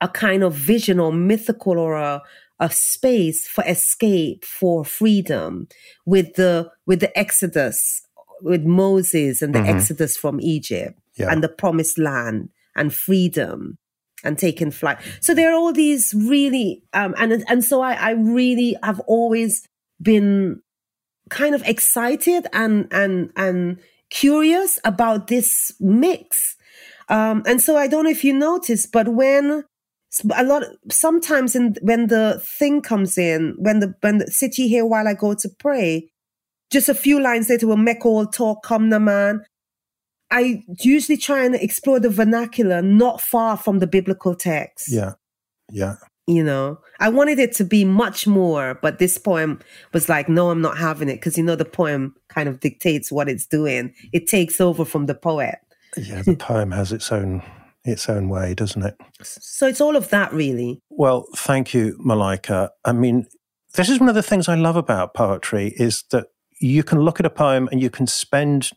a 0.00 0.08
kind 0.08 0.42
of 0.42 0.54
vision 0.54 0.98
or 1.00 1.12
mythical 1.12 1.78
or 1.78 1.94
a 1.96 2.22
a 2.58 2.70
space 2.70 3.46
for 3.46 3.62
escape 3.66 4.44
for 4.44 4.84
freedom 4.84 5.68
with 6.06 6.34
the 6.34 6.70
with 6.86 7.00
the 7.00 7.16
exodus 7.18 8.02
with 8.42 8.64
Moses 8.64 9.42
and 9.42 9.54
the 9.54 9.60
Mhm. 9.60 9.74
exodus 9.74 10.16
from 10.16 10.40
Egypt 10.40 10.98
Yeah. 11.16 11.30
and 11.32 11.42
the 11.42 11.48
promised 11.48 11.98
land 11.98 12.50
and 12.74 12.92
freedom 12.94 13.78
and 14.24 14.38
taking 14.38 14.70
flight. 14.70 14.98
So 15.20 15.34
there 15.34 15.52
are 15.52 15.54
all 15.54 15.72
these 15.72 16.14
really, 16.16 16.82
um, 16.92 17.14
and 17.18 17.44
and 17.48 17.64
so 17.64 17.80
I, 17.80 17.94
I 17.94 18.10
really 18.10 18.76
have 18.82 19.00
always 19.00 19.66
been 20.00 20.62
kind 21.28 21.54
of 21.54 21.62
excited 21.64 22.46
and 22.52 22.88
and 22.90 23.30
and 23.36 23.78
curious 24.10 24.78
about 24.84 25.26
this 25.26 25.72
mix. 25.80 26.56
Um, 27.08 27.42
and 27.46 27.60
so 27.60 27.76
I 27.76 27.86
don't 27.86 28.04
know 28.04 28.10
if 28.10 28.24
you 28.24 28.32
noticed, 28.32 28.92
but 28.92 29.08
when 29.08 29.64
a 30.34 30.44
lot 30.44 30.64
sometimes 30.90 31.54
in 31.54 31.76
when 31.82 32.08
the 32.08 32.42
thing 32.58 32.80
comes 32.80 33.18
in, 33.18 33.54
when 33.58 33.80
the 33.80 33.94
when 34.00 34.18
the 34.18 34.30
city 34.30 34.68
here 34.68 34.86
while 34.86 35.06
I 35.06 35.14
go 35.14 35.34
to 35.34 35.48
pray, 35.58 36.08
just 36.70 36.88
a 36.88 36.94
few 36.94 37.20
lines 37.20 37.48
later 37.48 37.66
will 37.66 37.76
make 37.76 38.04
all 38.04 38.26
talk 38.26 38.62
come 38.62 38.88
na 38.88 38.98
man. 38.98 39.44
I 40.30 40.64
usually 40.80 41.16
try 41.16 41.44
and 41.44 41.54
explore 41.54 42.00
the 42.00 42.10
vernacular 42.10 42.82
not 42.82 43.20
far 43.20 43.56
from 43.56 43.78
the 43.78 43.86
biblical 43.86 44.34
text. 44.34 44.90
Yeah. 44.90 45.12
Yeah. 45.70 45.96
You 46.26 46.42
know, 46.42 46.78
I 46.98 47.08
wanted 47.08 47.38
it 47.38 47.54
to 47.56 47.64
be 47.64 47.84
much 47.84 48.26
more, 48.26 48.78
but 48.82 48.98
this 48.98 49.16
poem 49.16 49.60
was 49.92 50.08
like, 50.08 50.28
no, 50.28 50.50
I'm 50.50 50.60
not 50.60 50.76
having 50.76 51.08
it 51.08 51.16
because 51.16 51.38
you 51.38 51.44
know 51.44 51.54
the 51.54 51.64
poem 51.64 52.16
kind 52.28 52.48
of 52.48 52.58
dictates 52.58 53.12
what 53.12 53.28
it's 53.28 53.46
doing. 53.46 53.94
It 54.12 54.26
takes 54.26 54.60
over 54.60 54.84
from 54.84 55.06
the 55.06 55.14
poet. 55.14 55.58
Yeah. 55.96 56.22
The 56.22 56.34
poem 56.34 56.72
has 56.72 56.90
its 56.92 57.12
own 57.12 57.42
its 57.84 58.08
own 58.08 58.28
way, 58.28 58.54
doesn't 58.54 58.82
it? 58.82 58.96
So 59.22 59.68
it's 59.68 59.80
all 59.80 59.94
of 59.94 60.10
that 60.10 60.32
really. 60.32 60.80
Well, 60.90 61.26
thank 61.36 61.72
you, 61.72 61.96
Malika. 62.00 62.72
I 62.84 62.92
mean, 62.92 63.28
this 63.74 63.88
is 63.88 64.00
one 64.00 64.08
of 64.08 64.16
the 64.16 64.22
things 64.22 64.48
I 64.48 64.56
love 64.56 64.74
about 64.74 65.14
poetry 65.14 65.74
is 65.76 66.02
that 66.10 66.26
you 66.60 66.82
can 66.82 67.00
look 67.00 67.20
at 67.20 67.26
a 67.26 67.30
poem 67.30 67.68
and 67.70 67.80
you 67.80 67.90
can 67.90 68.08
spend 68.08 68.70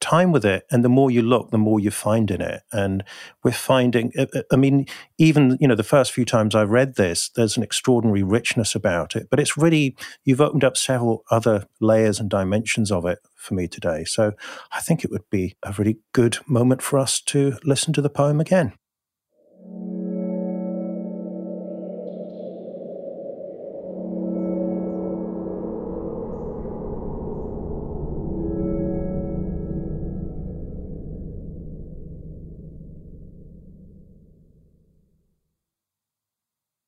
time 0.00 0.32
with 0.32 0.44
it 0.44 0.64
and 0.70 0.84
the 0.84 0.88
more 0.88 1.10
you 1.10 1.22
look 1.22 1.50
the 1.50 1.58
more 1.58 1.80
you 1.80 1.90
find 1.90 2.30
in 2.30 2.40
it. 2.40 2.62
And 2.72 3.04
we're 3.42 3.52
finding 3.52 4.12
uh, 4.18 4.26
uh, 4.34 4.42
i 4.52 4.56
mean 4.56 4.86
even 5.18 5.56
you 5.60 5.68
know 5.68 5.74
the 5.74 5.82
first 5.82 6.12
few 6.12 6.24
times 6.24 6.54
i 6.54 6.62
read 6.62 6.96
this 6.96 7.30
there's 7.30 7.56
an 7.56 7.62
extraordinary 7.62 8.22
richness 8.22 8.74
about 8.74 9.16
it 9.16 9.28
but 9.30 9.40
it's 9.40 9.56
really 9.56 9.96
you've 10.24 10.40
opened 10.40 10.64
up 10.64 10.76
several 10.76 11.24
other 11.30 11.66
layers 11.80 12.20
and 12.20 12.30
dimensions 12.30 12.90
of 12.92 13.06
it 13.06 13.18
for 13.34 13.54
me 13.54 13.68
today. 13.68 14.04
So 14.04 14.32
i 14.72 14.80
think 14.80 15.04
it 15.04 15.10
would 15.10 15.28
be 15.30 15.56
a 15.62 15.74
really 15.78 15.98
good 16.12 16.38
moment 16.46 16.82
for 16.82 16.98
us 16.98 17.20
to 17.20 17.56
listen 17.64 17.92
to 17.94 18.02
the 18.02 18.10
poem 18.10 18.40
again 18.40 18.72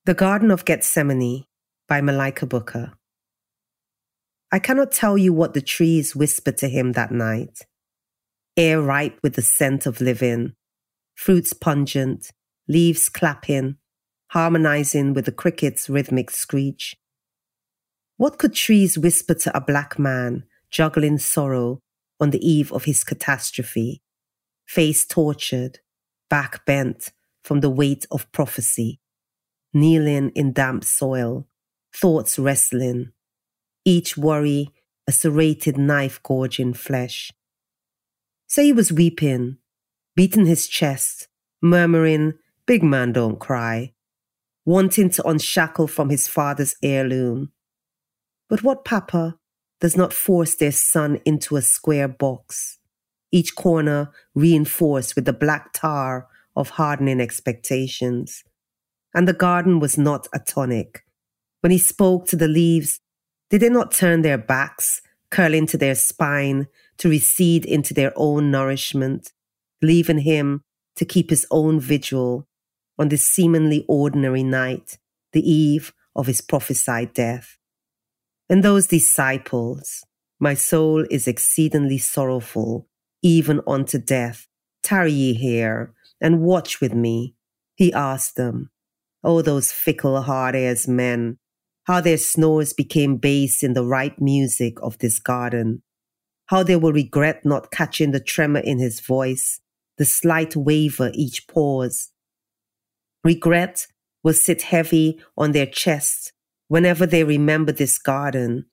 The 0.06 0.14
Garden 0.14 0.50
of 0.50 0.64
Gethsemane 0.64 1.44
by 1.86 2.00
Malika 2.00 2.46
Booker. 2.46 2.94
I 4.50 4.58
cannot 4.58 4.92
tell 4.92 5.18
you 5.18 5.34
what 5.34 5.52
the 5.52 5.60
trees 5.60 6.16
whispered 6.16 6.56
to 6.56 6.70
him 6.70 6.92
that 6.92 7.12
night. 7.12 7.66
Air 8.56 8.80
ripe 8.80 9.18
with 9.22 9.34
the 9.34 9.42
scent 9.42 9.84
of 9.84 10.00
living, 10.00 10.54
fruits 11.14 11.52
pungent, 11.52 12.30
leaves 12.66 13.10
clapping, 13.10 13.76
harmonizing 14.28 15.12
with 15.12 15.26
the 15.26 15.32
cricket's 15.32 15.90
rhythmic 15.90 16.30
screech. 16.30 16.96
What 18.16 18.38
could 18.38 18.54
trees 18.54 18.96
whisper 18.96 19.34
to 19.34 19.54
a 19.54 19.60
black 19.60 19.98
man 19.98 20.44
juggling 20.70 21.18
sorrow 21.18 21.80
on 22.18 22.30
the 22.30 22.40
eve 22.40 22.72
of 22.72 22.84
his 22.84 23.04
catastrophe, 23.04 24.00
face 24.66 25.04
tortured, 25.06 25.80
back 26.30 26.64
bent 26.64 27.12
from 27.44 27.60
the 27.60 27.70
weight 27.70 28.06
of 28.10 28.32
prophecy? 28.32 28.99
Kneeling 29.72 30.30
in 30.30 30.52
damp 30.52 30.84
soil, 30.84 31.46
thoughts 31.94 32.38
wrestling, 32.38 33.12
each 33.84 34.16
worry 34.16 34.72
a 35.06 35.12
serrated 35.12 35.76
knife 35.76 36.22
gorging 36.22 36.74
flesh. 36.74 37.32
Say 38.46 38.66
he 38.66 38.72
was 38.72 38.92
weeping, 38.92 39.58
beating 40.14 40.46
his 40.46 40.68
chest, 40.68 41.28
murmuring, 41.62 42.34
Big 42.70 42.84
man, 42.84 43.12
don't 43.12 43.40
cry, 43.40 43.92
wanting 44.64 45.10
to 45.10 45.26
unshackle 45.26 45.88
from 45.88 46.08
his 46.08 46.28
father's 46.28 46.76
heirloom. 46.84 47.50
But 48.48 48.62
what 48.62 48.84
papa 48.84 49.38
does 49.80 49.96
not 49.96 50.12
force 50.12 50.54
their 50.54 50.70
son 50.70 51.18
into 51.24 51.56
a 51.56 51.62
square 51.62 52.06
box, 52.06 52.78
each 53.32 53.56
corner 53.56 54.12
reinforced 54.36 55.16
with 55.16 55.24
the 55.24 55.32
black 55.32 55.72
tar 55.72 56.28
of 56.54 56.70
hardening 56.70 57.20
expectations? 57.20 58.44
And 59.14 59.26
the 59.26 59.32
garden 59.32 59.80
was 59.80 59.98
not 59.98 60.28
a 60.32 60.38
tonic. 60.38 61.04
When 61.60 61.70
he 61.70 61.78
spoke 61.78 62.26
to 62.26 62.36
the 62.36 62.48
leaves, 62.48 63.00
did 63.50 63.62
they 63.62 63.68
not 63.68 63.92
turn 63.92 64.22
their 64.22 64.38
backs, 64.38 65.02
curl 65.30 65.54
into 65.54 65.76
their 65.76 65.94
spine, 65.94 66.68
to 66.98 67.08
recede 67.08 67.64
into 67.64 67.94
their 67.94 68.12
own 68.16 68.50
nourishment, 68.50 69.32
leaving 69.82 70.18
him 70.18 70.62
to 70.96 71.04
keep 71.04 71.30
his 71.30 71.46
own 71.50 71.80
vigil 71.80 72.46
on 72.98 73.08
this 73.08 73.24
seemingly 73.24 73.84
ordinary 73.88 74.42
night, 74.42 74.98
the 75.32 75.48
eve 75.48 75.92
of 76.14 76.26
his 76.26 76.40
prophesied 76.40 77.12
death? 77.12 77.58
And 78.48 78.62
those 78.62 78.86
disciples, 78.86 80.04
my 80.38 80.54
soul 80.54 81.06
is 81.10 81.28
exceedingly 81.28 81.98
sorrowful, 81.98 82.88
even 83.22 83.60
unto 83.66 83.98
death. 83.98 84.46
Tarry 84.82 85.12
ye 85.12 85.34
here 85.34 85.92
and 86.20 86.40
watch 86.40 86.80
with 86.80 86.94
me. 86.94 87.34
He 87.74 87.92
asked 87.92 88.36
them, 88.36 88.70
Oh, 89.22 89.42
those 89.42 89.72
fickle 89.72 90.20
hard 90.22 90.54
as 90.54 90.88
men, 90.88 91.38
how 91.84 92.00
their 92.00 92.16
snores 92.16 92.72
became 92.72 93.16
bass 93.16 93.62
in 93.62 93.74
the 93.74 93.84
ripe 93.84 94.18
music 94.18 94.80
of 94.82 94.98
this 94.98 95.18
garden. 95.18 95.82
How 96.46 96.62
they 96.62 96.76
will 96.76 96.92
regret 96.92 97.44
not 97.44 97.70
catching 97.70 98.10
the 98.10 98.20
tremor 98.20 98.60
in 98.60 98.78
his 98.78 99.00
voice, 99.00 99.60
the 99.98 100.04
slight 100.04 100.56
waver 100.56 101.10
each 101.14 101.46
pause. 101.46 102.10
Regret 103.22 103.86
will 104.22 104.34
sit 104.34 104.62
heavy 104.62 105.20
on 105.36 105.52
their 105.52 105.66
chests 105.66 106.32
whenever 106.68 107.06
they 107.06 107.24
remember 107.24 107.72
this 107.72 107.98
garden 107.98 108.64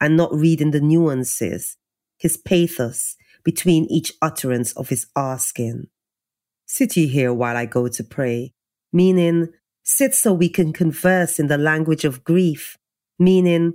and 0.00 0.16
not 0.16 0.34
reading 0.34 0.72
the 0.72 0.80
nuances, 0.80 1.76
his 2.18 2.36
pathos 2.36 3.16
between 3.44 3.84
each 3.86 4.12
utterance 4.20 4.72
of 4.72 4.88
his 4.88 5.06
asking. 5.16 5.84
Sit 6.66 6.96
ye 6.96 7.06
here 7.06 7.32
while 7.32 7.56
I 7.56 7.66
go 7.66 7.88
to 7.88 8.04
pray, 8.04 8.54
meaning 8.92 9.48
Sit 9.94 10.14
so 10.14 10.32
we 10.32 10.48
can 10.48 10.72
converse 10.72 11.38
in 11.38 11.48
the 11.48 11.58
language 11.58 12.06
of 12.06 12.24
grief, 12.24 12.78
meaning, 13.18 13.74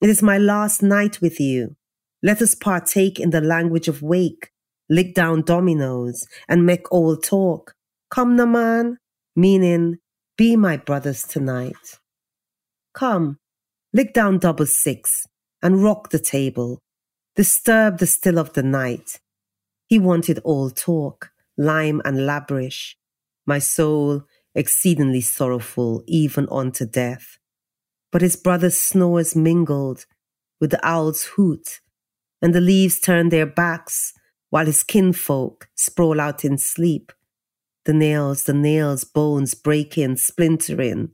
it 0.00 0.08
is 0.08 0.22
my 0.22 0.38
last 0.38 0.82
night 0.82 1.20
with 1.20 1.38
you. 1.38 1.76
Let 2.22 2.40
us 2.40 2.54
partake 2.54 3.20
in 3.20 3.30
the 3.30 3.42
language 3.42 3.86
of 3.86 4.00
wake, 4.00 4.48
lick 4.88 5.14
down 5.14 5.42
dominoes, 5.42 6.26
and 6.48 6.64
make 6.64 6.90
old 6.90 7.22
talk. 7.22 7.74
Come, 8.10 8.34
Naman, 8.34 8.94
meaning, 9.36 9.98
be 10.38 10.56
my 10.56 10.78
brothers 10.78 11.24
tonight. 11.24 12.00
Come, 12.94 13.36
lick 13.92 14.14
down 14.14 14.38
double 14.38 14.64
six, 14.64 15.26
and 15.62 15.84
rock 15.84 16.08
the 16.08 16.18
table. 16.18 16.78
Disturb 17.36 17.98
the 17.98 18.06
still 18.06 18.38
of 18.38 18.54
the 18.54 18.62
night. 18.62 19.20
He 19.86 19.98
wanted 19.98 20.38
all 20.44 20.70
talk, 20.70 21.28
lime 21.58 22.00
and 22.06 22.20
labrish. 22.20 22.94
My 23.44 23.58
soul 23.58 24.22
exceedingly 24.58 25.20
sorrowful, 25.20 26.02
even 26.06 26.48
unto 26.50 26.84
death. 26.84 27.38
But 28.10 28.22
his 28.22 28.36
brother's 28.36 28.76
snores 28.76 29.36
mingled 29.36 30.06
with 30.60 30.70
the 30.70 30.86
owl's 30.86 31.24
hoot, 31.24 31.80
and 32.42 32.54
the 32.54 32.60
leaves 32.60 33.00
turned 33.00 33.30
their 33.30 33.46
backs 33.46 34.12
while 34.50 34.66
his 34.66 34.82
kinfolk 34.82 35.68
sprawl 35.74 36.20
out 36.20 36.44
in 36.44 36.58
sleep. 36.58 37.12
The 37.84 37.92
nails, 37.92 38.44
the 38.44 38.54
nails, 38.54 39.04
bones 39.04 39.54
breaking, 39.54 40.16
splintering, 40.16 41.10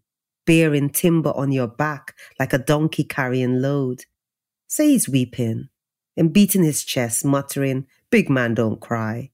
bearing 0.47 0.91
timber 0.91 1.33
on 1.37 1.53
your 1.53 1.69
back 1.69 2.15
like 2.41 2.53
a 2.53 2.59
donkey 2.59 3.05
carrying 3.05 3.61
load. 3.61 4.05
Say 4.67 4.89
he's 4.89 5.09
weeping 5.09 5.69
and 6.17 6.33
beating 6.33 6.63
his 6.63 6.85
chest, 6.85 7.25
muttering, 7.25 7.87
Big 8.15 8.31
man, 8.31 8.55
don't 8.55 8.81
cry, 8.81 9.33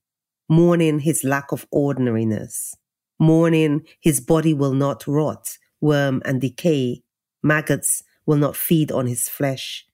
mourning 0.49 1.01
his 1.01 1.23
lack 1.23 1.51
of 1.51 1.67
ordinariness. 1.71 2.75
Mourning, 3.21 3.85
his 3.99 4.19
body 4.19 4.51
will 4.51 4.73
not 4.73 5.05
rot, 5.05 5.57
worm 5.79 6.23
and 6.25 6.41
decay. 6.41 7.03
Maggots 7.43 8.03
will 8.25 8.37
not 8.37 8.55
feed 8.55 8.91
on 8.91 9.05
his 9.05 9.29
flesh. 9.29 9.85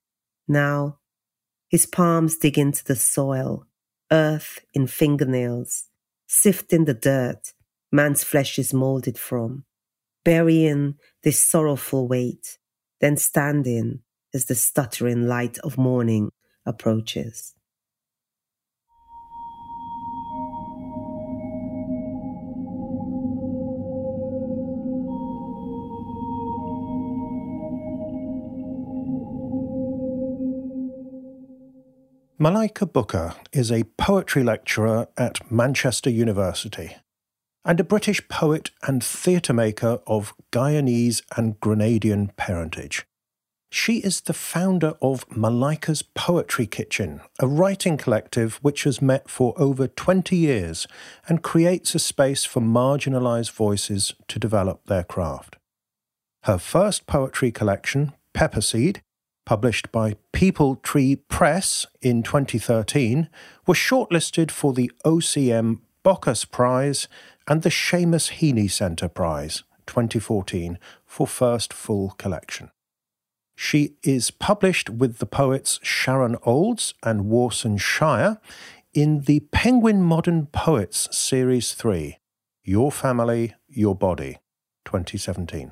Now, 0.47 0.99
his 1.67 1.85
palms 1.85 2.37
dig 2.37 2.57
into 2.57 2.85
the 2.85 2.95
soil, 2.95 3.65
earth 4.09 4.61
in 4.73 4.87
fingernails, 4.87 5.89
sifting 6.25 6.85
the 6.85 6.93
dirt 6.93 7.53
man's 7.91 8.23
flesh 8.23 8.57
is 8.57 8.73
molded 8.73 9.17
from, 9.17 9.65
burying 10.23 10.95
this 11.23 11.43
sorrowful 11.43 12.07
weight, 12.07 12.57
then 13.01 13.17
standing 13.17 13.99
as 14.33 14.45
the 14.45 14.55
stuttering 14.55 15.27
light 15.27 15.57
of 15.59 15.77
morning 15.77 16.29
approaches. 16.65 17.56
Malika 32.39 32.85
Booker 32.85 33.33
is 33.51 33.71
a 33.71 33.85
poetry 33.97 34.43
lecturer 34.43 35.07
at 35.17 35.51
Manchester 35.51 36.11
University 36.11 36.95
and 37.65 37.79
a 37.79 37.83
British 37.83 38.27
poet 38.27 38.69
and 38.83 39.03
theatre 39.03 39.53
maker 39.53 40.01
of 40.05 40.35
Guyanese 40.51 41.23
and 41.35 41.59
Grenadian 41.59 42.29
parentage. 42.37 43.07
She 43.71 43.97
is 43.97 44.21
the 44.21 44.35
founder 44.35 44.93
of 45.01 45.25
Malika's 45.35 46.03
Poetry 46.03 46.67
Kitchen, 46.67 47.21
a 47.39 47.47
writing 47.47 47.97
collective 47.97 48.59
which 48.61 48.83
has 48.83 49.01
met 49.01 49.31
for 49.31 49.59
over 49.59 49.87
20 49.87 50.35
years 50.35 50.85
and 51.27 51.41
creates 51.41 51.95
a 51.95 51.99
space 51.99 52.45
for 52.45 52.61
marginalised 52.61 53.51
voices 53.51 54.13
to 54.27 54.37
develop 54.37 54.85
their 54.85 55.03
craft. 55.03 55.55
Her 56.43 56.59
first 56.59 57.07
poetry 57.07 57.51
collection, 57.51 58.13
Pepper 58.33 58.61
Seed, 58.61 59.01
published 59.47 59.89
by 59.93 60.13
Peepal 60.33 60.83
Tree 60.83 61.15
Press 61.15 61.85
in 62.01 62.21
2013, 62.21 63.29
was 63.65 63.77
shortlisted 63.77 64.51
for 64.51 64.73
the 64.73 64.91
OCM 65.05 65.79
Bocas 66.03 66.43
Prize 66.51 67.07
and 67.47 67.61
the 67.61 67.69
Seamus 67.69 68.39
Heaney 68.39 68.69
Centre 68.69 69.07
Prize 69.07 69.63
2014 69.85 70.77
for 71.05 71.25
first 71.25 71.71
full 71.71 72.09
collection. 72.17 72.71
She 73.55 73.95
is 74.03 74.31
published 74.31 74.89
with 74.89 75.19
the 75.19 75.25
poets 75.25 75.79
Sharon 75.81 76.35
Olds 76.43 76.93
and 77.01 77.21
Warsan 77.21 77.79
Shire 77.79 78.41
in 78.93 79.21
the 79.21 79.39
Penguin 79.53 80.03
Modern 80.03 80.47
Poets 80.47 81.07
Series 81.17 81.71
3 81.71 82.17
Your 82.65 82.91
Family, 82.91 83.55
Your 83.69 83.95
Body, 83.95 84.39
2017. 84.83 85.71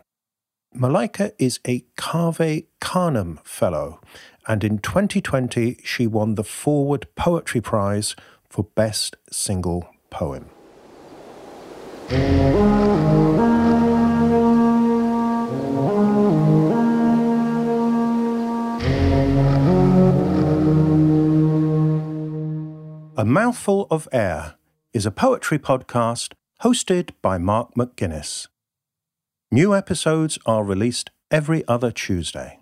Malika 0.78 1.32
is 1.40 1.62
a 1.66 1.86
Cave 1.96 2.66
Canem 2.82 3.40
Fellow, 3.46 4.02
and 4.46 4.62
in 4.62 4.80
2020 4.80 5.80
she 5.86 6.06
won 6.06 6.36
the 6.36 6.44
Forward 6.44 7.08
Poetry 7.16 7.62
Prize 7.62 8.14
for 8.50 8.66
Best 8.76 9.16
Single 9.32 9.88
Poem. 10.10 10.50
A 23.18 23.24
Mouthful 23.24 23.88
of 23.90 24.10
Air 24.12 24.56
is 24.94 25.06
a 25.06 25.12
poetry 25.12 25.58
podcast 25.58 26.34
hosted 26.64 27.12
by 27.22 27.38
Mark 27.38 27.74
McGuinness. 27.76 28.48
New 29.56 29.74
episodes 29.74 30.38
are 30.46 30.66
released 30.66 31.12
every 31.32 31.66
other 31.66 31.90
Tuesday. 31.90 32.60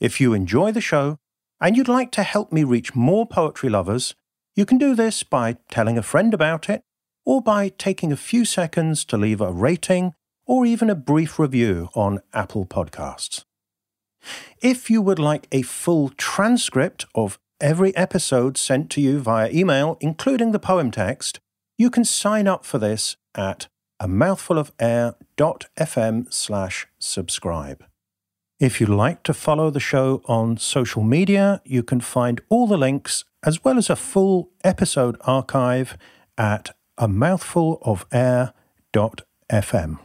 If 0.00 0.20
you 0.20 0.34
enjoy 0.34 0.70
the 0.70 0.78
show 0.82 1.16
and 1.62 1.78
you'd 1.78 1.88
like 1.88 2.12
to 2.12 2.22
help 2.22 2.52
me 2.52 2.62
reach 2.62 2.94
more 2.94 3.24
poetry 3.24 3.70
lovers, 3.70 4.14
you 4.54 4.66
can 4.66 4.76
do 4.76 4.94
this 4.94 5.22
by 5.22 5.56
telling 5.70 5.96
a 5.96 6.02
friend 6.02 6.34
about 6.34 6.68
it 6.68 6.82
or 7.24 7.40
by 7.40 7.70
taking 7.70 8.12
a 8.12 8.18
few 8.18 8.44
seconds 8.44 9.02
to 9.06 9.16
leave 9.16 9.40
a 9.40 9.50
rating 9.50 10.12
or 10.44 10.66
even 10.66 10.90
a 10.90 10.94
brief 10.94 11.38
review 11.38 11.88
on 11.94 12.20
Apple 12.34 12.66
Podcasts. 12.66 13.44
If 14.60 14.90
you 14.90 15.00
would 15.00 15.18
like 15.18 15.48
a 15.50 15.62
full 15.62 16.10
transcript 16.10 17.06
of 17.14 17.38
every 17.62 17.96
episode 17.96 18.58
sent 18.58 18.90
to 18.90 19.00
you 19.00 19.20
via 19.20 19.50
email, 19.50 19.96
including 20.02 20.52
the 20.52 20.58
poem 20.58 20.90
text, 20.90 21.40
you 21.78 21.88
can 21.88 22.04
sign 22.04 22.46
up 22.46 22.66
for 22.66 22.76
this 22.76 23.16
at 23.34 23.68
a 24.00 24.08
mouthfulofair.fm 24.08 26.32
slash 26.32 26.88
subscribe. 26.98 27.84
If 28.58 28.80
you'd 28.80 28.88
like 28.88 29.22
to 29.24 29.34
follow 29.34 29.68
the 29.70 29.80
show 29.80 30.22
on 30.24 30.56
social 30.56 31.02
media, 31.02 31.60
you 31.64 31.82
can 31.82 32.00
find 32.00 32.40
all 32.48 32.66
the 32.66 32.78
links 32.78 33.24
as 33.42 33.62
well 33.62 33.76
as 33.78 33.90
a 33.90 33.96
full 33.96 34.50
episode 34.64 35.18
archive 35.22 35.98
at 36.36 36.70
a 36.98 37.08
mouthfulofair.fm. 37.08 39.98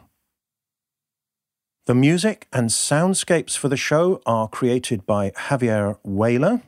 The 1.86 1.94
music 1.94 2.48
and 2.52 2.70
soundscapes 2.70 3.56
for 3.56 3.68
the 3.68 3.76
show 3.76 4.20
are 4.26 4.48
created 4.48 5.06
by 5.06 5.30
Javier 5.30 5.98
Weyler. 6.02 6.62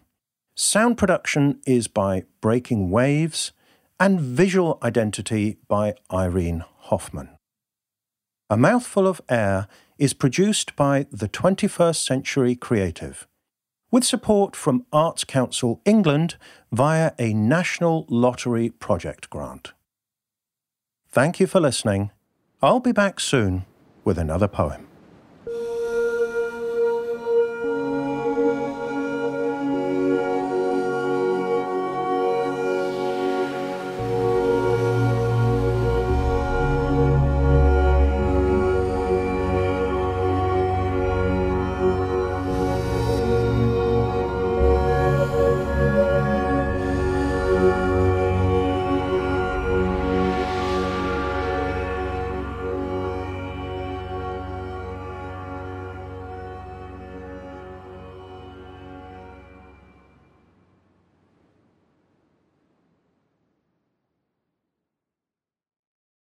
Sound 0.55 0.97
production 0.97 1.61
is 1.67 1.89
by 1.89 2.23
Breaking 2.41 2.91
Waves, 2.91 3.51
and 4.01 4.21
visual 4.21 4.79
identity 4.83 5.59
by 5.67 5.95
Irene 6.13 6.65
Hoffman. 6.89 7.31
A 8.51 8.57
Mouthful 8.57 9.07
of 9.07 9.21
Air 9.29 9.69
is 9.99 10.15
produced 10.15 10.75
by 10.75 11.07
the 11.11 11.29
21st 11.29 12.05
Century 12.05 12.55
Creative, 12.55 13.27
with 13.91 14.05
support 14.05 14.57
from 14.57 14.87
Arts 14.93 15.25
Council 15.25 15.83
England 15.85 16.37
via 16.73 17.13
a 17.19 17.35
National 17.35 18.07
Lottery 18.09 18.71
Project 18.71 19.29
grant. 19.29 19.73
Thank 21.11 21.41
you 21.41 21.47
for 21.47 21.61
listening. 21.61 22.11
I'll 22.63 22.81
be 22.81 22.93
back 22.93 23.21
soon 23.21 23.67
with 24.05 24.19
another 24.19 24.49
poem. 24.49 24.89